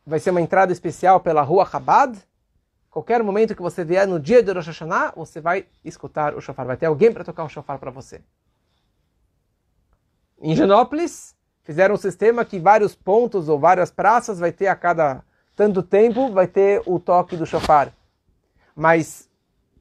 vai 0.05 0.19
ser 0.19 0.31
uma 0.31 0.41
entrada 0.41 0.73
especial 0.73 1.21
pela 1.21 1.41
rua 1.41 1.65
Chabad, 1.65 2.19
qualquer 2.91 3.23
momento 3.23 3.55
que 3.55 3.61
você 3.61 3.85
vier 3.85 4.05
no 4.05 4.19
dia 4.19 4.43
de 4.43 4.51
Rosh 4.51 4.67
Hashanah, 4.67 5.13
você 5.15 5.39
vai 5.39 5.65
escutar 5.83 6.35
o 6.35 6.41
shofar. 6.41 6.67
Vai 6.67 6.77
ter 6.77 6.85
alguém 6.85 7.11
para 7.11 7.23
tocar 7.23 7.45
o 7.45 7.49
shofar 7.49 7.79
para 7.79 7.89
você. 7.89 8.21
Em 10.39 10.55
Genópolis, 10.55 11.35
fizeram 11.63 11.95
um 11.95 11.97
sistema 11.97 12.43
que 12.43 12.59
vários 12.59 12.93
pontos 12.93 13.47
ou 13.47 13.57
várias 13.57 13.89
praças 13.89 14.39
vai 14.39 14.51
ter 14.51 14.67
a 14.67 14.75
cada 14.75 15.23
tanto 15.55 15.81
tempo, 15.81 16.31
vai 16.31 16.47
ter 16.47 16.83
o 16.85 16.99
toque 16.99 17.37
do 17.37 17.45
shofar. 17.45 17.93
Mas 18.75 19.29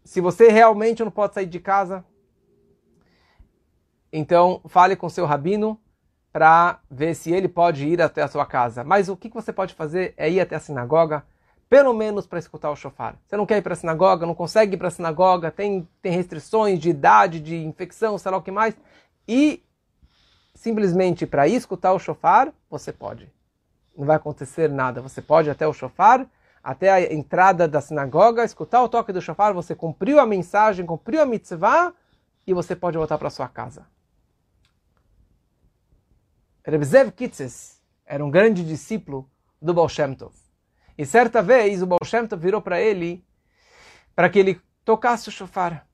se 0.05 0.21
você 0.21 0.49
realmente 0.49 1.03
não 1.03 1.11
pode 1.11 1.35
sair 1.35 1.47
de 1.47 1.59
casa, 1.59 2.05
então 4.13 4.61
fale 4.67 4.95
com 4.95 5.09
seu 5.09 5.27
rabino 5.27 5.81
para 6.33 6.79
ver 6.89 7.15
se 7.15 7.33
ele 7.33 7.49
pode 7.49 7.89
ir 7.89 8.01
até 8.01 8.23
a 8.23 8.29
sua 8.29 8.47
casa. 8.47 8.85
Mas 8.85 9.09
o 9.09 9.17
que 9.17 9.29
você 9.29 9.53
pode 9.53 9.75
fazer 9.75 10.15
é 10.17 10.31
ir 10.31 10.41
até 10.41 10.57
a 10.57 10.61
sinagoga, 10.61 11.25
pelo 11.71 11.95
menos 11.95 12.27
para 12.27 12.41
escutar 12.41 12.69
o 12.73 12.77
shofar. 12.77 13.17
Você 13.25 13.37
não 13.37 13.47
quer 13.47 13.59
ir 13.59 13.63
para 13.63 13.75
a 13.75 13.77
sinagoga, 13.77 14.27
não 14.27 14.35
consegue 14.35 14.75
ir 14.75 14.77
para 14.77 14.89
a 14.89 14.91
sinagoga, 14.91 15.53
tem, 15.53 15.89
tem 16.03 16.11
restrições 16.11 16.81
de 16.81 16.91
idade, 16.91 17.39
de 17.39 17.57
infecção, 17.65 18.19
sei 18.19 18.33
lá 18.33 18.39
o 18.39 18.43
que 18.43 18.51
mais, 18.51 18.77
e 19.27 19.63
simplesmente 20.53 21.25
para 21.27 21.47
escutar 21.47 21.93
o 21.93 21.99
shofar, 22.01 22.53
você 22.69 22.93
pode. 22.93 23.33
Não 23.97 24.05
vai 24.05 24.17
acontecer 24.17 24.69
nada. 24.69 25.01
Você 25.01 25.23
pode 25.23 25.49
até 25.49 25.67
o 25.67 25.73
shofar, 25.73 26.27
até 26.63 26.91
a 26.91 27.15
entrada 27.15 27.69
da 27.69 27.81
sinagoga, 27.81 28.45
escutar 28.45 28.83
o 28.83 28.89
toque 28.89 29.13
do 29.13 29.23
shofar, 29.23 29.55
você 29.55 29.73
cumpriu 29.73 30.19
a 30.19 30.27
mensagem, 30.27 30.85
cumpriu 30.85 31.23
a 31.23 31.27
mitzvah, 31.27 31.95
e 32.47 32.53
você 32.53 32.75
pode 32.75 32.99
voltar 32.99 33.17
para 33.17 33.31
sua 33.31 33.47
casa. 33.47 33.87
Rebzev 36.65 37.13
Kitzes 37.13 37.81
era 38.05 38.25
um 38.25 38.31
grande 38.31 38.65
discípulo 38.65 39.31
do 39.63 39.73
Baal 39.73 39.89
Shem 39.89 40.15
Tov. 40.15 40.50
E 41.01 41.07
certa 41.07 41.41
vez 41.41 41.81
o 41.81 41.87
Baal 41.87 42.05
Shem 42.05 42.27
Tov 42.27 42.43
virou 42.43 42.61
para 42.61 42.79
ele 42.79 43.25
para 44.15 44.29
que 44.29 44.39
ele 44.39 44.61
tocasse 44.85 45.31
o 45.31 45.33
shofar. 45.33 45.87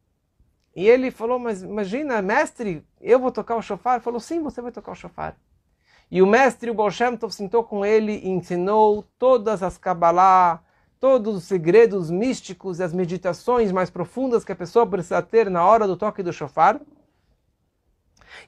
E 0.74 0.84
ele 0.84 1.12
falou, 1.12 1.38
mas 1.38 1.62
imagina, 1.62 2.20
mestre, 2.20 2.84
eu 3.00 3.20
vou 3.20 3.30
tocar 3.30 3.54
o 3.54 3.62
shofar? 3.62 3.94
Ele 3.94 4.02
falou, 4.02 4.18
sim, 4.18 4.42
você 4.42 4.60
vai 4.60 4.72
tocar 4.72 4.90
o 4.90 4.96
shofar. 4.96 5.36
E 6.10 6.20
o 6.20 6.26
mestre, 6.26 6.72
o 6.72 6.74
Baal 6.74 6.90
Shem 6.90 7.16
Tov, 7.16 7.32
sentou 7.32 7.62
com 7.62 7.86
ele 7.86 8.14
e 8.14 8.28
ensinou 8.28 9.04
todas 9.16 9.62
as 9.62 9.78
Kabbalah, 9.78 10.60
todos 10.98 11.36
os 11.36 11.44
segredos 11.44 12.10
místicos 12.10 12.80
e 12.80 12.82
as 12.82 12.92
meditações 12.92 13.70
mais 13.70 13.88
profundas 13.88 14.44
que 14.44 14.50
a 14.50 14.56
pessoa 14.56 14.88
precisa 14.88 15.22
ter 15.22 15.48
na 15.48 15.64
hora 15.64 15.86
do 15.86 15.96
toque 15.96 16.20
do 16.20 16.32
shofar. 16.32 16.80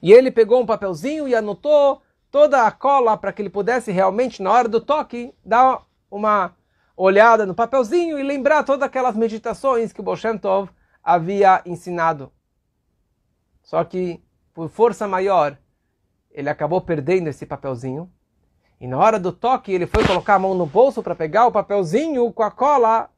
E 0.01 0.11
ele 0.11 0.29
pegou 0.29 0.61
um 0.61 0.65
papelzinho 0.65 1.25
e 1.25 1.33
anotou 1.33 2.01
toda 2.29 2.67
a 2.67 2.71
cola 2.71 3.17
para 3.17 3.31
que 3.31 3.41
ele 3.41 3.49
pudesse 3.49 3.93
realmente, 3.93 4.43
na 4.43 4.51
hora 4.51 4.67
do 4.67 4.81
toque, 4.81 5.33
dar 5.45 5.87
uma 6.09 6.55
olhada 6.95 7.45
no 7.45 7.55
papelzinho 7.55 8.19
e 8.19 8.23
lembrar 8.23 8.63
todas 8.63 8.83
aquelas 8.83 9.15
meditações 9.15 9.93
que 9.93 10.01
o 10.01 10.03
Bolshem 10.03 10.37
Tov 10.37 10.69
havia 11.03 11.61
ensinado. 11.65 12.31
Só 13.61 13.83
que, 13.83 14.21
por 14.53 14.69
força 14.69 15.07
maior, 15.07 15.57
ele 16.31 16.49
acabou 16.49 16.81
perdendo 16.81 17.27
esse 17.27 17.45
papelzinho. 17.45 18.11
E 18.79 18.87
na 18.87 18.97
hora 18.97 19.19
do 19.19 19.31
toque, 19.31 19.71
ele 19.71 19.85
foi 19.85 20.05
colocar 20.05 20.35
a 20.35 20.39
mão 20.39 20.55
no 20.55 20.65
bolso 20.65 21.03
para 21.03 21.15
pegar 21.15 21.47
o 21.47 21.51
papelzinho 21.51 22.31
com 22.31 22.43
a 22.43 22.51
cola 22.51 23.09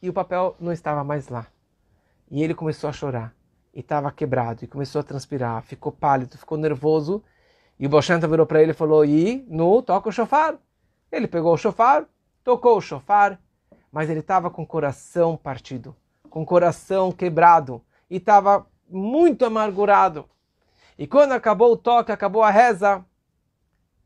e 0.00 0.08
o 0.08 0.12
papel 0.12 0.56
não 0.60 0.72
estava 0.72 1.02
mais 1.02 1.28
lá. 1.28 1.46
E 2.30 2.42
ele 2.42 2.54
começou 2.54 2.88
a 2.88 2.92
chorar. 2.92 3.34
E 3.74 3.80
estava 3.80 4.10
quebrado. 4.12 4.64
E 4.64 4.68
começou 4.68 5.00
a 5.00 5.04
transpirar. 5.04 5.62
Ficou 5.62 5.90
pálido, 5.90 6.38
ficou 6.38 6.56
nervoso. 6.56 7.22
E 7.78 7.86
o 7.86 7.88
Bolshanta 7.88 8.28
virou 8.28 8.46
para 8.46 8.62
ele 8.62 8.72
e 8.72 8.74
falou: 8.74 9.04
E 9.04 9.44
no, 9.48 9.82
toca 9.82 10.08
o 10.08 10.12
chofar. 10.12 10.56
Ele 11.10 11.26
pegou 11.26 11.54
o 11.54 11.56
chofar, 11.56 12.06
tocou 12.48 12.78
o 12.78 12.80
chofar, 12.80 13.38
mas 13.92 14.08
ele 14.08 14.20
estava 14.20 14.48
com 14.50 14.62
o 14.62 14.66
coração 14.66 15.36
partido, 15.36 15.94
com 16.30 16.40
o 16.40 16.46
coração 16.46 17.12
quebrado 17.12 17.84
e 18.08 18.16
estava 18.16 18.66
muito 18.88 19.44
amargurado. 19.44 20.24
E 20.98 21.06
quando 21.06 21.32
acabou 21.32 21.72
o 21.72 21.76
toque, 21.76 22.10
acabou 22.10 22.42
a 22.42 22.50
reza, 22.50 23.04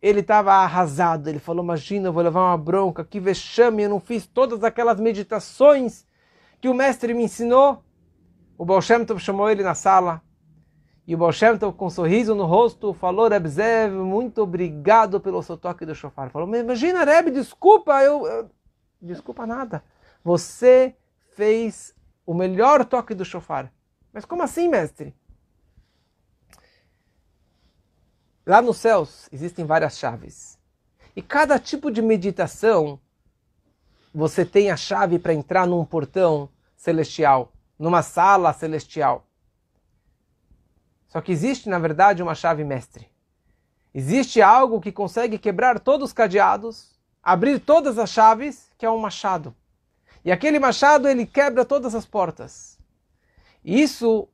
ele 0.01 0.19
estava 0.19 0.55
arrasado. 0.55 1.29
Ele 1.29 1.39
falou: 1.39 1.63
Imagina, 1.63 2.09
eu 2.09 2.13
vou 2.13 2.21
levar 2.21 2.41
uma 2.41 2.59
bronca, 2.59 3.05
que 3.05 3.21
vexame, 3.21 3.85
eu 3.85 3.91
não 3.91 4.01
fiz 4.01 4.27
todas 4.27 4.65
aquelas 4.65 4.99
meditações 4.99 6.05
que 6.61 6.69
o 6.69 6.75
mestre 6.75 7.15
me 7.15 7.23
ensinou. 7.23 7.85
O 8.59 8.65
Baal 8.65 8.83
Shem 8.83 9.05
Tov 9.05 9.21
chamou 9.21 9.49
ele 9.49 9.63
na 9.63 9.77
sala. 9.77 10.21
E 11.07 11.15
o 11.15 11.19
Baal 11.19 11.33
com 11.77 11.87
um 11.87 11.91
sorriso 11.91 12.35
no 12.35 12.45
rosto, 12.47 12.95
falou, 12.95 13.29
Reb 13.29 13.49
Zev, 13.49 13.93
muito 13.93 14.43
obrigado 14.43 15.21
pelo 15.21 15.43
seu 15.43 15.57
toque 15.57 15.85
do 15.85 15.95
shofar. 15.95 16.31
Falou, 16.31 16.55
imagina, 16.55 17.05
Reb, 17.05 17.31
desculpa, 17.31 18.03
eu, 18.03 18.27
eu... 18.27 18.51
Desculpa 19.01 19.45
nada. 19.45 19.83
Você 20.23 20.95
fez 21.35 21.93
o 22.25 22.33
melhor 22.33 22.85
toque 22.85 23.15
do 23.15 23.25
shofar. 23.25 23.73
Mas 24.13 24.25
como 24.25 24.45
assim, 24.45 24.69
mestre? 24.69 25.13
Lá 28.47 28.63
nos 28.63 28.77
céus 28.77 29.29
existem 29.33 29.65
várias 29.65 29.99
chaves. 29.99 30.59
E 31.17 31.23
cada 31.23 31.59
tipo 31.59 31.91
de 31.91 32.01
meditação, 32.01 33.01
você 34.15 34.45
tem 34.45 34.71
a 34.71 34.77
chave 34.77 35.19
para 35.19 35.35
entrar 35.35 35.67
num 35.67 35.85
portão 35.85 36.49
celestial, 36.77 37.53
numa 37.79 38.03
sala 38.03 38.53
celestial. 38.53 39.27
Só 41.13 41.21
que 41.21 41.31
existe, 41.31 41.69
na 41.69 41.79
verdade, 41.79 42.23
uma 42.23 42.35
chave 42.35 42.65
mestre. 42.65 43.07
Existe 43.93 44.41
algo 44.41 44.81
que 44.81 44.91
consegue 44.91 45.37
quebrar 45.37 45.79
todos 45.79 46.09
os 46.09 46.13
cadeados, 46.15 46.99
abrir 47.23 47.59
todas 47.61 47.99
as 47.99 48.09
chaves, 48.09 48.71
que 48.79 48.87
é 48.87 48.91
um 48.91 48.97
machado. 48.97 49.55
E 50.25 50.33
aquele 50.33 50.59
machado 50.59 51.07
ele 51.07 51.27
quebra 51.27 51.67
todas 51.67 51.95
as 51.95 52.07
portas. 52.07 52.79
Isso 53.63 54.27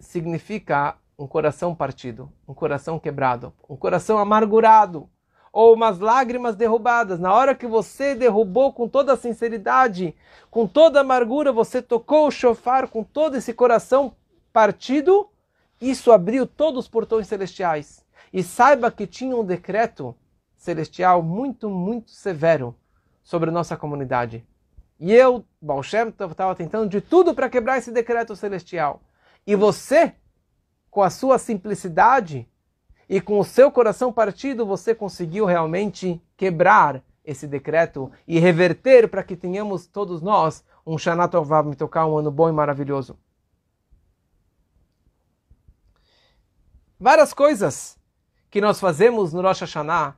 significa 0.00 0.96
um 1.18 1.26
coração 1.26 1.74
partido, 1.74 2.32
um 2.48 2.54
coração 2.54 2.98
quebrado, 2.98 3.52
um 3.68 3.76
coração 3.76 4.16
amargurado, 4.16 5.06
ou 5.52 5.74
umas 5.74 5.98
lágrimas 5.98 6.56
derrubadas. 6.56 7.20
Na 7.20 7.34
hora 7.34 7.54
que 7.54 7.66
você 7.66 8.14
derrubou 8.14 8.72
com 8.72 8.88
toda 8.88 9.12
a 9.12 9.18
sinceridade, 9.18 10.16
com 10.50 10.66
toda 10.66 11.00
a 11.00 11.02
amargura, 11.02 11.52
você 11.52 11.82
tocou 11.82 12.26
o 12.26 12.30
chofar 12.30 12.88
com 12.88 13.04
todo 13.04 13.36
esse 13.36 13.52
coração 13.52 14.16
partido, 14.50 15.28
isso 15.80 16.12
abriu 16.12 16.46
todos 16.46 16.84
os 16.84 16.88
portões 16.88 17.26
celestiais. 17.26 18.04
E 18.32 18.42
saiba 18.42 18.90
que 18.90 19.06
tinha 19.06 19.36
um 19.36 19.44
decreto 19.44 20.14
celestial 20.56 21.22
muito, 21.22 21.70
muito 21.70 22.10
severo 22.10 22.74
sobre 23.22 23.48
a 23.48 23.52
nossa 23.52 23.76
comunidade. 23.76 24.44
E 24.98 25.12
eu, 25.12 25.44
Baal 25.62 25.82
Shem 25.82 26.08
estava 26.08 26.54
tentando 26.54 26.88
de 26.88 27.00
tudo 27.00 27.32
para 27.32 27.48
quebrar 27.48 27.78
esse 27.78 27.92
decreto 27.92 28.34
celestial. 28.34 29.00
E 29.46 29.54
você, 29.54 30.14
com 30.90 31.02
a 31.02 31.10
sua 31.10 31.38
simplicidade 31.38 32.48
e 33.08 33.20
com 33.20 33.38
o 33.38 33.44
seu 33.44 33.70
coração 33.70 34.12
partido, 34.12 34.66
você 34.66 34.94
conseguiu 34.94 35.44
realmente 35.44 36.20
quebrar 36.36 37.02
esse 37.24 37.46
decreto 37.46 38.10
e 38.26 38.38
reverter 38.38 39.08
para 39.08 39.22
que 39.22 39.36
tenhamos 39.36 39.86
todos 39.86 40.20
nós 40.20 40.64
um 40.86 40.98
Shana 40.98 41.28
Tovah 41.28 41.62
tocar 41.76 42.06
um 42.06 42.16
ano 42.16 42.30
bom 42.30 42.48
e 42.48 42.52
maravilhoso. 42.52 43.16
Várias 47.00 47.32
coisas 47.32 47.96
que 48.50 48.60
nós 48.60 48.80
fazemos 48.80 49.32
no 49.32 49.40
Rosh 49.40 49.60
Hashanah 49.60 50.16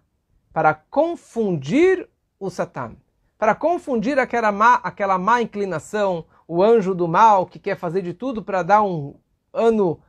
para 0.50 0.72
confundir 0.72 2.08
o 2.38 2.48
Satan, 2.48 2.96
para 3.36 3.54
confundir 3.54 4.18
aquela 4.18 4.50
má, 4.50 4.76
aquela 4.76 5.18
má 5.18 5.42
inclinação, 5.42 6.24
o 6.48 6.62
anjo 6.62 6.94
do 6.94 7.06
mal 7.06 7.44
que 7.44 7.58
quer 7.58 7.76
fazer 7.76 8.00
de 8.00 8.14
tudo 8.14 8.42
para 8.42 8.62
dar 8.62 8.82
um 8.82 9.14
ano 9.52 10.00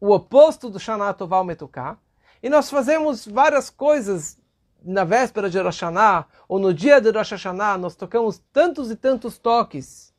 o 0.00 0.10
oposto 0.10 0.70
do 0.70 0.80
Shana 0.80 1.12
Tová 1.12 1.44
Metuká. 1.44 1.98
E 2.42 2.48
nós 2.48 2.70
fazemos 2.70 3.26
várias 3.26 3.68
coisas 3.68 4.40
na 4.82 5.04
véspera 5.04 5.50
de 5.50 5.58
Rosh 5.58 5.82
Hashanah, 5.82 6.28
ou 6.48 6.58
no 6.58 6.72
dia 6.72 6.98
de 6.98 7.10
Rosh 7.10 7.32
Hashanah, 7.32 7.76
nós 7.76 7.94
tocamos 7.94 8.42
tantos 8.54 8.90
e 8.90 8.96
tantos 8.96 9.36
toques. 9.36 10.14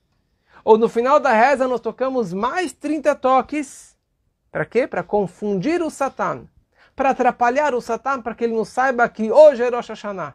Ou 0.64 0.78
no 0.78 0.88
final 0.88 1.20
da 1.20 1.34
reza, 1.34 1.68
nós 1.68 1.82
tocamos 1.82 2.34
mais 2.34 2.72
30 2.72 3.16
toques. 3.16 3.97
Para 4.58 4.66
quê? 4.66 4.88
Para 4.88 5.04
confundir 5.04 5.84
o 5.84 5.90
Satan. 5.92 6.48
Para 6.96 7.12
atrapalhar 7.12 7.76
o 7.76 7.80
Satan, 7.80 8.24
para 8.24 8.34
que 8.34 8.44
ele 8.44 8.56
não 8.56 8.66
saiba 8.66 9.08
que 9.08 9.32
hoje 9.32 9.62
é 9.62 9.70
Rosh 9.70 9.90
Hashanah. 9.90 10.34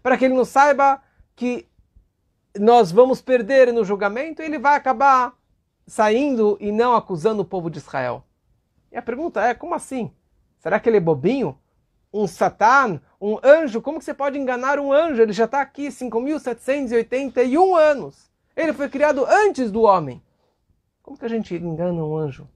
Para 0.00 0.16
que 0.16 0.24
ele 0.24 0.34
não 0.34 0.44
saiba 0.44 1.02
que 1.34 1.66
nós 2.56 2.92
vamos 2.92 3.20
perder 3.20 3.72
no 3.72 3.84
julgamento, 3.84 4.40
ele 4.40 4.56
vai 4.56 4.76
acabar 4.76 5.34
saindo 5.84 6.56
e 6.60 6.70
não 6.70 6.94
acusando 6.94 7.42
o 7.42 7.44
povo 7.44 7.68
de 7.68 7.78
Israel. 7.78 8.22
E 8.92 8.96
a 8.96 9.02
pergunta 9.02 9.42
é, 9.42 9.52
como 9.52 9.74
assim? 9.74 10.12
Será 10.60 10.78
que 10.78 10.88
ele 10.88 10.98
é 10.98 11.00
bobinho? 11.00 11.58
Um 12.12 12.28
Satan? 12.28 13.00
Um 13.20 13.40
anjo? 13.42 13.82
Como 13.82 13.98
que 13.98 14.04
você 14.04 14.14
pode 14.14 14.38
enganar 14.38 14.78
um 14.78 14.92
anjo? 14.92 15.20
Ele 15.20 15.32
já 15.32 15.46
está 15.46 15.60
aqui 15.60 15.88
5.781 15.88 17.76
anos. 17.76 18.30
Ele 18.54 18.72
foi 18.72 18.88
criado 18.88 19.26
antes 19.26 19.72
do 19.72 19.82
homem. 19.82 20.22
Como 21.02 21.18
que 21.18 21.24
a 21.24 21.28
gente 21.28 21.52
engana 21.56 22.04
um 22.04 22.16
anjo? 22.16 22.48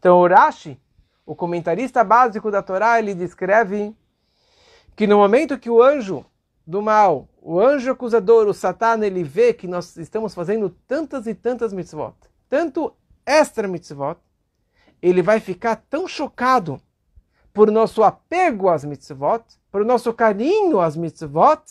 Então, 0.00 0.18
o 0.18 0.26
Rashi, 0.26 0.80
o 1.26 1.36
comentarista 1.36 2.02
básico 2.02 2.50
da 2.50 2.62
Torá, 2.62 2.98
ele 2.98 3.14
descreve 3.14 3.94
que 4.96 5.06
no 5.06 5.18
momento 5.18 5.58
que 5.58 5.68
o 5.68 5.82
anjo 5.82 6.24
do 6.66 6.80
mal, 6.80 7.28
o 7.42 7.60
anjo 7.60 7.90
acusador, 7.90 8.48
o 8.48 8.54
Satan, 8.54 9.04
ele 9.04 9.22
vê 9.22 9.52
que 9.52 9.68
nós 9.68 9.98
estamos 9.98 10.32
fazendo 10.34 10.70
tantas 10.88 11.26
e 11.26 11.34
tantas 11.34 11.70
mitzvot, 11.74 12.14
tanto 12.48 12.94
extra 13.26 13.68
mitzvot, 13.68 14.18
ele 15.02 15.20
vai 15.20 15.38
ficar 15.38 15.76
tão 15.76 16.08
chocado 16.08 16.80
por 17.52 17.70
nosso 17.70 18.02
apego 18.02 18.70
às 18.70 18.86
mitzvot, 18.86 19.44
por 19.70 19.84
nosso 19.84 20.14
carinho 20.14 20.80
às 20.80 20.96
mitzvot, 20.96 21.62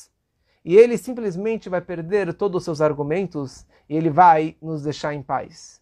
e 0.63 0.77
ele 0.77 0.99
simplesmente 0.99 1.67
vai 1.67 1.81
perder 1.81 2.31
todos 2.35 2.57
os 2.57 2.63
seus 2.63 2.79
argumentos 2.79 3.65
e 3.89 3.97
ele 3.97 4.11
vai 4.11 4.55
nos 4.61 4.83
deixar 4.83 5.15
em 5.15 5.23
paz. 5.23 5.81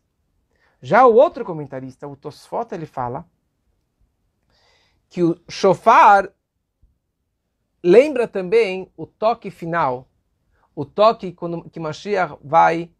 Já 0.82 1.05
o 1.05 1.15
outro 1.15 1.43
comentarista, 1.43 2.07
o 2.07 2.15
Tosfot, 2.15 2.73
ele 2.73 2.86
fala 2.86 3.25
que 5.09 5.23
o 5.23 5.39
shofar 5.49 6.32
lembra 7.84 8.28
também 8.28 8.91
o 8.95 9.05
toque 9.05 9.49
final, 9.49 10.07
o 10.75 10.86
toque 10.86 11.32
quando 11.32 11.69
que 11.69 11.80
Mashiach 11.80 12.38
vai 12.43 12.91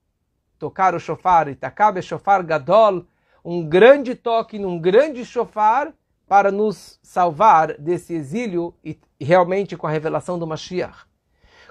tocar 0.58 0.96
o 0.96 1.00
shofar, 1.00 1.48
Itakabe 1.48 2.02
shofar 2.02 2.44
gadol, 2.44 3.06
um 3.44 3.68
grande 3.68 4.16
toque 4.16 4.58
num 4.58 4.80
grande 4.80 5.24
shofar 5.24 5.94
para 6.28 6.52
nos 6.52 7.00
salvar 7.02 7.78
desse 7.78 8.14
exílio 8.14 8.74
e 8.84 9.00
realmente 9.20 9.78
com 9.78 9.88
a 9.88 9.92
revelação 9.92 10.38
do 10.38 10.48
Mashiach. 10.48 11.06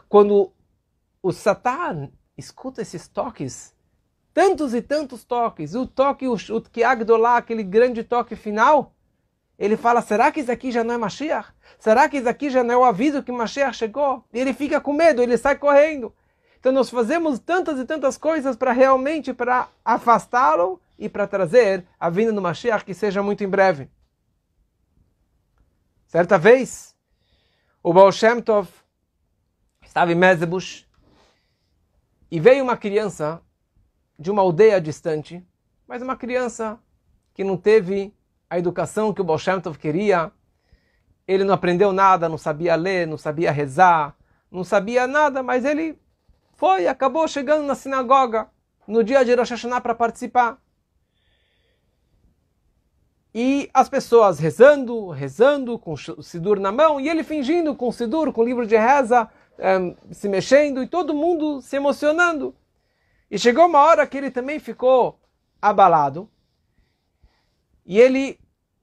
Quando 0.09 0.53
o 1.23 1.33
Satan 1.33 2.11
escuta 2.39 2.81
esses 2.81 3.09
toques, 3.09 3.75
tantos 4.37 4.75
e 4.75 4.83
tantos 4.83 5.25
toques, 5.25 5.75
o 5.75 5.87
toque, 5.87 6.29
o, 6.29 6.35
o 6.35 6.61
Kiagdolá, 6.61 7.39
aquele 7.39 7.63
grande 7.63 8.05
toque 8.05 8.37
final, 8.37 8.93
ele 9.59 9.79
fala, 9.79 10.03
será 10.03 10.31
que 10.31 10.41
isso 10.41 10.53
aqui 10.53 10.71
já 10.71 10.85
não 10.85 10.93
é 10.93 10.99
Mashiach? 10.99 11.49
Será 11.79 12.07
que 12.07 12.19
isso 12.19 12.29
aqui 12.29 12.51
já 12.51 12.63
não 12.63 12.75
é 12.75 12.77
o 12.77 12.85
aviso 12.85 13.23
que 13.23 13.33
Mashiach 13.33 13.75
chegou? 13.75 14.23
E 14.35 14.39
ele 14.39 14.53
fica 14.53 14.79
com 14.79 14.93
medo, 14.93 15.23
ele 15.23 15.39
sai 15.39 15.57
correndo. 15.57 16.15
Então 16.61 16.71
nós 16.71 16.91
fazemos 16.91 17.39
tantas 17.39 17.79
e 17.79 17.87
tantas 17.87 18.19
coisas 18.19 18.57
para 18.57 18.73
realmente 18.73 19.33
para 19.33 19.69
afastá-lo 19.83 20.79
e 20.99 21.09
para 21.09 21.27
trazer 21.27 21.87
a 21.99 22.11
vinda 22.11 22.31
do 22.31 22.43
Mashiach 22.43 22.85
que 22.85 22.93
seja 22.93 23.23
muito 23.23 23.43
em 23.43 23.49
breve. 23.49 23.89
Certa 26.07 26.37
vez, 26.37 26.95
o 27.83 27.91
Baal 27.91 28.13
Shem 28.13 28.43
Tov 28.43 28.69
estava 29.83 30.13
em 30.13 30.15
Mezebush 30.15 30.87
e 32.31 32.39
veio 32.39 32.63
uma 32.63 32.77
criança 32.77 33.41
de 34.19 34.31
uma 34.31 34.43
aldeia 34.43 34.81
distante, 34.81 35.45
mas 35.87 36.03
uma 36.03 36.17
criança 36.17 36.79
que 37.35 37.45
não 37.45 37.57
teve 37.57 38.15
a 38.49 38.59
educação 38.59 39.13
que 39.13 39.21
o 39.21 39.25
Baal 39.25 39.39
Shem 39.39 39.61
Tov 39.61 39.79
queria. 39.79 40.33
Ele 41.27 41.45
não 41.45 41.55
aprendeu 41.55 41.93
nada, 41.93 42.29
não 42.29 42.39
sabia 42.39 42.75
ler, 42.77 43.07
não 43.07 43.19
sabia 43.19 43.51
rezar, 43.51 44.17
não 44.51 44.65
sabia 44.65 45.07
nada, 45.07 45.43
mas 45.43 45.65
ele 45.65 45.99
foi 46.55 46.83
e 46.83 46.89
acabou 46.89 47.27
chegando 47.29 47.67
na 47.67 47.75
sinagoga 47.75 48.49
no 48.87 49.03
dia 49.03 49.25
de 49.25 49.35
Rosh 49.35 49.51
Hashanah 49.51 49.81
para 49.81 49.95
participar. 49.95 50.59
E 53.35 53.69
as 53.75 53.87
pessoas 53.87 54.39
rezando, 54.39 55.11
rezando, 55.11 55.79
com 55.79 55.93
o 55.93 56.23
Sidur 56.23 56.59
na 56.59 56.73
mão, 56.73 56.99
e 56.99 57.07
ele 57.07 57.23
fingindo 57.23 57.75
com 57.75 57.89
o 57.89 57.93
Sidur, 57.93 58.33
com 58.33 58.41
o 58.41 58.45
livro 58.45 58.67
de 58.67 58.79
reza, 58.79 59.29
um, 59.59 59.95
se 60.11 60.27
mexendo, 60.27 60.83
e 60.83 60.87
todo 60.87 61.13
mundo 61.13 61.61
se 61.61 61.77
emocionando. 61.77 62.55
E 63.31 63.39
chegou 63.39 63.67
uma 63.67 63.81
hora 63.81 64.07
que 64.07 64.17
ele 64.17 64.31
também 64.31 64.59
ficou 64.59 65.21
abalado. 65.61 66.31
E 67.85 67.99
ele 67.99 68.39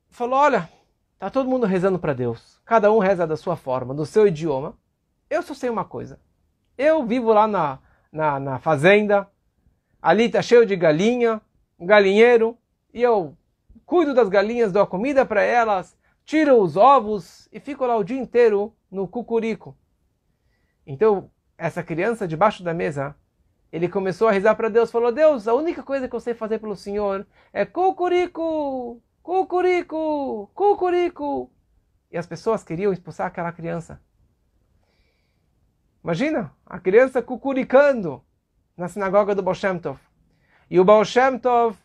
falou: 0.09 0.39
Olha, 0.39 0.69
tá 1.17 1.29
todo 1.29 1.49
mundo 1.49 1.65
rezando 1.65 1.99
para 1.99 2.13
Deus. 2.13 2.61
Cada 2.65 2.91
um 2.91 2.99
reza 2.99 3.25
da 3.25 3.37
sua 3.37 3.55
forma, 3.55 3.93
do 3.93 4.05
seu 4.05 4.27
idioma. 4.27 4.77
Eu 5.29 5.41
só 5.41 5.53
sei 5.53 5.69
uma 5.69 5.85
coisa. 5.85 6.19
Eu 6.77 7.05
vivo 7.05 7.31
lá 7.33 7.47
na, 7.47 7.79
na, 8.11 8.39
na 8.39 8.59
fazenda. 8.59 9.29
Ali 10.01 10.29
tá 10.29 10.41
cheio 10.41 10.65
de 10.65 10.75
galinha, 10.75 11.41
um 11.79 11.85
galinheiro. 11.85 12.57
E 12.93 13.01
eu 13.01 13.35
cuido 13.85 14.13
das 14.13 14.29
galinhas, 14.29 14.71
dou 14.71 14.81
a 14.81 14.87
comida 14.87 15.25
para 15.25 15.41
elas, 15.41 15.97
tiro 16.25 16.61
os 16.61 16.77
ovos 16.77 17.47
e 17.51 17.59
fico 17.59 17.85
lá 17.85 17.95
o 17.95 18.03
dia 18.03 18.17
inteiro 18.17 18.73
no 18.89 19.07
cucurico. 19.07 19.75
Então, 20.85 21.29
essa 21.57 21.83
criança 21.83 22.27
debaixo 22.27 22.63
da 22.63 22.73
mesa, 22.73 23.15
ele 23.73 23.89
começou 23.89 24.27
a 24.27 24.31
rezar 24.31 24.53
para 24.53 24.69
Deus, 24.69 24.91
falou: 24.91 25.11
Deus, 25.11 25.47
a 25.47 25.53
única 25.55 25.81
coisa 25.81 26.07
que 26.07 26.15
eu 26.15 26.19
sei 26.19 26.35
fazer 26.35 26.59
pelo 26.59 26.75
Senhor 26.75 27.25
é 27.51 27.65
cucurico, 27.65 29.01
cucurico, 29.23 30.51
cucurico. 30.53 31.51
E 32.11 32.17
as 32.17 32.27
pessoas 32.27 32.63
queriam 32.63 32.93
expulsar 32.93 33.25
aquela 33.25 33.51
criança. 33.51 33.99
Imagina, 36.03 36.53
a 36.63 36.79
criança 36.79 37.19
cucuricando 37.19 38.23
na 38.77 38.87
sinagoga 38.87 39.33
do 39.33 39.41
Baal 39.41 39.55
Shem 39.55 39.79
Tov. 39.79 39.99
E 40.69 40.79
o 40.79 40.85
Baal 40.85 41.03
Shem 41.03 41.39
Tov 41.39 41.75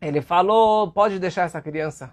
ele 0.00 0.20
falou, 0.20 0.90
pode 0.90 1.20
deixar 1.20 1.44
essa 1.44 1.62
criança, 1.62 2.12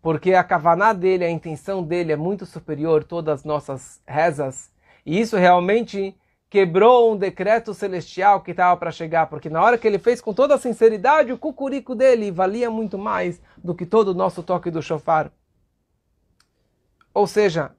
porque 0.00 0.32
a 0.32 0.42
kavaná 0.42 0.94
dele, 0.94 1.24
a 1.24 1.30
intenção 1.30 1.82
dele 1.82 2.10
é 2.10 2.16
muito 2.16 2.46
superior 2.46 3.02
a 3.02 3.04
todas 3.04 3.40
as 3.40 3.44
nossas 3.44 4.02
rezas, 4.06 4.72
e 5.04 5.20
isso 5.20 5.36
realmente 5.36 6.16
quebrou 6.48 7.12
um 7.12 7.16
decreto 7.16 7.74
celestial 7.74 8.40
que 8.40 8.52
estava 8.52 8.76
para 8.76 8.90
chegar, 8.90 9.26
porque 9.26 9.50
na 9.50 9.62
hora 9.62 9.76
que 9.76 9.86
ele 9.86 9.98
fez 9.98 10.20
com 10.20 10.32
toda 10.32 10.54
a 10.54 10.58
sinceridade, 10.58 11.32
o 11.32 11.38
cucurico 11.38 11.94
dele 11.94 12.30
valia 12.30 12.70
muito 12.70 12.96
mais 12.96 13.40
do 13.56 13.74
que 13.74 13.84
todo 13.84 14.08
o 14.08 14.14
nosso 14.14 14.42
toque 14.42 14.70
do 14.70 14.82
chofar. 14.82 15.32
Ou 17.12 17.26
seja, 17.26 17.74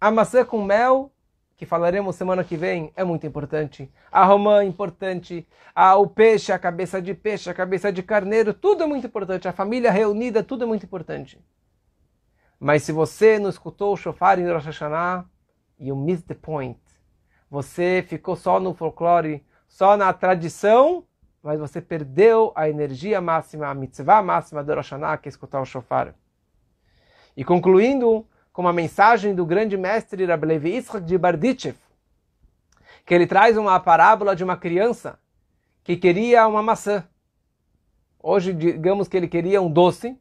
a 0.00 0.10
maçã 0.10 0.44
com 0.44 0.62
mel, 0.62 1.12
que 1.56 1.66
falaremos 1.66 2.16
semana 2.16 2.42
que 2.42 2.56
vem, 2.56 2.90
é 2.96 3.04
muito 3.04 3.26
importante. 3.26 3.92
A 4.10 4.24
romã 4.24 4.62
é 4.62 4.64
importante. 4.64 5.46
A, 5.74 5.94
o 5.96 6.06
peixe, 6.06 6.50
a 6.50 6.58
cabeça 6.58 7.02
de 7.02 7.12
peixe, 7.12 7.50
a 7.50 7.54
cabeça 7.54 7.92
de 7.92 8.02
carneiro, 8.02 8.54
tudo 8.54 8.82
é 8.82 8.86
muito 8.86 9.06
importante. 9.06 9.46
A 9.46 9.52
família 9.52 9.90
reunida, 9.90 10.42
tudo 10.42 10.64
é 10.64 10.66
muito 10.66 10.86
importante. 10.86 11.38
Mas 12.58 12.82
se 12.82 12.92
você 12.92 13.38
não 13.38 13.50
escutou 13.50 13.92
o 13.92 13.96
shofar 13.96 14.38
em 14.38 14.50
Rosh 14.50 14.64
Hashanah, 14.64 15.26
you 15.78 15.94
missed 15.94 16.26
the 16.26 16.34
point. 16.34 16.80
Você 17.50 18.04
ficou 18.06 18.36
só 18.36 18.60
no 18.60 18.72
folclore, 18.72 19.44
só 19.66 19.96
na 19.96 20.12
tradição, 20.12 21.04
mas 21.42 21.58
você 21.58 21.80
perdeu 21.80 22.52
a 22.54 22.68
energia 22.68 23.20
máxima, 23.20 23.66
a 23.66 23.74
mitzvah 23.74 24.22
máxima 24.22 24.62
do 24.62 24.74
Rosh 24.74 24.90
que 25.20 25.28
é 25.28 25.30
escutar 25.30 25.60
o 25.60 25.64
shofar. 25.64 26.14
E 27.36 27.44
concluindo 27.44 28.26
com 28.52 28.62
uma 28.62 28.72
mensagem 28.72 29.34
do 29.34 29.44
grande 29.44 29.76
mestre 29.76 30.24
Rabbi 30.24 30.46
Levi 30.46 30.70
Yitzchak 30.70 31.04
de 31.04 31.18
Bardichev, 31.18 31.76
que 33.04 33.14
ele 33.14 33.26
traz 33.26 33.56
uma 33.56 33.80
parábola 33.80 34.36
de 34.36 34.44
uma 34.44 34.56
criança 34.56 35.18
que 35.82 35.96
queria 35.96 36.46
uma 36.46 36.62
maçã. 36.62 37.04
Hoje, 38.22 38.52
digamos 38.52 39.08
que 39.08 39.16
ele 39.16 39.26
queria 39.26 39.62
um 39.62 39.70
doce, 39.70 40.16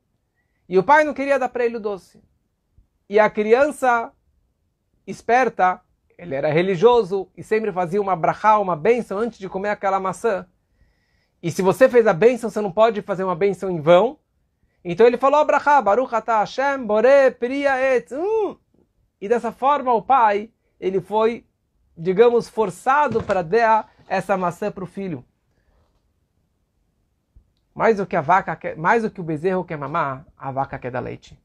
e 0.68 0.78
o 0.78 0.84
pai 0.84 1.04
não 1.04 1.14
queria 1.14 1.38
dar 1.38 1.50
para 1.50 1.66
ele 1.66 1.78
o 1.78 1.80
doce. 1.80 2.24
E 3.10 3.20
a 3.20 3.30
criança 3.30 4.12
esperta, 5.06 5.82
ele 6.20 6.36
era 6.36 6.52
religioso 6.52 7.30
e 7.36 7.42
sempre 7.42 7.72
fazia 7.72 8.02
uma 8.02 8.14
brachá, 8.14 8.60
uma 8.60 8.76
bênção 8.76 9.18
antes 9.18 9.40
de 9.40 9.48
comer 9.48 9.70
aquela 9.70 10.02
maçã. 10.02 10.46
E 11.42 11.50
se 11.50 11.62
você 11.62 11.88
fez 11.88 12.06
a 12.06 12.14
bênção, 12.14 12.50
você 12.50 12.60
não 12.60 12.72
pode 12.72 13.02
fazer 13.02 13.24
uma 13.24 13.36
bênção 13.36 13.72
em 13.72 13.80
vão. 13.80 14.20
Então 14.84 15.08
ele 15.08 15.18
falou 15.18 15.40
Abraha, 15.40 15.82
Baruch 15.82 16.14
atah 16.14 16.40
Hashem, 16.42 16.86
Bore, 16.86 17.32
Priya 17.40 17.80
et. 17.80 18.12
Hum. 18.12 18.58
E 19.22 19.30
dessa 19.30 19.50
forma 19.54 19.94
o 19.94 20.02
pai, 20.02 20.52
ele 20.78 21.00
foi, 21.00 21.46
digamos, 21.98 22.50
forçado 22.50 23.24
para 23.24 23.42
dar 23.42 23.90
essa 24.06 24.36
maçã 24.36 24.70
para 24.70 24.84
o 24.84 24.88
filho. 24.88 25.24
Mais 27.74 27.96
do 27.96 28.06
que 28.06 28.18
a 28.18 28.22
vaca, 28.22 28.58
quer, 28.58 28.76
mais 28.76 29.04
do 29.04 29.10
que 29.10 29.22
o 29.22 29.24
bezerro 29.24 29.64
quer 29.64 29.78
mamar, 29.78 30.26
a 30.38 30.52
vaca 30.52 30.78
quer 30.78 30.92
dar 30.92 31.00
leite. 31.00 31.40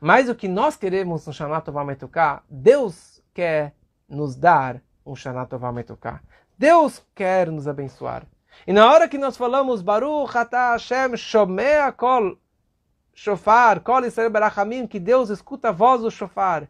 Mais 0.00 0.26
do 0.26 0.34
que 0.34 0.48
nós 0.48 0.76
queremos 0.76 1.28
um 1.28 1.32
Shanato 1.32 1.70
Vametuká, 1.70 2.42
Deus 2.50 3.22
quer 3.32 3.72
nos 4.08 4.36
dar 4.36 4.80
um 5.04 5.14
Shanato 5.14 5.58
Vametuká. 5.58 6.20
Deus 6.58 7.04
quer 7.14 7.50
nos 7.50 7.68
abençoar. 7.68 8.26
E 8.66 8.72
na 8.72 8.90
hora 8.90 9.08
que 9.08 9.18
nós 9.18 9.36
falamos 9.36 9.82
Baruch 9.82 10.36
atah 10.36 10.72
Hashem 10.72 11.16
Shomea 11.16 11.92
Kol 11.92 12.38
shofar, 13.16 13.80
kol 13.80 14.04
Israel 14.04 14.30
berachamim, 14.30 14.86
que 14.86 15.00
Deus 15.00 15.30
escuta 15.30 15.70
a 15.70 15.72
voz 15.72 16.02
do 16.02 16.10
shofar. 16.10 16.68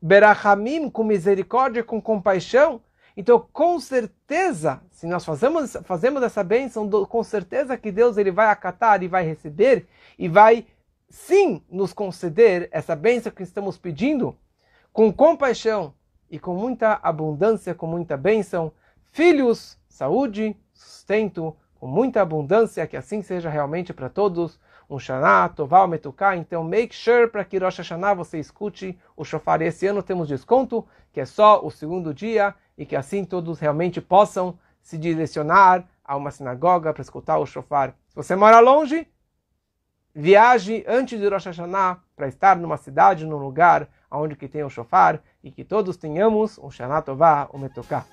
Berachamim, 0.00 0.88
com 0.88 1.02
misericórdia, 1.02 1.82
com 1.82 2.00
compaixão. 2.00 2.80
Então, 3.16 3.44
com 3.52 3.78
certeza, 3.80 4.80
se 4.92 5.06
nós 5.06 5.24
fazemos, 5.24 5.76
fazemos 5.84 6.22
essa 6.22 6.44
bênção, 6.44 6.88
com 6.88 7.22
certeza 7.24 7.76
que 7.76 7.90
Deus 7.90 8.16
ele 8.16 8.30
vai 8.30 8.46
acatar 8.46 9.02
e 9.02 9.08
vai 9.08 9.24
receber 9.24 9.88
e 10.16 10.28
vai 10.28 10.64
sim 11.08 11.62
nos 11.68 11.92
conceder 11.92 12.68
essa 12.70 12.94
bênção 12.94 13.32
que 13.32 13.42
estamos 13.42 13.76
pedindo, 13.76 14.34
com 14.92 15.12
compaixão 15.12 15.92
e 16.30 16.38
com 16.38 16.54
muita 16.54 17.00
abundância, 17.02 17.74
com 17.74 17.86
muita 17.86 18.16
bênção, 18.16 18.72
filhos, 19.10 19.76
saúde, 19.88 20.56
sustento, 20.72 21.56
com 21.74 21.86
muita 21.86 22.22
abundância, 22.22 22.86
que 22.86 22.96
assim 22.96 23.20
seja 23.22 23.50
realmente 23.50 23.92
para 23.92 24.08
todos 24.08 24.60
um 24.88 24.98
Shana, 24.98 25.48
Toval, 25.48 25.88
Metuká. 25.88 26.36
Então, 26.36 26.64
make 26.64 26.94
sure 26.94 27.28
para 27.28 27.44
que 27.44 27.58
Rosh 27.58 27.78
Hashanah 27.78 28.14
você 28.14 28.38
escute 28.38 28.98
o 29.16 29.24
shofar. 29.24 29.62
Esse 29.62 29.86
ano 29.86 30.02
temos 30.02 30.28
desconto, 30.28 30.86
que 31.12 31.20
é 31.20 31.24
só 31.24 31.64
o 31.64 31.70
segundo 31.70 32.12
dia, 32.12 32.54
e 32.76 32.84
que 32.84 32.96
assim 32.96 33.24
todos 33.24 33.58
realmente 33.60 34.00
possam 34.00 34.58
se 34.82 34.98
direcionar 34.98 35.86
a 36.04 36.16
uma 36.16 36.30
sinagoga 36.30 36.92
para 36.92 37.02
escutar 37.02 37.38
o 37.38 37.46
shofar. 37.46 37.94
Se 38.08 38.16
você 38.16 38.34
mora 38.34 38.58
longe, 38.58 39.06
viaje 40.14 40.84
antes 40.88 41.18
de 41.20 41.28
Rosh 41.28 41.46
Hashanah 41.46 42.00
para 42.16 42.26
estar 42.26 42.56
numa 42.56 42.76
cidade, 42.76 43.24
num 43.24 43.36
lugar 43.36 43.88
onde 44.10 44.36
que 44.36 44.48
tem 44.48 44.64
o 44.64 44.70
shofar, 44.70 45.22
e 45.42 45.50
que 45.50 45.64
todos 45.64 45.96
tenhamos 45.96 46.58
um 46.58 46.70
Shana 46.70 47.00
Tová, 47.02 47.48
um 47.52 47.58
Metuká. 47.58 48.04